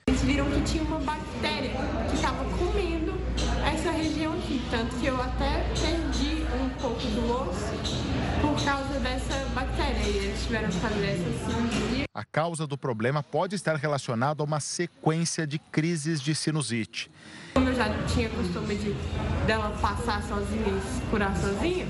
Eles 0.08 0.22
viram 0.22 0.48
que 0.52 0.60
tinha 0.62 0.84
uma 0.84 1.00
bactéria 1.00 1.72
que 2.08 2.14
estava 2.14 2.44
comendo 2.56 3.12
essa 3.66 3.90
região 3.90 4.34
aqui, 4.34 4.62
tanto 4.70 4.94
que 4.96 5.06
eu 5.06 5.20
até 5.20 5.64
perdi 5.80 6.44
um 6.62 6.68
pouco 6.80 7.00
do 7.00 7.32
osso 7.32 7.74
por 8.40 8.64
causa 8.64 9.00
dessa 9.00 9.44
bactéria. 9.52 10.00
E 10.00 10.16
eles 10.18 10.42
tiveram 10.44 10.68
que 10.68 10.76
fazer 10.76 11.06
essa 11.06 11.50
cirurgia. 11.50 12.05
A 12.16 12.24
causa 12.24 12.66
do 12.66 12.78
problema 12.78 13.22
pode 13.22 13.54
estar 13.54 13.76
relacionada 13.76 14.42
a 14.42 14.46
uma 14.46 14.58
sequência 14.58 15.46
de 15.46 15.58
crises 15.58 16.18
de 16.18 16.34
sinusite. 16.34 17.10
Como 17.52 17.68
eu 17.68 17.74
já 17.74 17.90
tinha 18.06 18.30
costume 18.30 18.74
de 18.74 18.94
dela 19.46 19.68
passar 19.82 20.22
sozinha 20.22 20.66
e 20.66 21.10
curar 21.10 21.36
sozinha, 21.36 21.86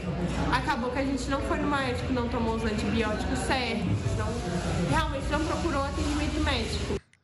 acabou 0.52 0.90
que 0.90 0.98
a 0.98 1.04
gente 1.04 1.30
não 1.30 1.40
foi 1.42 1.58
no 1.58 1.70
médico, 1.70 2.12
não 2.12 2.28
tomou 2.28 2.56
os 2.56 2.64
antibióticos 2.64 3.38
certos, 3.38 3.86
não, 4.18 4.26
realmente 4.90 5.30
não 5.30 5.44
procurou 5.44 5.84
atendimento. 5.84 6.35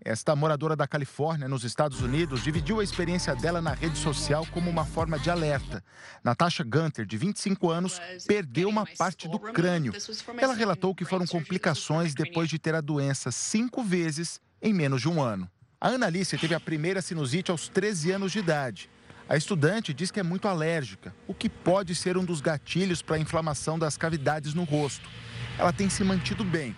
Esta 0.05 0.35
moradora 0.35 0.75
da 0.75 0.87
Califórnia, 0.87 1.47
nos 1.47 1.63
Estados 1.63 2.01
Unidos, 2.01 2.43
dividiu 2.43 2.81
a 2.81 2.85
experiência 2.85 3.37
dela 3.37 3.63
na 3.63 3.73
rede 3.73 3.97
social 3.97 4.45
como 4.51 4.69
uma 4.69 4.85
forma 4.85 5.17
de 5.17 5.31
alerta. 5.31 5.83
Natasha 6.25 6.65
Gunter, 6.65 7.07
de 7.07 7.17
25 7.17 7.71
anos, 7.71 8.01
perdeu 8.27 8.69
uma 8.69 8.85
parte 8.85 9.29
do 9.29 9.39
crânio. 9.39 9.93
Ela 10.39 10.55
relatou 10.55 10.93
que 10.93 11.05
foram 11.05 11.25
complicações 11.25 12.15
depois 12.15 12.49
de 12.49 12.59
ter 12.59 12.75
a 12.75 12.81
doença 12.81 13.31
cinco 13.31 13.85
vezes 13.85 14.41
em 14.61 14.73
menos 14.73 15.03
de 15.03 15.09
um 15.09 15.23
ano. 15.23 15.49
A 15.81 15.91
Annalise 15.91 16.37
teve 16.37 16.55
a 16.55 16.61
primeira 16.61 17.01
sinusite 17.01 17.53
aos 17.53 17.69
13 17.69 18.11
anos 18.11 18.33
de 18.33 18.41
idade. 18.41 18.91
A 19.29 19.37
estudante 19.37 19.95
diz 19.95 20.11
que 20.11 20.19
é 20.19 20.23
muito 20.23 20.49
alérgica, 20.49 21.15
o 21.29 21.35
que 21.35 21.49
pode 21.49 21.95
ser 21.95 22.17
um 22.17 22.25
dos 22.25 22.41
gatilhos 22.41 23.03
para 23.03 23.17
a 23.17 23.21
inflamação 23.21 23.79
das 23.79 23.97
cavidades 23.97 24.53
no 24.53 24.65
rosto. 24.65 25.09
Ela 25.57 25.73
tem 25.73 25.89
se 25.89 26.03
mantido 26.03 26.45
bem, 26.45 26.77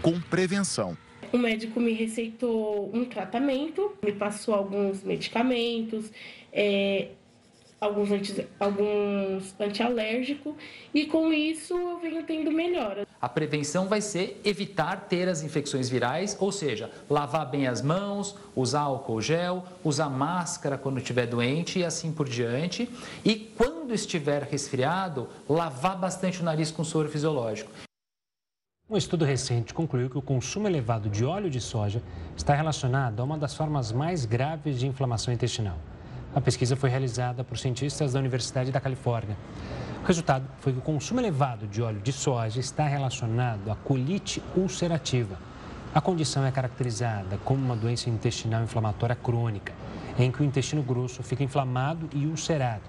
com 0.00 0.18
prevenção. 0.18 0.96
O 1.32 1.38
médico 1.38 1.80
me 1.80 1.94
receitou 1.94 2.90
um 2.92 3.06
tratamento, 3.06 3.92
me 4.02 4.12
passou 4.12 4.54
alguns 4.54 5.02
medicamentos, 5.02 6.10
é, 6.52 7.08
alguns, 7.80 8.12
anti, 8.12 8.46
alguns 8.60 9.54
antialérgicos, 9.58 10.54
e 10.94 11.06
com 11.06 11.32
isso 11.32 11.74
eu 11.74 11.98
venho 11.98 12.22
tendo 12.24 12.52
melhora. 12.52 13.06
A 13.20 13.28
prevenção 13.28 13.88
vai 13.88 14.00
ser 14.00 14.40
evitar 14.44 15.08
ter 15.08 15.28
as 15.28 15.42
infecções 15.42 15.88
virais, 15.88 16.36
ou 16.38 16.52
seja, 16.52 16.90
lavar 17.08 17.50
bem 17.50 17.66
as 17.66 17.80
mãos, 17.80 18.36
usar 18.54 18.82
álcool 18.82 19.20
gel, 19.20 19.64
usar 19.82 20.08
máscara 20.08 20.76
quando 20.76 20.98
estiver 20.98 21.26
doente 21.26 21.78
e 21.78 21.84
assim 21.84 22.12
por 22.12 22.28
diante. 22.28 22.88
E 23.24 23.34
quando 23.34 23.94
estiver 23.94 24.42
resfriado, 24.42 25.28
lavar 25.48 25.98
bastante 25.98 26.40
o 26.40 26.44
nariz 26.44 26.70
com 26.70 26.84
soro 26.84 27.08
fisiológico. 27.08 27.70
Um 28.92 28.96
estudo 28.98 29.24
recente 29.24 29.72
concluiu 29.72 30.10
que 30.10 30.18
o 30.18 30.20
consumo 30.20 30.68
elevado 30.68 31.08
de 31.08 31.24
óleo 31.24 31.48
de 31.48 31.62
soja 31.62 32.02
está 32.36 32.54
relacionado 32.54 33.20
a 33.20 33.24
uma 33.24 33.38
das 33.38 33.54
formas 33.54 33.90
mais 33.90 34.26
graves 34.26 34.78
de 34.78 34.86
inflamação 34.86 35.32
intestinal. 35.32 35.78
A 36.34 36.42
pesquisa 36.42 36.76
foi 36.76 36.90
realizada 36.90 37.42
por 37.42 37.56
cientistas 37.56 38.12
da 38.12 38.20
Universidade 38.20 38.70
da 38.70 38.82
Califórnia. 38.82 39.34
O 40.02 40.06
resultado 40.06 40.44
foi 40.60 40.74
que 40.74 40.78
o 40.78 40.82
consumo 40.82 41.20
elevado 41.20 41.66
de 41.66 41.80
óleo 41.80 42.00
de 42.00 42.12
soja 42.12 42.60
está 42.60 42.86
relacionado 42.86 43.70
à 43.70 43.76
colite 43.76 44.42
ulcerativa. 44.54 45.38
A 45.94 46.00
condição 46.02 46.44
é 46.44 46.52
caracterizada 46.52 47.38
como 47.46 47.64
uma 47.64 47.74
doença 47.74 48.10
intestinal 48.10 48.62
inflamatória 48.62 49.16
crônica, 49.16 49.72
em 50.18 50.30
que 50.30 50.42
o 50.42 50.44
intestino 50.44 50.82
grosso 50.82 51.22
fica 51.22 51.42
inflamado 51.42 52.10
e 52.12 52.26
ulcerado, 52.26 52.82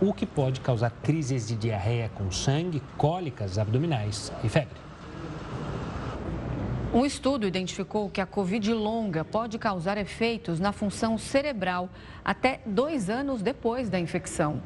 o 0.00 0.14
que 0.14 0.24
pode 0.24 0.60
causar 0.60 0.92
crises 1.02 1.48
de 1.48 1.56
diarreia 1.56 2.08
com 2.14 2.30
sangue, 2.30 2.80
cólicas 2.96 3.58
abdominais 3.58 4.32
e 4.44 4.48
febre. 4.48 4.87
Um 6.92 7.04
estudo 7.04 7.46
identificou 7.46 8.08
que 8.08 8.18
a 8.18 8.24
Covid 8.24 8.72
longa 8.72 9.22
pode 9.22 9.58
causar 9.58 9.98
efeitos 9.98 10.58
na 10.58 10.72
função 10.72 11.18
cerebral 11.18 11.90
até 12.24 12.60
dois 12.64 13.10
anos 13.10 13.42
depois 13.42 13.90
da 13.90 14.00
infecção. 14.00 14.62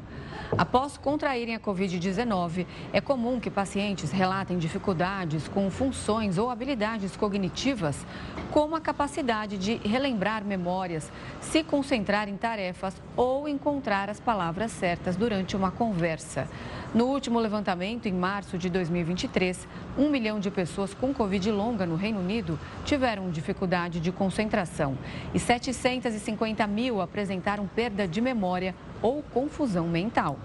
Após 0.55 0.97
contraírem 0.97 1.55
a 1.55 1.59
Covid-19, 1.59 2.67
é 2.91 3.01
comum 3.01 3.39
que 3.39 3.49
pacientes 3.49 4.11
relatem 4.11 4.59
dificuldades 4.59 5.47
com 5.47 5.69
funções 5.71 6.37
ou 6.37 6.49
habilidades 6.49 7.17
cognitivas, 7.17 8.05
como 8.51 8.75
a 8.75 8.81
capacidade 8.81 9.57
de 9.57 9.75
relembrar 9.77 10.45
memórias, 10.45 11.11
se 11.41 11.63
concentrar 11.63 12.29
em 12.29 12.37
tarefas 12.37 12.95
ou 13.17 13.49
encontrar 13.49 14.11
as 14.11 14.19
palavras 14.19 14.71
certas 14.71 15.15
durante 15.15 15.55
uma 15.55 15.71
conversa. 15.71 16.47
No 16.93 17.05
último 17.05 17.39
levantamento, 17.39 18.05
em 18.05 18.13
março 18.13 18.55
de 18.55 18.69
2023, 18.69 19.67
um 19.97 20.07
milhão 20.07 20.39
de 20.39 20.51
pessoas 20.51 20.93
com 20.93 21.11
Covid 21.11 21.49
longa 21.49 21.87
no 21.87 21.95
Reino 21.95 22.19
Unido 22.19 22.59
tiveram 22.85 23.31
dificuldade 23.31 23.99
de 23.99 24.11
concentração 24.11 24.95
e 25.33 25.39
750 25.39 26.67
mil 26.67 27.01
apresentaram 27.01 27.65
perda 27.65 28.07
de 28.07 28.21
memória 28.21 28.75
ou 29.03 29.21
confusão 29.21 29.87
mental. 29.87 30.39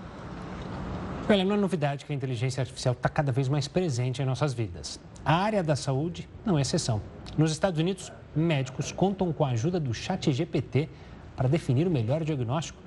Olha, 1.31 1.45
não 1.45 1.55
é 1.55 1.59
novidade 1.59 2.05
que 2.05 2.13
a 2.13 2.15
inteligência 2.15 2.61
artificial 2.61 2.93
está 2.93 3.09
cada 3.09 3.33
vez 3.33 3.49
mais 3.49 3.67
presente 3.67 4.21
em 4.21 4.27
nossas 4.27 4.53
vidas. 4.53 5.01
A 5.25 5.35
área 5.37 5.63
da 5.63 5.77
saúde 5.77 6.29
não 6.45 6.59
é 6.59 6.61
exceção. 6.61 7.01
Nos 7.39 7.53
Estados 7.53 7.81
Unidos, 7.81 8.13
médicos 8.37 8.93
contam 8.93 9.33
com 9.33 9.45
a 9.45 9.51
ajuda 9.51 9.81
do 9.81 9.95
chat 9.95 10.31
GPT 10.31 10.89
para 11.35 11.49
definir 11.49 11.87
o 11.87 11.91
melhor 11.91 12.25
diagnóstico 12.25 12.83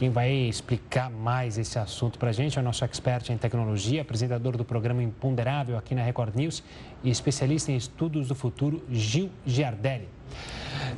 quem 0.00 0.08
vai 0.08 0.32
explicar 0.32 1.10
mais 1.10 1.58
esse 1.58 1.78
assunto 1.78 2.18
para 2.18 2.30
a 2.30 2.32
gente 2.32 2.58
é 2.58 2.62
o 2.62 2.64
nosso 2.64 2.82
expert 2.86 3.28
em 3.28 3.36
tecnologia, 3.36 4.00
apresentador 4.00 4.56
do 4.56 4.64
programa 4.64 5.02
Imponderável 5.02 5.76
aqui 5.76 5.94
na 5.94 6.02
Record 6.02 6.34
News 6.34 6.62
e 7.04 7.10
especialista 7.10 7.70
em 7.70 7.76
estudos 7.76 8.28
do 8.28 8.34
futuro, 8.34 8.82
Gil 8.90 9.28
Giardelli. 9.44 10.08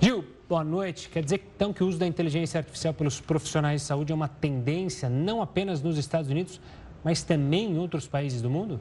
Gil, 0.00 0.24
boa 0.52 0.62
noite. 0.62 1.08
Quer 1.08 1.24
dizer 1.24 1.42
então 1.56 1.72
que 1.72 1.82
o 1.82 1.88
uso 1.88 1.96
da 1.96 2.06
inteligência 2.06 2.58
artificial 2.58 2.92
pelos 2.92 3.18
profissionais 3.18 3.80
de 3.80 3.86
saúde 3.86 4.12
é 4.12 4.14
uma 4.14 4.28
tendência 4.28 5.08
não 5.08 5.40
apenas 5.40 5.80
nos 5.80 5.96
Estados 5.96 6.30
Unidos, 6.30 6.60
mas 7.02 7.22
também 7.22 7.72
em 7.72 7.78
outros 7.78 8.06
países 8.06 8.42
do 8.42 8.50
mundo? 8.50 8.78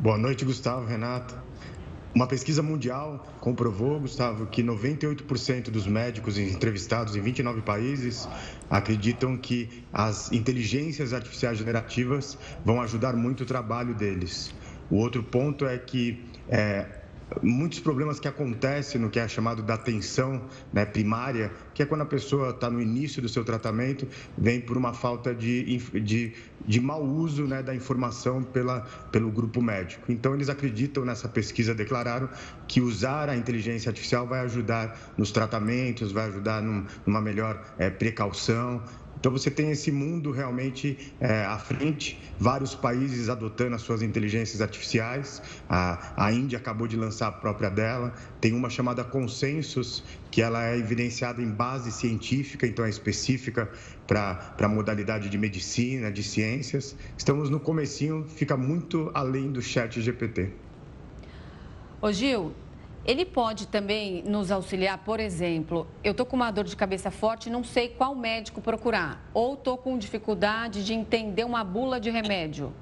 Boa 0.00 0.16
noite, 0.16 0.42
Gustavo, 0.42 0.86
Renato. 0.86 1.34
Uma 2.14 2.26
pesquisa 2.26 2.62
mundial 2.62 3.26
comprovou, 3.40 4.00
Gustavo, 4.00 4.46
que 4.46 4.62
98% 4.62 5.64
dos 5.64 5.86
médicos 5.86 6.38
entrevistados 6.38 7.14
em 7.14 7.20
29 7.20 7.60
países 7.60 8.26
acreditam 8.70 9.36
que 9.36 9.84
as 9.92 10.32
inteligências 10.32 11.12
artificiais 11.12 11.58
generativas 11.58 12.38
vão 12.64 12.80
ajudar 12.80 13.14
muito 13.14 13.42
o 13.42 13.46
trabalho 13.46 13.94
deles. 13.94 14.50
O 14.90 14.96
outro 14.96 15.22
ponto 15.22 15.66
é 15.66 15.76
que 15.76 16.24
é, 16.48 17.03
muitos 17.42 17.80
problemas 17.80 18.20
que 18.20 18.28
acontecem 18.28 19.00
no 19.00 19.10
que 19.10 19.18
é 19.18 19.26
chamado 19.26 19.62
da 19.62 19.74
atenção 19.74 20.42
né, 20.72 20.84
primária, 20.84 21.50
que 21.72 21.82
é 21.82 21.86
quando 21.86 22.02
a 22.02 22.06
pessoa 22.06 22.50
está 22.50 22.70
no 22.70 22.80
início 22.80 23.20
do 23.20 23.28
seu 23.28 23.44
tratamento, 23.44 24.06
vem 24.36 24.60
por 24.60 24.76
uma 24.76 24.92
falta 24.92 25.34
de, 25.34 25.78
de, 26.00 26.32
de 26.66 26.80
mau 26.80 27.02
uso 27.02 27.46
né, 27.46 27.62
da 27.62 27.74
informação 27.74 28.42
pela, 28.42 28.80
pelo 29.10 29.30
grupo 29.30 29.60
médico. 29.60 30.10
Então, 30.10 30.34
eles 30.34 30.48
acreditam 30.48 31.04
nessa 31.04 31.28
pesquisa, 31.28 31.74
declararam 31.74 32.28
que 32.68 32.80
usar 32.80 33.28
a 33.28 33.36
inteligência 33.36 33.88
artificial 33.90 34.26
vai 34.26 34.40
ajudar 34.40 35.12
nos 35.16 35.30
tratamentos, 35.30 36.12
vai 36.12 36.28
ajudar 36.28 36.62
num, 36.62 36.84
numa 37.06 37.20
melhor 37.20 37.62
é, 37.78 37.90
precaução, 37.90 38.82
então 39.24 39.32
você 39.32 39.50
tem 39.50 39.70
esse 39.70 39.90
mundo 39.90 40.30
realmente 40.30 40.98
é, 41.18 41.46
à 41.46 41.58
frente, 41.58 42.20
vários 42.38 42.74
países 42.74 43.30
adotando 43.30 43.74
as 43.74 43.80
suas 43.80 44.02
inteligências 44.02 44.60
artificiais. 44.60 45.40
A, 45.66 46.26
a 46.26 46.30
Índia 46.30 46.58
acabou 46.58 46.86
de 46.86 46.94
lançar 46.94 47.28
a 47.28 47.32
própria 47.32 47.70
dela. 47.70 48.12
Tem 48.38 48.52
uma 48.52 48.68
chamada 48.68 49.02
Consensus, 49.02 50.04
que 50.30 50.42
ela 50.42 50.68
é 50.68 50.76
evidenciada 50.76 51.40
em 51.40 51.50
base 51.50 51.90
científica, 51.90 52.66
então 52.66 52.84
é 52.84 52.90
específica 52.90 53.66
para 54.06 54.54
a 54.60 54.68
modalidade 54.68 55.30
de 55.30 55.38
medicina, 55.38 56.12
de 56.12 56.22
ciências. 56.22 56.94
Estamos 57.16 57.48
no 57.48 57.58
comecinho, 57.58 58.26
fica 58.28 58.58
muito 58.58 59.10
além 59.14 59.50
do 59.50 59.62
chat 59.62 60.02
GPT. 60.02 60.50
Ô 62.02 62.12
Gil, 62.12 62.52
ele 63.04 63.24
pode 63.24 63.66
também 63.66 64.22
nos 64.22 64.50
auxiliar, 64.50 64.98
por 64.98 65.20
exemplo, 65.20 65.86
eu 66.02 66.12
estou 66.12 66.24
com 66.24 66.36
uma 66.36 66.50
dor 66.50 66.64
de 66.64 66.74
cabeça 66.74 67.10
forte, 67.10 67.50
não 67.50 67.62
sei 67.62 67.88
qual 67.88 68.14
médico 68.14 68.60
procurar, 68.60 69.22
ou 69.34 69.54
estou 69.54 69.76
com 69.76 69.98
dificuldade 69.98 70.84
de 70.84 70.94
entender 70.94 71.44
uma 71.44 71.62
bula 71.62 72.00
de 72.00 72.10
remédio. 72.10 72.72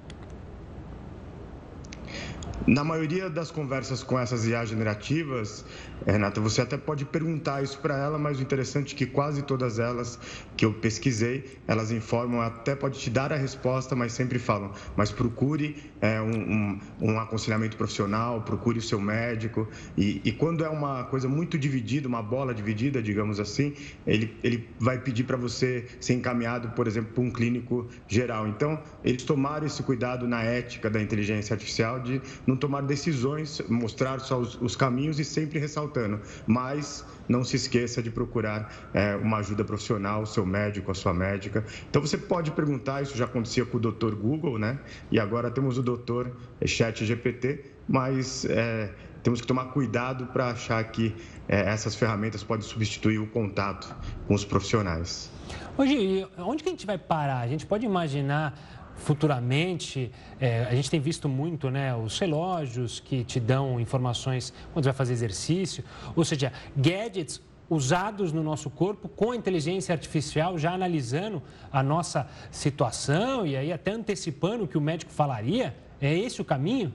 Na 2.66 2.84
maioria 2.84 3.28
das 3.28 3.50
conversas 3.50 4.04
com 4.04 4.18
essas 4.18 4.46
IA 4.46 4.64
generativas, 4.64 5.64
Renata, 6.06 6.40
você 6.40 6.60
até 6.60 6.76
pode 6.76 7.04
perguntar 7.04 7.62
isso 7.62 7.78
para 7.78 7.96
ela, 7.96 8.18
mas 8.18 8.38
o 8.38 8.42
interessante 8.42 8.94
é 8.94 8.98
que 8.98 9.06
quase 9.06 9.42
todas 9.42 9.78
elas 9.78 10.18
que 10.56 10.64
eu 10.64 10.72
pesquisei, 10.72 11.58
elas 11.66 11.90
informam, 11.90 12.40
até 12.40 12.76
pode 12.76 12.98
te 13.00 13.10
dar 13.10 13.32
a 13.32 13.36
resposta, 13.36 13.96
mas 13.96 14.12
sempre 14.12 14.38
falam, 14.38 14.72
mas 14.96 15.10
procure 15.10 15.92
é, 16.00 16.20
um, 16.20 16.30
um, 16.30 16.80
um, 17.00 17.18
aconselhamento 17.18 17.76
profissional, 17.76 18.42
procure 18.42 18.78
o 18.78 18.82
seu 18.82 19.00
médico. 19.00 19.68
E, 19.96 20.20
e, 20.24 20.32
quando 20.32 20.64
é 20.64 20.68
uma 20.68 21.04
coisa 21.04 21.28
muito 21.28 21.58
dividida, 21.58 22.06
uma 22.06 22.22
bola 22.22 22.52
dividida, 22.54 23.02
digamos 23.02 23.40
assim, 23.40 23.74
ele, 24.06 24.36
ele 24.42 24.68
vai 24.78 24.98
pedir 24.98 25.24
para 25.24 25.36
você 25.36 25.86
ser 26.00 26.14
encaminhado, 26.14 26.70
por 26.70 26.86
exemplo, 26.86 27.12
para 27.12 27.22
um 27.22 27.30
clínico 27.30 27.88
geral. 28.06 28.46
Então, 28.48 28.80
eles 29.04 29.24
tomaram 29.24 29.66
esse 29.66 29.82
cuidado 29.82 30.26
na 30.26 30.42
ética 30.42 30.90
da 30.90 31.00
inteligência 31.00 31.54
artificial 31.54 32.00
de 32.00 32.20
não 32.52 32.56
tomar 32.56 32.82
decisões, 32.82 33.60
mostrar 33.68 34.20
só 34.20 34.38
os, 34.38 34.60
os 34.60 34.76
caminhos 34.76 35.18
e 35.18 35.24
sempre 35.24 35.58
ressaltando. 35.58 36.20
Mas 36.46 37.04
não 37.28 37.42
se 37.42 37.56
esqueça 37.56 38.02
de 38.02 38.10
procurar 38.10 38.70
é, 38.92 39.16
uma 39.16 39.38
ajuda 39.38 39.64
profissional, 39.64 40.26
seu 40.26 40.44
médico, 40.44 40.90
a 40.90 40.94
sua 40.94 41.14
médica. 41.14 41.64
Então 41.88 42.02
você 42.02 42.18
pode 42.18 42.50
perguntar, 42.50 43.02
isso 43.02 43.16
já 43.16 43.24
acontecia 43.24 43.64
com 43.64 43.78
o 43.78 43.80
doutor 43.80 44.14
Google, 44.14 44.58
né? 44.58 44.78
E 45.10 45.18
agora 45.18 45.50
temos 45.50 45.78
o 45.78 45.82
doutor 45.82 46.36
Chat 46.66 47.04
GPT, 47.04 47.64
mas 47.88 48.44
é, 48.44 48.90
temos 49.22 49.40
que 49.40 49.46
tomar 49.46 49.66
cuidado 49.66 50.26
para 50.26 50.50
achar 50.50 50.82
que 50.84 51.14
é, 51.48 51.60
essas 51.60 51.94
ferramentas 51.94 52.42
podem 52.42 52.66
substituir 52.66 53.18
o 53.18 53.26
contato 53.26 53.94
com 54.26 54.34
os 54.34 54.44
profissionais. 54.44 55.30
Hoje, 55.78 56.26
onde 56.38 56.62
que 56.62 56.68
a 56.68 56.72
gente 56.72 56.86
vai 56.86 56.98
parar? 56.98 57.40
A 57.40 57.48
gente 57.48 57.64
pode 57.64 57.86
imaginar 57.86 58.81
futuramente, 58.96 60.10
é, 60.40 60.64
a 60.64 60.74
gente 60.74 60.90
tem 60.90 61.00
visto 61.00 61.28
muito 61.28 61.70
né, 61.70 61.94
os 61.94 62.18
relógios 62.18 63.00
que 63.00 63.24
te 63.24 63.40
dão 63.40 63.80
informações 63.80 64.52
quando 64.72 64.84
vai 64.84 64.94
fazer 64.94 65.12
exercício, 65.12 65.84
ou 66.14 66.24
seja, 66.24 66.52
gadgets 66.76 67.40
usados 67.68 68.32
no 68.32 68.42
nosso 68.42 68.68
corpo 68.68 69.08
com 69.08 69.34
inteligência 69.34 69.94
artificial, 69.94 70.58
já 70.58 70.72
analisando 70.72 71.42
a 71.72 71.82
nossa 71.82 72.28
situação 72.50 73.46
e 73.46 73.56
aí 73.56 73.72
até 73.72 73.92
antecipando 73.92 74.64
o 74.64 74.68
que 74.68 74.76
o 74.76 74.80
médico 74.80 75.10
falaria? 75.10 75.74
É 76.00 76.16
esse 76.16 76.40
o 76.40 76.44
caminho? 76.44 76.92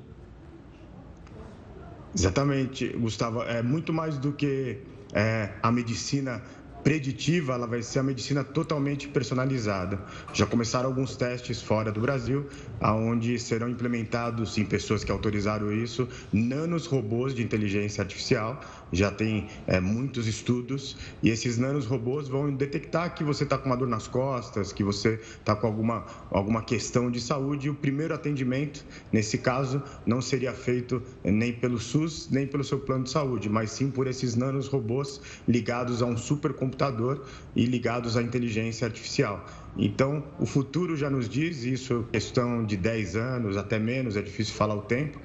Exatamente, 2.14 2.89
Gustavo. 2.89 3.41
É 3.43 3.62
muito 3.64 3.91
mais 3.91 4.18
do 4.18 4.34
que 4.34 4.80
é, 5.14 5.52
a 5.64 5.72
medicina 5.72 6.43
preditiva, 6.88 7.52
ela 7.52 7.68
vai 7.68 7.84
ser 7.84 8.00
a 8.00 8.04
medicina 8.04 8.46
totalmente 8.46 9.10
personalizada. 9.10 10.00
Já 10.34 10.46
começaram 10.46 10.88
alguns 10.88 11.18
testes 11.18 11.62
fora 11.62 11.92
do 11.92 12.00
Brasil, 12.00 12.48
aonde 12.80 13.38
serão 13.38 13.68
implementados 13.68 14.58
em 14.58 14.64
pessoas 14.64 15.04
que 15.04 15.12
autorizaram 15.12 15.70
isso, 15.70 16.08
nanos 16.32 16.86
robôs 16.86 17.36
de 17.36 17.44
inteligência 17.44 18.02
artificial. 18.02 18.62
Já 18.90 19.12
tem 19.12 19.50
é, 19.68 19.82
muitos 19.82 20.28
estudos 20.28 20.96
e 21.22 21.30
esses 21.30 21.58
nanos 21.58 21.86
robôs 21.86 22.30
vão 22.30 22.56
detectar 22.56 23.14
que 23.14 23.22
você 23.22 23.44
está 23.44 23.58
com 23.58 23.66
uma 23.66 23.76
dor 23.76 23.90
nas 23.90 24.08
costas, 24.08 24.72
que 24.72 24.82
você 24.82 25.20
está 25.40 25.58
com 25.58 25.68
alguma, 25.68 26.06
alguma 26.32 26.64
questão 26.64 27.12
de 27.12 27.20
saúde. 27.20 27.68
E 27.68 27.70
o 27.70 27.76
primeiro 27.76 28.14
atendimento, 28.14 28.86
nesse 29.12 29.40
caso, 29.40 29.84
não 30.06 30.22
seria 30.22 30.54
feito 30.54 31.04
nem 31.22 31.52
pelo 31.52 31.80
SUS, 31.80 32.30
nem 32.32 32.48
pelo 32.48 32.64
seu 32.64 32.80
plano 32.80 33.04
de 33.04 33.10
saúde, 33.10 33.50
mas 33.50 33.72
sim 33.72 33.92
por 33.92 34.08
esses 34.08 34.36
nanos 34.36 34.70
robôs 34.70 35.20
ligados 35.46 36.02
a 36.02 36.06
um 36.06 36.16
supercomputador 36.16 36.76
computador 36.78 37.25
e 37.55 37.65
ligados 37.65 38.15
à 38.15 38.21
inteligência 38.21 38.86
artificial. 38.86 39.43
Então, 39.75 40.23
o 40.39 40.45
futuro 40.45 40.95
já 40.95 41.09
nos 41.09 41.28
diz, 41.28 41.63
isso 41.63 42.05
questão 42.11 42.63
de 42.63 42.78
10 42.78 43.15
anos, 43.15 43.57
até 43.57 43.80
menos, 43.80 44.15
é 44.15 44.21
difícil 44.21 44.53
falar 44.53 44.75
o 44.75 44.82
tempo, 44.82 45.19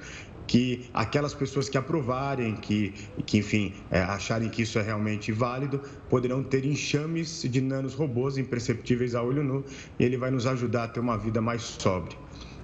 que 0.45 0.85
aquelas 0.93 1.33
pessoas 1.33 1.69
que 1.69 1.77
aprovarem, 1.77 2.55
que, 2.55 2.93
que 3.25 3.37
enfim, 3.37 3.73
é, 3.89 4.01
acharem 4.01 4.49
que 4.49 4.63
isso 4.63 4.77
é 4.77 4.81
realmente 4.81 5.31
válido, 5.31 5.79
poderão 6.09 6.43
ter 6.43 6.65
enxames 6.65 7.43
de 7.43 7.61
nanos 7.61 7.93
robôs 7.93 8.37
imperceptíveis 8.37 9.15
a 9.15 9.23
olho 9.23 9.43
nu 9.43 9.63
e 9.97 10.03
ele 10.03 10.17
vai 10.17 10.31
nos 10.31 10.45
ajudar 10.45 10.83
a 10.83 10.87
ter 10.87 10.99
uma 10.99 11.17
vida 11.17 11.39
mais 11.39 11.61
sóbria. 11.61 12.17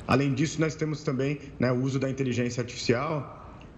Além 0.07 0.33
disso, 0.33 0.59
nós 0.59 0.75
temos 0.75 1.03
também 1.03 1.39
né, 1.59 1.71
o 1.71 1.81
uso 1.81 1.99
da 1.99 2.09
inteligência 2.09 2.61
artificial. 2.61 3.37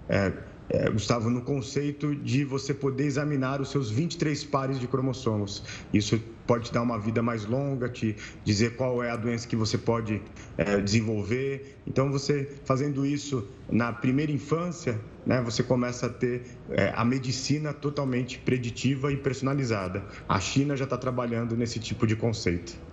É, 0.09 0.31
é, 0.71 0.89
Gustavo, 0.89 1.29
no 1.29 1.41
conceito 1.41 2.15
de 2.15 2.45
você 2.45 2.73
poder 2.73 3.03
examinar 3.03 3.59
os 3.59 3.69
seus 3.69 3.91
23 3.91 4.41
pares 4.45 4.79
de 4.79 4.87
cromossomos. 4.87 5.63
Isso 5.93 6.17
pode 6.47 6.65
te 6.65 6.73
dar 6.73 6.81
uma 6.81 6.97
vida 6.97 7.21
mais 7.21 7.45
longa, 7.45 7.89
te 7.89 8.15
dizer 8.45 8.77
qual 8.77 9.03
é 9.03 9.11
a 9.11 9.17
doença 9.17 9.47
que 9.47 9.55
você 9.55 9.77
pode 9.77 10.21
é, 10.57 10.79
desenvolver. 10.79 11.77
Então, 11.85 12.09
você 12.09 12.49
fazendo 12.63 13.05
isso 13.05 13.45
na 13.69 13.91
primeira 13.91 14.31
infância, 14.31 14.97
né, 15.25 15.41
você 15.41 15.61
começa 15.61 16.05
a 16.05 16.09
ter 16.09 16.43
é, 16.69 16.93
a 16.95 17.03
medicina 17.03 17.73
totalmente 17.73 18.39
preditiva 18.39 19.11
e 19.11 19.17
personalizada. 19.17 20.05
A 20.27 20.39
China 20.39 20.77
já 20.77 20.85
está 20.85 20.97
trabalhando 20.97 21.55
nesse 21.57 21.79
tipo 21.79 22.07
de 22.07 22.15
conceito. 22.15 22.90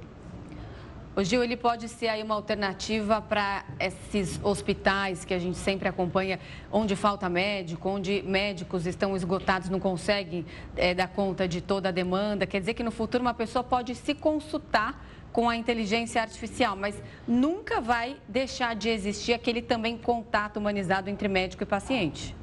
O 1.18 1.24
Gil, 1.24 1.42
ele 1.42 1.56
pode 1.56 1.88
ser 1.88 2.06
aí 2.06 2.22
uma 2.22 2.36
alternativa 2.36 3.20
para 3.20 3.64
esses 3.80 4.38
hospitais 4.40 5.24
que 5.24 5.34
a 5.34 5.38
gente 5.40 5.58
sempre 5.58 5.88
acompanha, 5.88 6.38
onde 6.70 6.94
falta 6.94 7.28
médico, 7.28 7.88
onde 7.88 8.22
médicos 8.22 8.86
estão 8.86 9.16
esgotados, 9.16 9.68
não 9.68 9.80
conseguem 9.80 10.46
é, 10.76 10.94
dar 10.94 11.08
conta 11.08 11.48
de 11.48 11.60
toda 11.60 11.88
a 11.88 11.90
demanda. 11.90 12.46
Quer 12.46 12.60
dizer 12.60 12.74
que 12.74 12.84
no 12.84 12.92
futuro 12.92 13.20
uma 13.20 13.34
pessoa 13.34 13.64
pode 13.64 13.96
se 13.96 14.14
consultar 14.14 15.04
com 15.32 15.48
a 15.48 15.56
inteligência 15.56 16.22
artificial, 16.22 16.76
mas 16.76 17.02
nunca 17.26 17.80
vai 17.80 18.16
deixar 18.28 18.76
de 18.76 18.88
existir 18.88 19.32
aquele 19.32 19.60
também 19.60 19.98
contato 19.98 20.58
humanizado 20.58 21.10
entre 21.10 21.26
médico 21.26 21.64
e 21.64 21.66
paciente. 21.66 22.37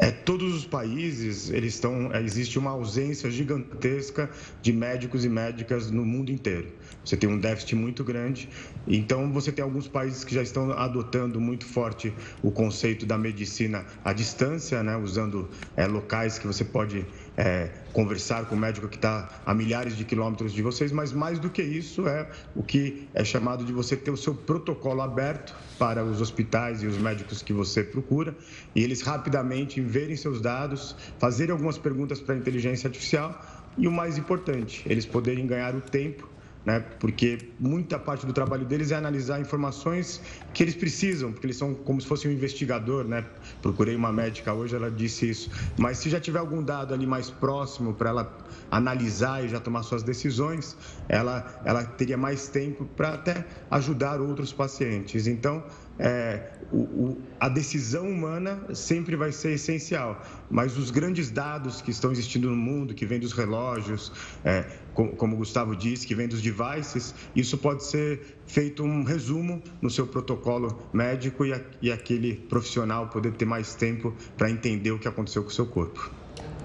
É, 0.00 0.12
todos 0.12 0.54
os 0.54 0.64
países, 0.64 1.50
eles 1.50 1.74
estão, 1.74 2.14
é, 2.14 2.22
existe 2.22 2.56
uma 2.56 2.70
ausência 2.70 3.28
gigantesca 3.28 4.30
de 4.62 4.72
médicos 4.72 5.24
e 5.24 5.28
médicas 5.28 5.90
no 5.90 6.04
mundo 6.04 6.30
inteiro. 6.30 6.68
Você 7.04 7.16
tem 7.16 7.28
um 7.28 7.36
déficit 7.36 7.74
muito 7.74 8.04
grande. 8.04 8.48
Então, 8.86 9.32
você 9.32 9.50
tem 9.50 9.62
alguns 9.62 9.88
países 9.88 10.22
que 10.22 10.32
já 10.32 10.42
estão 10.42 10.70
adotando 10.70 11.40
muito 11.40 11.66
forte 11.66 12.12
o 12.42 12.52
conceito 12.52 13.04
da 13.04 13.18
medicina 13.18 13.84
à 14.04 14.12
distância, 14.12 14.84
né? 14.84 14.96
usando 14.96 15.48
é, 15.76 15.84
locais 15.84 16.38
que 16.38 16.46
você 16.46 16.64
pode 16.64 17.04
é, 17.38 17.70
conversar 17.92 18.46
com 18.46 18.56
o 18.56 18.58
médico 18.58 18.88
que 18.88 18.96
está 18.96 19.28
a 19.46 19.54
milhares 19.54 19.96
de 19.96 20.04
quilômetros 20.04 20.52
de 20.52 20.60
vocês, 20.60 20.90
mas 20.90 21.12
mais 21.12 21.38
do 21.38 21.48
que 21.48 21.62
isso 21.62 22.08
é 22.08 22.28
o 22.56 22.64
que 22.64 23.08
é 23.14 23.24
chamado 23.24 23.64
de 23.64 23.72
você 23.72 23.96
ter 23.96 24.10
o 24.10 24.16
seu 24.16 24.34
protocolo 24.34 25.00
aberto 25.00 25.54
para 25.78 26.04
os 26.04 26.20
hospitais 26.20 26.82
e 26.82 26.86
os 26.86 26.98
médicos 26.98 27.40
que 27.40 27.52
você 27.52 27.84
procura 27.84 28.36
e 28.74 28.82
eles 28.82 29.02
rapidamente 29.02 29.80
verem 29.80 30.16
seus 30.16 30.40
dados, 30.40 30.96
fazerem 31.20 31.52
algumas 31.52 31.78
perguntas 31.78 32.20
para 32.20 32.34
a 32.34 32.38
inteligência 32.38 32.88
artificial 32.88 33.40
e 33.76 33.86
o 33.86 33.92
mais 33.92 34.18
importante, 34.18 34.82
eles 34.86 35.06
poderem 35.06 35.46
ganhar 35.46 35.76
o 35.76 35.80
tempo 35.80 36.28
né? 36.64 36.80
porque 37.00 37.38
muita 37.58 37.98
parte 37.98 38.26
do 38.26 38.32
trabalho 38.32 38.64
deles 38.64 38.90
é 38.90 38.96
analisar 38.96 39.40
informações 39.40 40.20
que 40.52 40.62
eles 40.62 40.74
precisam, 40.74 41.32
porque 41.32 41.46
eles 41.46 41.56
são 41.56 41.74
como 41.74 42.00
se 42.00 42.06
fosse 42.06 42.28
um 42.28 42.30
investigador. 42.30 43.04
Né? 43.04 43.24
Procurei 43.62 43.96
uma 43.96 44.12
médica 44.12 44.52
hoje, 44.52 44.74
ela 44.74 44.90
disse 44.90 45.30
isso. 45.30 45.50
Mas 45.78 45.98
se 45.98 46.10
já 46.10 46.20
tiver 46.20 46.38
algum 46.38 46.62
dado 46.62 46.92
ali 46.92 47.06
mais 47.06 47.30
próximo 47.30 47.94
para 47.94 48.10
ela 48.10 48.38
analisar 48.70 49.44
e 49.44 49.48
já 49.48 49.60
tomar 49.60 49.82
suas 49.82 50.02
decisões, 50.02 50.76
ela, 51.08 51.60
ela 51.64 51.84
teria 51.84 52.16
mais 52.16 52.48
tempo 52.48 52.84
para 52.96 53.14
até 53.14 53.46
ajudar 53.70 54.20
outros 54.20 54.52
pacientes. 54.52 55.26
Então, 55.26 55.64
é, 55.98 56.52
o, 56.70 56.76
o, 56.76 57.22
a 57.40 57.48
decisão 57.48 58.08
humana 58.08 58.74
sempre 58.74 59.16
vai 59.16 59.32
ser 59.32 59.52
essencial, 59.52 60.22
mas 60.50 60.76
os 60.76 60.90
grandes 60.90 61.30
dados 61.30 61.80
que 61.80 61.90
estão 61.90 62.12
existindo 62.12 62.48
no 62.48 62.56
mundo, 62.56 62.94
que 62.94 63.04
vêm 63.04 63.18
dos 63.18 63.32
relógios, 63.32 64.12
é, 64.44 64.64
como, 64.98 65.14
como, 65.14 65.34
o 65.36 65.38
Gustavo 65.38 65.76
disse, 65.76 66.04
que 66.04 66.12
vêm 66.12 66.26
dos 66.26 66.42
devices, 66.42 67.14
isso 67.36 67.56
pode 67.56 67.84
ser 67.84 68.36
feito 68.48 68.82
um 68.82 69.04
resumo 69.04 69.62
no 69.80 69.88
seu 69.88 70.08
protocolo 70.08 70.76
médico 70.92 71.46
e, 71.46 71.52
a, 71.52 71.60
e 71.80 71.92
aquele 71.92 72.34
profissional 72.34 73.06
poder 73.06 73.32
ter 73.34 73.44
mais 73.44 73.76
tempo 73.76 74.12
para 74.36 74.50
entender 74.50 74.90
o 74.90 74.98
que 74.98 75.06
aconteceu 75.06 75.44
com 75.44 75.50
o 75.50 75.52
seu 75.52 75.66
corpo. 75.66 76.10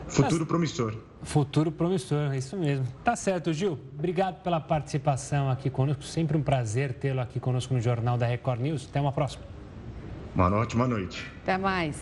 Futuro 0.08 0.48
promissor. 0.48 0.96
Futuro 1.22 1.72
promissor, 1.72 2.34
é 2.34 2.38
isso 2.40 2.58
mesmo. 2.58 2.88
Tá 3.04 3.16
certo, 3.16 3.54
Gil. 3.54 3.78
Obrigado 3.94 4.42
pela 4.42 4.60
participação 4.60 5.48
aqui 5.48 5.70
conosco. 5.70 6.02
Sempre 6.02 6.36
um 6.36 6.42
prazer 6.42 6.92
tê-lo 6.94 7.20
aqui 7.20 7.40
conosco 7.40 7.72
no 7.76 7.80
Jornal 7.80 8.18
da 8.18 8.26
Record 8.26 8.62
News. 8.62 8.88
Até 8.90 9.00
uma 9.00 9.12
próxima. 9.12 9.44
Uma 10.34 10.50
ótima 10.56 10.88
noite. 10.88 11.32
Até 11.44 11.56
mais. 11.56 12.02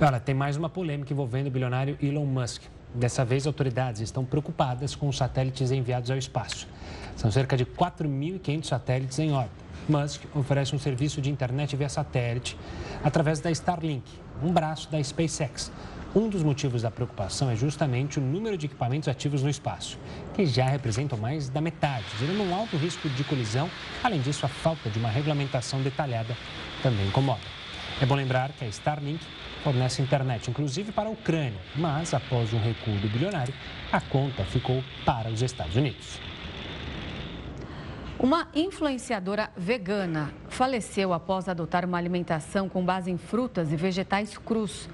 Olha, 0.00 0.18
tem 0.18 0.34
mais 0.34 0.56
uma 0.56 0.68
polêmica 0.68 1.12
envolvendo 1.12 1.46
o 1.46 1.50
bilionário 1.50 1.96
Elon 2.02 2.26
Musk. 2.26 2.71
Dessa 2.94 3.24
vez, 3.24 3.46
autoridades 3.46 4.02
estão 4.02 4.24
preocupadas 4.24 4.94
com 4.94 5.08
os 5.08 5.16
satélites 5.16 5.70
enviados 5.70 6.10
ao 6.10 6.18
espaço. 6.18 6.68
São 7.16 7.30
cerca 7.30 7.56
de 7.56 7.64
4.500 7.64 8.64
satélites 8.64 9.18
em 9.18 9.32
órbita. 9.32 9.62
Musk 9.88 10.22
oferece 10.34 10.76
um 10.76 10.78
serviço 10.78 11.20
de 11.20 11.30
internet 11.30 11.74
via 11.74 11.88
satélite 11.88 12.56
através 13.02 13.40
da 13.40 13.50
Starlink, 13.50 14.04
um 14.42 14.52
braço 14.52 14.90
da 14.90 15.02
SpaceX. 15.02 15.72
Um 16.14 16.28
dos 16.28 16.42
motivos 16.42 16.82
da 16.82 16.90
preocupação 16.90 17.50
é 17.50 17.56
justamente 17.56 18.18
o 18.18 18.22
número 18.22 18.58
de 18.58 18.66
equipamentos 18.66 19.08
ativos 19.08 19.42
no 19.42 19.48
espaço, 19.48 19.98
que 20.34 20.44
já 20.44 20.66
representam 20.66 21.18
mais 21.18 21.48
da 21.48 21.60
metade, 21.60 22.04
gerando 22.20 22.42
um 22.42 22.54
alto 22.54 22.76
risco 22.76 23.08
de 23.08 23.24
colisão. 23.24 23.70
Além 24.04 24.20
disso, 24.20 24.44
a 24.44 24.48
falta 24.48 24.90
de 24.90 24.98
uma 24.98 25.08
regulamentação 25.08 25.80
detalhada 25.80 26.36
também 26.82 27.06
incomoda. 27.08 27.40
É 28.00 28.04
bom 28.04 28.14
lembrar 28.14 28.52
que 28.52 28.64
a 28.64 28.68
Starlink 28.68 29.24
fornece 29.62 30.02
internet, 30.02 30.50
inclusive 30.50 30.92
para 30.92 31.08
a 31.08 31.12
Ucrânia, 31.12 31.60
mas 31.76 32.12
após 32.12 32.52
um 32.52 32.58
recuo 32.58 32.94
do 32.96 33.08
bilionário, 33.08 33.54
a 33.90 34.00
conta 34.00 34.44
ficou 34.44 34.82
para 35.04 35.28
os 35.30 35.42
Estados 35.42 35.76
Unidos. 35.76 36.20
Uma 38.18 38.48
influenciadora 38.54 39.50
vegana 39.56 40.32
faleceu 40.48 41.12
após 41.12 41.48
adotar 41.48 41.84
uma 41.84 41.98
alimentação 41.98 42.68
com 42.68 42.84
base 42.84 43.10
em 43.10 43.16
frutas 43.16 43.72
e 43.72 43.76
vegetais 43.76 44.38
crus. 44.38 44.88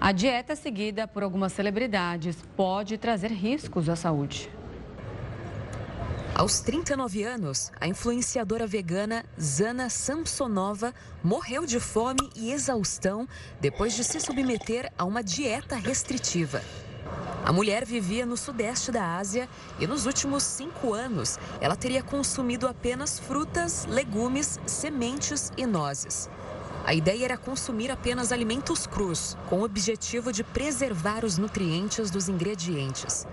A 0.00 0.10
dieta 0.10 0.56
seguida 0.56 1.06
por 1.06 1.22
algumas 1.22 1.52
celebridades 1.52 2.42
pode 2.56 2.98
trazer 2.98 3.30
riscos 3.30 3.88
à 3.88 3.94
saúde. 3.94 4.50
Aos 6.36 6.58
39 6.58 7.22
anos, 7.22 7.70
a 7.80 7.86
influenciadora 7.86 8.66
vegana 8.66 9.24
Zana 9.40 9.88
Samsonova 9.88 10.92
morreu 11.22 11.64
de 11.64 11.78
fome 11.78 12.28
e 12.34 12.50
exaustão 12.50 13.28
depois 13.60 13.94
de 13.94 14.02
se 14.02 14.18
submeter 14.18 14.92
a 14.98 15.04
uma 15.04 15.22
dieta 15.22 15.76
restritiva. 15.76 16.60
A 17.44 17.52
mulher 17.52 17.84
vivia 17.84 18.26
no 18.26 18.36
sudeste 18.36 18.90
da 18.90 19.16
Ásia 19.16 19.48
e 19.78 19.86
nos 19.86 20.06
últimos 20.06 20.42
cinco 20.42 20.92
anos 20.92 21.38
ela 21.60 21.76
teria 21.76 22.02
consumido 22.02 22.66
apenas 22.66 23.16
frutas, 23.16 23.86
legumes, 23.86 24.58
sementes 24.66 25.52
e 25.56 25.64
nozes. 25.64 26.28
A 26.84 26.92
ideia 26.92 27.26
era 27.26 27.38
consumir 27.38 27.92
apenas 27.92 28.32
alimentos 28.32 28.88
crus, 28.88 29.36
com 29.48 29.60
o 29.60 29.64
objetivo 29.64 30.32
de 30.32 30.42
preservar 30.42 31.24
os 31.24 31.38
nutrientes 31.38 32.10
dos 32.10 32.28
ingredientes. 32.28 33.24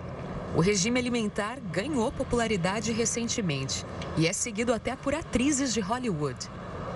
O 0.53 0.59
regime 0.59 0.99
alimentar 0.99 1.59
ganhou 1.71 2.11
popularidade 2.11 2.91
recentemente 2.91 3.85
e 4.17 4.27
é 4.27 4.33
seguido 4.33 4.73
até 4.73 4.97
por 4.97 5.15
atrizes 5.15 5.73
de 5.73 5.79
Hollywood. 5.79 6.37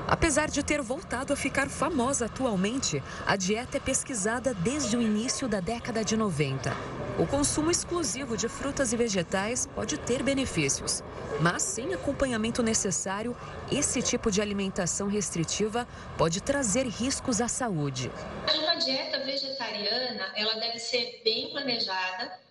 Apesar 0.08 0.50
de 0.50 0.62
ter 0.62 0.82
voltado 0.82 1.32
a 1.32 1.38
ficar 1.38 1.70
famosa 1.70 2.26
atualmente, 2.26 3.02
a 3.26 3.38
dieta 3.38 3.78
é 3.78 3.80
pesquisada 3.80 4.54
desde 4.54 4.98
o 4.98 5.02
início 5.02 5.48
da 5.48 5.62
década 5.62 6.04
de 6.04 6.18
90. 6.18 6.76
O 7.18 7.26
consumo 7.26 7.72
exclusivo 7.72 8.36
de 8.36 8.50
frutas 8.50 8.92
e 8.92 8.98
vegetais 8.98 9.68
pode 9.74 9.98
ter 9.98 10.22
benefícios, 10.22 11.02
mas 11.40 11.64
sem 11.64 11.94
acompanhamento 11.94 12.62
necessário, 12.62 13.36
esse 13.72 14.02
tipo 14.02 14.30
de 14.30 14.42
alimentação 14.42 15.08
restritiva 15.08 15.88
pode 16.18 16.42
trazer 16.42 16.86
riscos 16.86 17.40
à 17.40 17.48
saúde. 17.48 18.12
Uma 18.54 18.76
dieta 18.76 19.24
vegetariana, 19.24 20.34
ela 20.36 20.56
deve 20.56 20.78
ser 20.78 21.22
bem 21.24 21.50
planejada 21.52 22.46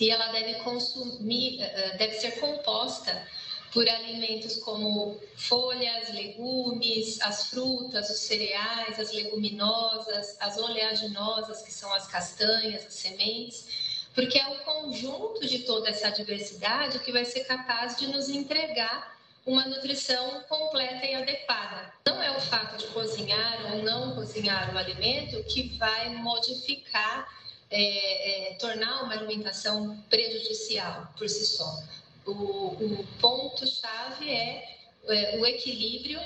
e 0.00 0.10
ela 0.10 0.28
deve 0.28 0.54
consumir, 0.56 1.60
eh, 1.60 1.72
eh, 1.74 1.96
deve 1.96 2.14
ser 2.14 2.32
composta 2.40 3.26
por 3.72 3.86
alimentos 3.88 4.56
como 4.56 5.20
folhas, 5.36 6.12
legumes, 6.14 7.20
as 7.20 7.48
frutas, 7.50 8.08
os 8.08 8.20
cereais, 8.20 8.98
as 8.98 9.12
leguminosas, 9.12 10.36
as 10.40 10.56
oleaginosas, 10.56 11.62
que 11.62 11.72
são 11.72 11.92
as 11.92 12.06
castanhas, 12.06 12.86
as 12.86 12.94
sementes 12.94 13.88
porque 14.18 14.36
é 14.36 14.48
o 14.48 14.58
conjunto 14.64 15.46
de 15.46 15.60
toda 15.60 15.90
essa 15.90 16.10
diversidade 16.10 16.98
que 16.98 17.12
vai 17.12 17.24
ser 17.24 17.44
capaz 17.44 17.96
de 17.96 18.08
nos 18.08 18.28
entregar 18.28 19.16
uma 19.46 19.64
nutrição 19.66 20.42
completa 20.48 21.06
e 21.06 21.14
adequada. 21.14 21.92
Não 22.04 22.20
é 22.20 22.36
o 22.36 22.40
fato 22.40 22.76
de 22.78 22.88
cozinhar 22.88 23.72
ou 23.72 23.82
não 23.84 24.16
cozinhar 24.16 24.74
o 24.74 24.78
alimento 24.78 25.40
que 25.44 25.68
vai 25.78 26.08
modificar, 26.16 27.28
é, 27.70 28.50
é, 28.50 28.54
tornar 28.54 29.04
uma 29.04 29.14
alimentação 29.14 29.96
prejudicial 30.08 31.12
por 31.16 31.28
si 31.28 31.44
só. 31.44 31.82
O, 32.26 32.32
o 32.32 33.06
ponto-chave 33.20 34.30
é, 34.30 34.76
é 35.06 35.38
o 35.38 35.46
equilíbrio 35.46 36.20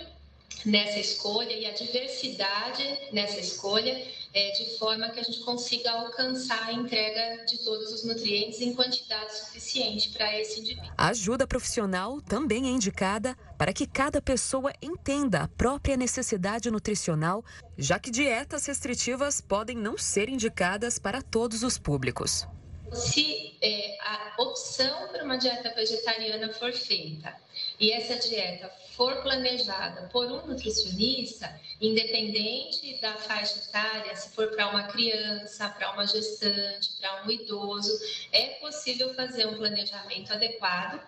nessa 0.64 0.98
escolha 0.98 1.52
e 1.52 1.66
a 1.66 1.72
diversidade 1.72 2.98
nessa 3.12 3.40
escolha 3.40 4.00
é, 4.34 4.50
de 4.52 4.78
forma 4.78 5.10
que 5.10 5.20
a 5.20 5.22
gente 5.22 5.40
consiga 5.40 5.90
alcançar 5.90 6.62
a 6.64 6.72
entrega 6.72 7.44
de 7.44 7.58
todos 7.58 7.92
os 7.92 8.04
nutrientes 8.04 8.60
em 8.60 8.74
quantidade 8.74 9.36
suficiente 9.36 10.10
para 10.10 10.38
esse 10.40 10.60
indivíduo. 10.60 10.90
A 10.96 11.08
ajuda 11.08 11.46
profissional 11.46 12.20
também 12.20 12.66
é 12.66 12.70
indicada 12.70 13.36
para 13.58 13.72
que 13.72 13.86
cada 13.86 14.22
pessoa 14.22 14.72
entenda 14.80 15.42
a 15.42 15.48
própria 15.48 15.96
necessidade 15.96 16.70
nutricional, 16.70 17.44
já 17.76 17.98
que 17.98 18.10
dietas 18.10 18.66
restritivas 18.66 19.40
podem 19.40 19.76
não 19.76 19.98
ser 19.98 20.28
indicadas 20.28 20.98
para 20.98 21.20
todos 21.20 21.62
os 21.62 21.78
públicos. 21.78 22.46
Se 22.92 23.56
é, 23.62 23.96
a 24.00 24.34
opção 24.38 25.08
para 25.08 25.24
uma 25.24 25.36
dieta 25.36 25.72
vegetariana 25.74 26.52
for 26.52 26.72
feita 26.72 27.34
e 27.80 27.90
essa 27.90 28.16
dieta 28.16 28.70
for 28.96 29.22
planejada 29.22 30.08
por 30.12 30.26
um 30.26 30.46
nutricionista, 30.46 31.58
independente 31.80 33.00
da 33.00 33.14
faixa 33.14 33.58
etária, 33.58 34.14
se 34.14 34.30
for 34.34 34.48
para 34.50 34.68
uma 34.68 34.84
criança, 34.84 35.68
para 35.70 35.90
uma 35.92 36.06
gestante, 36.06 36.92
para 37.00 37.24
um 37.24 37.30
idoso, 37.30 37.98
é 38.30 38.48
possível 38.60 39.14
fazer 39.14 39.46
um 39.46 39.56
planejamento 39.56 40.32
adequado 40.32 41.00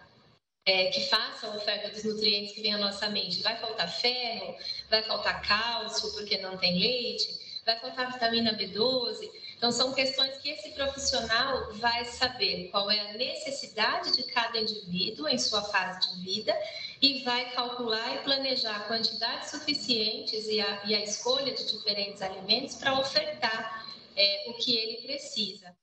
é, 0.67 0.87
que 0.87 1.03
faça 1.09 1.47
a 1.47 1.57
oferta 1.57 1.91
dos 1.91 2.05
nutrientes 2.05 2.55
que 2.55 2.63
vem 2.63 2.75
à 2.75 2.79
nossa 2.79 3.09
mente. 3.11 3.43
Vai 3.43 3.59
faltar 3.59 3.93
ferro, 3.93 4.57
vai 4.89 5.03
faltar 5.03 5.43
cálcio 5.47 6.11
porque 6.13 6.39
não 6.39 6.57
tem 6.57 6.79
leite, 6.79 7.61
vai 7.65 7.79
faltar 7.79 8.13
vitamina 8.13 8.57
B12. 8.57 9.31
Então, 9.57 9.73
são 9.73 9.93
questões 9.93 10.37
que 10.39 10.51
esse 10.51 10.71
profissional 10.71 11.73
vai 11.75 12.05
saber 12.05 12.69
qual 12.71 12.91
é 12.91 13.11
a 13.11 13.13
necessidade 13.15 14.13
de 14.13 14.23
cada 14.25 14.59
indivíduo 14.59 15.29
em 15.29 15.39
sua 15.39 15.63
fase 15.63 16.15
de 16.15 16.23
vida 16.23 16.55
e 17.01 17.23
vai 17.25 17.51
calcular 17.51 18.17
e 18.17 18.19
planejar 18.19 18.87
quantidades 18.87 19.51
suficientes 19.51 20.47
e 20.49 20.61
a, 20.61 20.85
e 20.85 20.95
a 20.95 21.03
escolha 21.03 21.55
de 21.55 21.67
diferentes 21.71 22.21
alimentos 22.23 22.77
para 22.77 22.99
ofertar 22.99 23.87
é, 24.17 24.51
o 24.51 24.55
que 24.55 24.77
ele 24.77 25.03
precisa. 25.03 25.75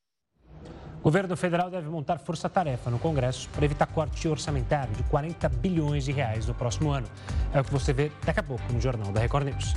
O 1.02 1.04
governo 1.04 1.36
federal 1.36 1.72
deve 1.72 1.90
montar 1.90 2.20
força-tarefa 2.20 2.92
no 2.92 3.00
Congresso 3.00 3.50
para 3.50 3.66
evitar 3.66 3.88
corte 3.88 4.28
orçamentário 4.28 4.94
de 4.94 5.02
40 5.04 5.50
bilhões 5.50 6.06
de 6.06 6.12
reais 6.12 6.46
no 6.46 6.54
próximo 6.54 6.92
ano. 6.92 7.08
É 7.52 7.60
o 7.60 7.64
que 7.64 7.72
você 7.72 7.92
vê 7.92 8.12
daqui 8.24 8.40
a 8.40 8.44
pouco 8.44 8.72
no 8.72 8.80
Jornal 8.80 9.12
da 9.12 9.20
Record 9.20 9.48
News. 9.48 9.74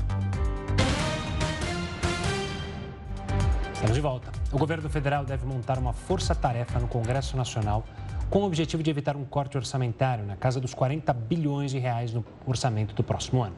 Estamos 3.85 3.97
de 3.97 4.01
volta. 4.01 4.33
O 4.51 4.57
governo 4.57 4.89
federal 4.89 5.27
deve 5.27 5.45
montar 5.45 5.79
uma 5.79 5.93
força-tarefa 5.93 6.81
no 6.81 6.89
Congresso 6.89 7.37
Nacional 7.37 7.85
com 8.31 8.39
o 8.39 8.47
objetivo 8.47 8.83
de 8.83 8.89
evitar 8.89 9.15
um 9.15 9.27
corte 9.27 9.59
orçamentário 9.59 10.25
na 10.25 10.37
casa 10.37 10.59
dos 10.59 10.73
40 10.73 11.13
bilhões 11.13 11.71
de 11.71 11.79
reais 11.79 12.11
no 12.11 12.25
orçamento 12.47 12.95
do 12.95 13.05
próximo 13.05 13.43
ano. 13.43 13.55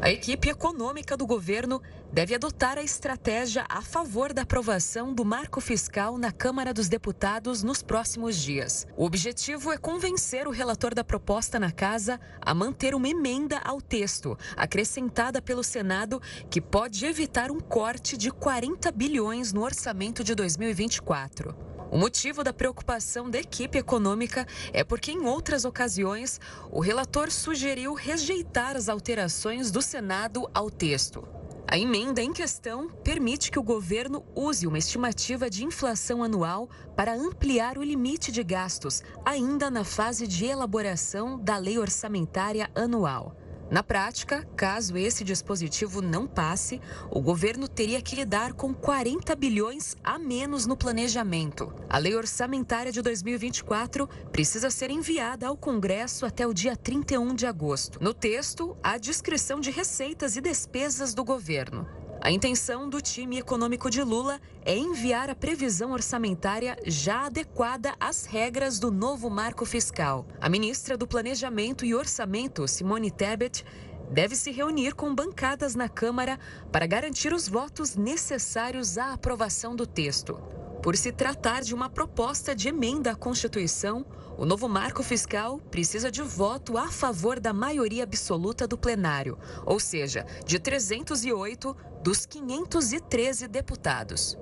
A 0.00 0.10
equipe 0.10 0.50
econômica 0.50 1.16
do 1.16 1.26
governo 1.26 1.80
deve 2.12 2.34
adotar 2.34 2.76
a 2.76 2.82
estratégia 2.82 3.64
a 3.68 3.80
favor 3.80 4.32
da 4.32 4.42
aprovação 4.42 5.14
do 5.14 5.24
marco 5.24 5.60
fiscal 5.60 6.18
na 6.18 6.30
Câmara 6.30 6.74
dos 6.74 6.88
Deputados 6.88 7.62
nos 7.62 7.82
próximos 7.82 8.36
dias. 8.36 8.86
O 8.96 9.04
objetivo 9.04 9.72
é 9.72 9.78
convencer 9.78 10.46
o 10.46 10.50
relator 10.50 10.94
da 10.94 11.02
proposta 11.02 11.58
na 11.58 11.72
casa 11.72 12.20
a 12.40 12.54
manter 12.54 12.94
uma 12.94 13.08
emenda 13.08 13.58
ao 13.64 13.80
texto, 13.80 14.36
acrescentada 14.56 15.40
pelo 15.40 15.64
Senado, 15.64 16.20
que 16.50 16.60
pode 16.60 17.06
evitar 17.06 17.50
um 17.50 17.60
corte 17.60 18.16
de 18.16 18.30
40 18.30 18.92
bilhões 18.92 19.52
no 19.52 19.62
orçamento 19.62 20.22
de 20.22 20.34
2024. 20.34 21.73
O 21.90 21.98
motivo 21.98 22.42
da 22.42 22.52
preocupação 22.52 23.30
da 23.30 23.38
equipe 23.38 23.78
econômica 23.78 24.46
é 24.72 24.82
porque, 24.82 25.12
em 25.12 25.26
outras 25.26 25.64
ocasiões, 25.64 26.40
o 26.70 26.80
relator 26.80 27.30
sugeriu 27.30 27.94
rejeitar 27.94 28.76
as 28.76 28.88
alterações 28.88 29.70
do 29.70 29.80
Senado 29.80 30.48
ao 30.52 30.70
texto. 30.70 31.26
A 31.66 31.78
emenda 31.78 32.20
em 32.20 32.32
questão 32.32 32.88
permite 33.02 33.50
que 33.50 33.58
o 33.58 33.62
governo 33.62 34.24
use 34.34 34.66
uma 34.66 34.78
estimativa 34.78 35.48
de 35.48 35.64
inflação 35.64 36.22
anual 36.22 36.68
para 36.94 37.14
ampliar 37.14 37.78
o 37.78 37.82
limite 37.82 38.30
de 38.30 38.44
gastos, 38.44 39.02
ainda 39.24 39.70
na 39.70 39.82
fase 39.82 40.26
de 40.26 40.44
elaboração 40.44 41.38
da 41.38 41.56
lei 41.56 41.78
orçamentária 41.78 42.70
anual. 42.74 43.36
Na 43.70 43.82
prática, 43.82 44.46
caso 44.56 44.96
esse 44.96 45.24
dispositivo 45.24 46.02
não 46.02 46.26
passe, 46.26 46.80
o 47.10 47.20
governo 47.20 47.66
teria 47.66 48.00
que 48.00 48.14
lidar 48.14 48.52
com 48.52 48.74
40 48.74 49.34
bilhões 49.34 49.96
a 50.04 50.18
menos 50.18 50.66
no 50.66 50.76
planejamento. 50.76 51.72
A 51.88 51.98
lei 51.98 52.14
orçamentária 52.14 52.92
de 52.92 53.00
2024 53.00 54.08
precisa 54.30 54.70
ser 54.70 54.90
enviada 54.90 55.46
ao 55.46 55.56
Congresso 55.56 56.26
até 56.26 56.46
o 56.46 56.52
dia 56.54 56.76
31 56.76 57.34
de 57.34 57.46
agosto. 57.46 57.98
No 58.02 58.12
texto, 58.12 58.76
há 58.82 58.98
descrição 58.98 59.60
de 59.60 59.70
receitas 59.70 60.36
e 60.36 60.40
despesas 60.40 61.14
do 61.14 61.24
governo. 61.24 62.03
A 62.24 62.30
intenção 62.30 62.88
do 62.88 63.02
time 63.02 63.38
econômico 63.38 63.90
de 63.90 64.02
Lula 64.02 64.40
é 64.64 64.74
enviar 64.74 65.28
a 65.28 65.34
previsão 65.34 65.92
orçamentária 65.92 66.74
já 66.86 67.26
adequada 67.26 67.94
às 68.00 68.24
regras 68.24 68.78
do 68.78 68.90
novo 68.90 69.28
marco 69.28 69.66
fiscal. 69.66 70.26
A 70.40 70.48
ministra 70.48 70.96
do 70.96 71.06
Planejamento 71.06 71.84
e 71.84 71.94
Orçamento, 71.94 72.66
Simone 72.66 73.10
Tebet, 73.10 73.62
deve 74.10 74.34
se 74.36 74.50
reunir 74.50 74.94
com 74.94 75.14
bancadas 75.14 75.74
na 75.74 75.86
Câmara 75.86 76.40
para 76.72 76.86
garantir 76.86 77.30
os 77.30 77.46
votos 77.46 77.94
necessários 77.94 78.96
à 78.96 79.12
aprovação 79.12 79.76
do 79.76 79.86
texto. 79.86 80.40
Por 80.82 80.96
se 80.96 81.12
tratar 81.12 81.60
de 81.60 81.74
uma 81.74 81.90
proposta 81.90 82.56
de 82.56 82.68
emenda 82.68 83.10
à 83.10 83.14
Constituição, 83.14 84.02
o 84.36 84.44
novo 84.44 84.68
marco 84.68 85.02
fiscal 85.02 85.58
precisa 85.70 86.10
de 86.10 86.22
voto 86.22 86.76
a 86.76 86.88
favor 86.88 87.38
da 87.38 87.52
maioria 87.52 88.02
absoluta 88.02 88.66
do 88.66 88.76
plenário, 88.76 89.38
ou 89.64 89.78
seja, 89.78 90.26
de 90.44 90.58
308 90.58 91.76
dos 92.02 92.26
513 92.26 93.46
deputados. 93.46 94.36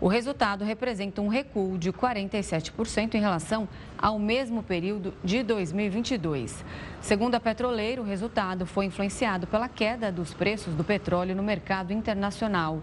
O 0.00 0.06
resultado 0.06 0.64
representa 0.64 1.20
um 1.20 1.26
recuo 1.26 1.76
de 1.76 1.92
47% 1.92 3.14
em 3.14 3.20
relação 3.20 3.68
ao 3.98 4.18
mesmo 4.18 4.62
período 4.62 5.12
de 5.22 5.42
2022. 5.42 6.64
Segundo 7.00 7.34
a 7.34 7.40
Petroleiro, 7.40 8.02
o 8.02 8.06
resultado 8.06 8.64
foi 8.64 8.86
influenciado 8.86 9.46
pela 9.46 9.68
queda 9.68 10.10
dos 10.12 10.32
preços 10.32 10.74
do 10.74 10.84
petróleo 10.84 11.34
no 11.34 11.42
mercado 11.42 11.92
internacional. 11.92 12.80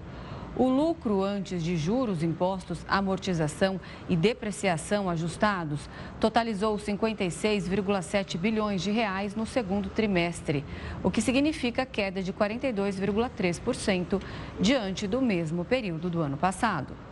O 0.57 0.69
lucro 0.69 1.21
antes 1.21 1.61
de 1.61 1.75
juros, 1.75 2.23
impostos, 2.23 2.85
amortização 2.87 3.79
e 4.07 4.15
depreciação 4.15 5.09
ajustados 5.09 5.89
totalizou 6.17 6.77
56,7 6.77 8.37
bilhões 8.37 8.81
de 8.81 8.89
reais 8.89 9.35
no 9.35 9.45
segundo 9.45 9.89
trimestre, 9.89 10.63
o 11.03 11.11
que 11.11 11.21
significa 11.21 11.85
queda 11.85 12.23
de 12.23 12.31
42,3% 12.31 14.21
diante 14.57 15.07
do 15.07 15.21
mesmo 15.21 15.65
período 15.65 16.09
do 16.09 16.21
ano 16.21 16.37
passado. 16.37 17.04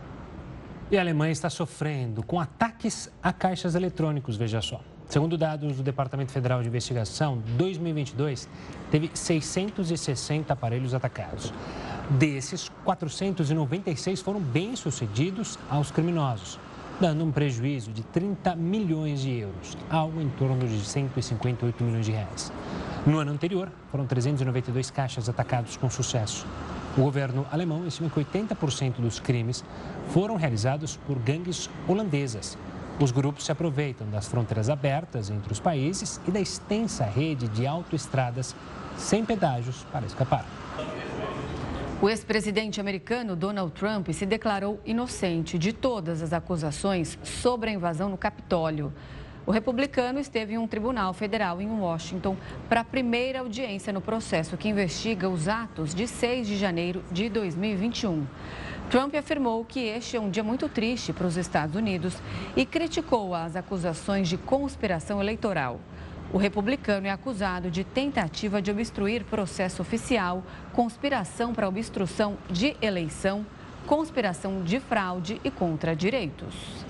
E 0.90 0.98
a 0.98 1.00
Alemanha 1.00 1.32
está 1.32 1.48
sofrendo 1.48 2.22
com 2.22 2.38
ataques 2.38 3.10
a 3.22 3.32
caixas 3.32 3.74
eletrônicos, 3.74 4.36
veja 4.36 4.60
só. 4.60 4.82
Segundo 5.08 5.38
dados 5.38 5.76
do 5.76 5.82
Departamento 5.82 6.30
Federal 6.30 6.60
de 6.62 6.68
Investigação, 6.68 7.42
2022 7.56 8.48
teve 8.90 9.10
660 9.12 10.52
aparelhos 10.52 10.92
atacados. 10.92 11.52
Desses, 12.10 12.70
496 12.84 14.20
foram 14.20 14.40
bem-sucedidos 14.40 15.58
aos 15.70 15.90
criminosos, 15.90 16.60
dando 17.00 17.24
um 17.24 17.32
prejuízo 17.32 17.90
de 17.90 18.02
30 18.02 18.54
milhões 18.54 19.20
de 19.20 19.38
euros, 19.38 19.78
algo 19.88 20.20
em 20.20 20.28
torno 20.30 20.66
de 20.68 20.84
158 20.84 21.82
milhões 21.82 22.04
de 22.04 22.12
reais. 22.12 22.52
No 23.06 23.18
ano 23.18 23.32
anterior, 23.32 23.70
foram 23.90 24.06
392 24.06 24.90
caixas 24.90 25.28
atacados 25.30 25.78
com 25.78 25.88
sucesso. 25.88 26.46
O 26.96 27.00
governo 27.00 27.44
alemão 27.50 27.84
estima 27.86 28.08
que 28.08 28.20
80% 28.20 29.00
dos 29.00 29.18
crimes 29.18 29.64
foram 30.10 30.36
realizados 30.36 30.96
por 30.96 31.18
gangues 31.18 31.68
holandesas. 31.88 32.56
Os 33.00 33.10
grupos 33.10 33.44
se 33.44 33.50
aproveitam 33.50 34.08
das 34.08 34.28
fronteiras 34.28 34.70
abertas 34.70 35.28
entre 35.28 35.52
os 35.52 35.58
países 35.58 36.20
e 36.28 36.30
da 36.30 36.40
extensa 36.40 37.04
rede 37.04 37.48
de 37.48 37.66
autoestradas 37.66 38.54
sem 38.96 39.24
pedágios 39.24 39.84
para 39.90 40.06
escapar. 40.06 40.46
O 42.00 42.08
ex-presidente 42.08 42.80
americano 42.80 43.34
Donald 43.34 43.72
Trump 43.72 44.10
se 44.10 44.24
declarou 44.24 44.80
inocente 44.84 45.58
de 45.58 45.72
todas 45.72 46.22
as 46.22 46.32
acusações 46.32 47.18
sobre 47.24 47.70
a 47.70 47.72
invasão 47.72 48.08
no 48.08 48.16
Capitólio. 48.16 48.92
O 49.46 49.50
republicano 49.50 50.18
esteve 50.18 50.54
em 50.54 50.58
um 50.58 50.66
tribunal 50.66 51.12
federal 51.12 51.60
em 51.60 51.68
Washington 51.68 52.34
para 52.66 52.80
a 52.80 52.84
primeira 52.84 53.40
audiência 53.40 53.92
no 53.92 54.00
processo 54.00 54.56
que 54.56 54.68
investiga 54.68 55.28
os 55.28 55.48
atos 55.48 55.94
de 55.94 56.08
6 56.08 56.46
de 56.46 56.56
janeiro 56.56 57.04
de 57.12 57.28
2021. 57.28 58.26
Trump 58.88 59.14
afirmou 59.14 59.62
que 59.62 59.80
este 59.80 60.16
é 60.16 60.20
um 60.20 60.30
dia 60.30 60.42
muito 60.42 60.66
triste 60.66 61.12
para 61.12 61.26
os 61.26 61.36
Estados 61.36 61.76
Unidos 61.76 62.16
e 62.56 62.64
criticou 62.64 63.34
as 63.34 63.54
acusações 63.54 64.28
de 64.28 64.38
conspiração 64.38 65.20
eleitoral. 65.20 65.78
O 66.32 66.38
republicano 66.38 67.06
é 67.06 67.10
acusado 67.10 67.70
de 67.70 67.84
tentativa 67.84 68.62
de 68.62 68.70
obstruir 68.70 69.24
processo 69.24 69.82
oficial, 69.82 70.42
conspiração 70.72 71.52
para 71.52 71.68
obstrução 71.68 72.38
de 72.48 72.74
eleição, 72.80 73.44
conspiração 73.86 74.62
de 74.62 74.80
fraude 74.80 75.38
e 75.44 75.50
contra 75.50 75.94
direitos. 75.94 76.83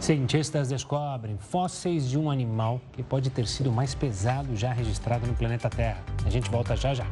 Cientistas 0.00 0.68
descobrem 0.68 1.38
fósseis 1.38 2.08
de 2.08 2.18
um 2.18 2.30
animal 2.30 2.80
que 2.92 3.02
pode 3.02 3.30
ter 3.30 3.46
sido 3.46 3.72
mais 3.72 3.94
pesado 3.94 4.54
já 4.54 4.72
registrado 4.72 5.26
no 5.26 5.34
planeta 5.34 5.70
Terra. 5.70 6.02
A 6.26 6.30
gente 6.30 6.50
volta 6.50 6.76
já 6.76 6.92
já. 6.92 7.06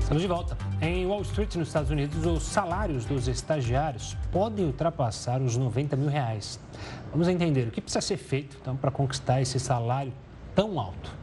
Estamos 0.00 0.22
de 0.22 0.28
volta. 0.28 0.58
Em 0.82 1.06
Wall 1.06 1.22
Street, 1.22 1.54
nos 1.54 1.68
Estados 1.68 1.88
Unidos, 1.88 2.26
os 2.26 2.42
salários 2.42 3.04
dos 3.04 3.28
estagiários 3.28 4.16
podem 4.32 4.66
ultrapassar 4.66 5.40
os 5.40 5.56
90 5.56 5.94
mil 5.94 6.08
reais. 6.08 6.58
Vamos 7.12 7.28
entender 7.28 7.68
o 7.68 7.70
que 7.70 7.80
precisa 7.80 8.00
ser 8.00 8.16
feito 8.16 8.56
então, 8.60 8.76
para 8.76 8.90
conquistar 8.90 9.40
esse 9.40 9.60
salário 9.60 10.12
tão 10.52 10.80
alto. 10.80 11.14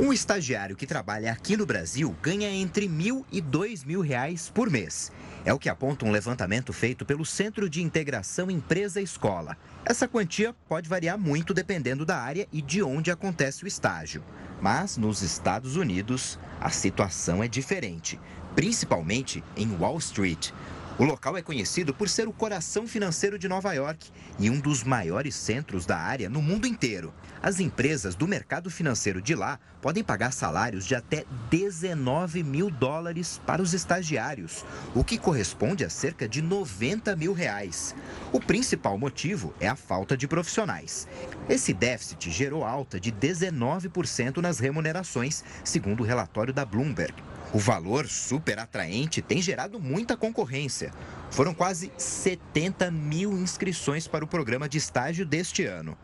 Um 0.00 0.14
estagiário 0.14 0.76
que 0.76 0.86
trabalha 0.86 1.32
aqui 1.32 1.58
no 1.58 1.66
Brasil 1.66 2.16
ganha 2.22 2.48
entre 2.48 2.88
mil 2.88 3.26
e 3.30 3.40
dois 3.40 3.84
mil 3.84 4.00
reais 4.00 4.48
por 4.48 4.70
mês. 4.70 5.12
É 5.44 5.52
o 5.52 5.58
que 5.58 5.68
aponta 5.68 6.04
um 6.04 6.10
levantamento 6.10 6.72
feito 6.72 7.06
pelo 7.06 7.24
Centro 7.24 7.70
de 7.70 7.82
Integração 7.82 8.50
Empresa-Escola. 8.50 9.56
Essa 9.84 10.08
quantia 10.08 10.54
pode 10.68 10.88
variar 10.88 11.16
muito 11.16 11.54
dependendo 11.54 12.04
da 12.04 12.18
área 12.18 12.46
e 12.52 12.60
de 12.60 12.82
onde 12.82 13.10
acontece 13.10 13.64
o 13.64 13.68
estágio. 13.68 14.22
Mas 14.60 14.96
nos 14.96 15.22
Estados 15.22 15.76
Unidos, 15.76 16.38
a 16.60 16.70
situação 16.70 17.42
é 17.42 17.48
diferente, 17.48 18.20
principalmente 18.54 19.42
em 19.56 19.74
Wall 19.76 19.98
Street. 19.98 20.50
O 20.98 21.04
local 21.04 21.36
é 21.36 21.42
conhecido 21.42 21.94
por 21.94 22.08
ser 22.08 22.26
o 22.26 22.32
coração 22.32 22.84
financeiro 22.84 23.38
de 23.38 23.46
Nova 23.46 23.72
York 23.72 24.10
e 24.36 24.50
um 24.50 24.58
dos 24.58 24.82
maiores 24.82 25.36
centros 25.36 25.86
da 25.86 25.96
área 25.96 26.28
no 26.28 26.42
mundo 26.42 26.66
inteiro. 26.66 27.14
As 27.40 27.60
empresas 27.60 28.16
do 28.16 28.26
mercado 28.26 28.68
financeiro 28.68 29.22
de 29.22 29.32
lá 29.32 29.60
podem 29.80 30.02
pagar 30.02 30.32
salários 30.32 30.84
de 30.84 30.96
até 30.96 31.24
19 31.50 32.42
mil 32.42 32.68
dólares 32.68 33.40
para 33.46 33.62
os 33.62 33.74
estagiários, 33.74 34.64
o 34.92 35.04
que 35.04 35.18
corresponde 35.18 35.84
a 35.84 35.88
cerca 35.88 36.28
de 36.28 36.42
90 36.42 37.14
mil 37.14 37.32
reais. 37.32 37.94
O 38.32 38.40
principal 38.40 38.98
motivo 38.98 39.54
é 39.60 39.68
a 39.68 39.76
falta 39.76 40.16
de 40.16 40.26
profissionais. 40.26 41.06
Esse 41.48 41.72
déficit 41.72 42.28
gerou 42.28 42.64
alta 42.64 42.98
de 42.98 43.12
19% 43.12 44.38
nas 44.38 44.58
remunerações, 44.58 45.44
segundo 45.62 46.00
o 46.00 46.06
relatório 46.06 46.52
da 46.52 46.64
Bloomberg. 46.64 47.14
O 47.52 47.58
valor 47.58 48.06
super 48.06 48.58
atraente 48.58 49.22
tem 49.22 49.40
gerado 49.40 49.80
muita 49.80 50.16
concorrência. 50.16 50.92
Foram 51.30 51.54
quase 51.54 51.90
70 51.96 52.90
mil 52.90 53.32
inscrições 53.32 54.06
para 54.06 54.24
o 54.24 54.28
programa 54.28 54.68
de 54.68 54.76
estágio 54.76 55.24
deste 55.24 55.64
ano. 55.64 55.96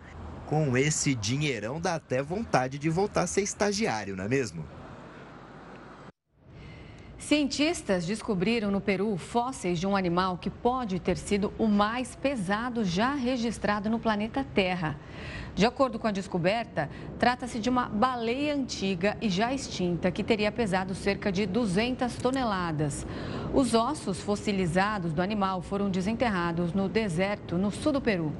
Com 0.47 0.77
esse 0.77 1.15
dinheirão 1.15 1.81
dá 1.81 1.97
até 1.97 2.23
vontade 2.23 2.79
de 2.79 2.89
voltar 2.89 3.23
a 3.23 3.27
ser 3.27 3.43
estagiário, 3.43 4.17
não 4.17 4.25
é 4.25 4.29
mesmo? 4.29 4.65
Cientistas 7.19 8.05
descobriram 8.05 8.71
no 8.71 8.83
Peru 8.83 9.17
fósseis 9.17 9.79
de 9.79 9.87
um 9.87 9.97
animal 9.97 10.37
que 10.37 10.51
pode 10.51 11.01
ter 11.01 11.17
sido 11.17 11.53
o 11.59 11.67
mais 11.67 12.15
pesado 12.15 12.85
já 12.85 13.15
registrado 13.15 13.89
no 13.89 13.99
planeta 13.99 14.45
Terra. 14.55 14.99
De 15.55 15.65
acordo 15.65 16.01
com 16.01 16.09
a 16.09 16.11
descoberta, 16.11 16.91
trata-se 17.17 17.61
de 17.61 17.71
uma 17.71 17.89
baleia 17.89 18.53
antiga 18.53 19.17
e 19.23 19.29
já 19.29 19.55
extinta 19.55 20.11
que 20.11 20.25
teria 20.25 20.51
pesado 20.51 20.97
cerca 20.97 21.31
de 21.31 21.47
200 21.47 22.17
toneladas. 22.17 23.07
Os 23.53 23.73
ossos 23.73 24.21
fossilizados 24.21 25.13
do 25.13 25.23
animal 25.23 25.63
foram 25.63 25.89
desenterrados 25.89 26.73
no 26.73 26.89
deserto, 26.89 27.57
no 27.57 27.71
sul 27.71 27.93
do 27.93 28.01
Peru. 28.01 28.33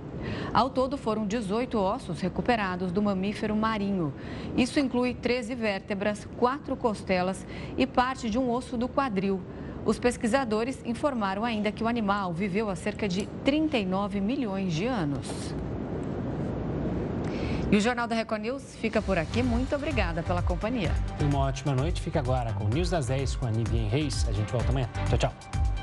Ao 0.53 0.69
todo, 0.69 0.99
foram 0.99 1.25
18 1.25 1.79
ossos 1.79 2.21
recuperados 2.21 2.91
do 2.91 3.01
mamífero 3.01 3.55
marinho. 3.55 4.13
Isso 4.57 4.81
inclui 4.81 5.15
13 5.15 5.55
vértebras, 5.55 6.27
quatro 6.37 6.75
costelas 6.77 7.47
e 7.79 7.87
parte 7.87 8.29
de 8.29 8.39
um 8.39 8.51
osso 8.51 8.77
do 8.77 8.89
quadril. 8.89 9.41
Os 9.87 10.01
pesquisadores 10.01 10.83
informaram 10.85 11.45
ainda 11.45 11.71
que 11.71 11.85
o 11.85 11.89
animal 11.89 12.33
viveu 12.33 12.69
há 12.69 12.75
cerca 12.75 13.07
de 13.07 13.27
39 13.45 14.21
milhões 14.21 14.73
de 14.73 14.87
anos. 14.87 15.55
E 17.71 17.77
o 17.77 17.81
Jornal 17.81 18.07
da 18.07 18.15
Record 18.15 18.43
News 18.43 18.77
fica 18.77 19.01
por 19.03 19.19
aqui. 19.19 19.43
Muito 19.43 19.75
obrigada 19.75 20.23
pela 20.23 20.43
companhia. 20.43 20.93
Uma 21.21 21.41
ótima 21.41 21.75
noite. 21.75 22.01
Fica 22.01 22.21
agora 22.21 22.53
com 22.53 22.65
o 22.65 22.69
News 22.69 22.91
das 22.91 23.07
10 23.07 23.37
com 23.37 23.47
a 23.47 23.51
Nivien 23.51 23.89
Reis. 23.89 24.27
A 24.29 24.33
gente 24.33 24.53
volta 24.53 24.71
amanhã. 24.71 24.89
Tchau, 25.09 25.19
tchau. 25.19 25.74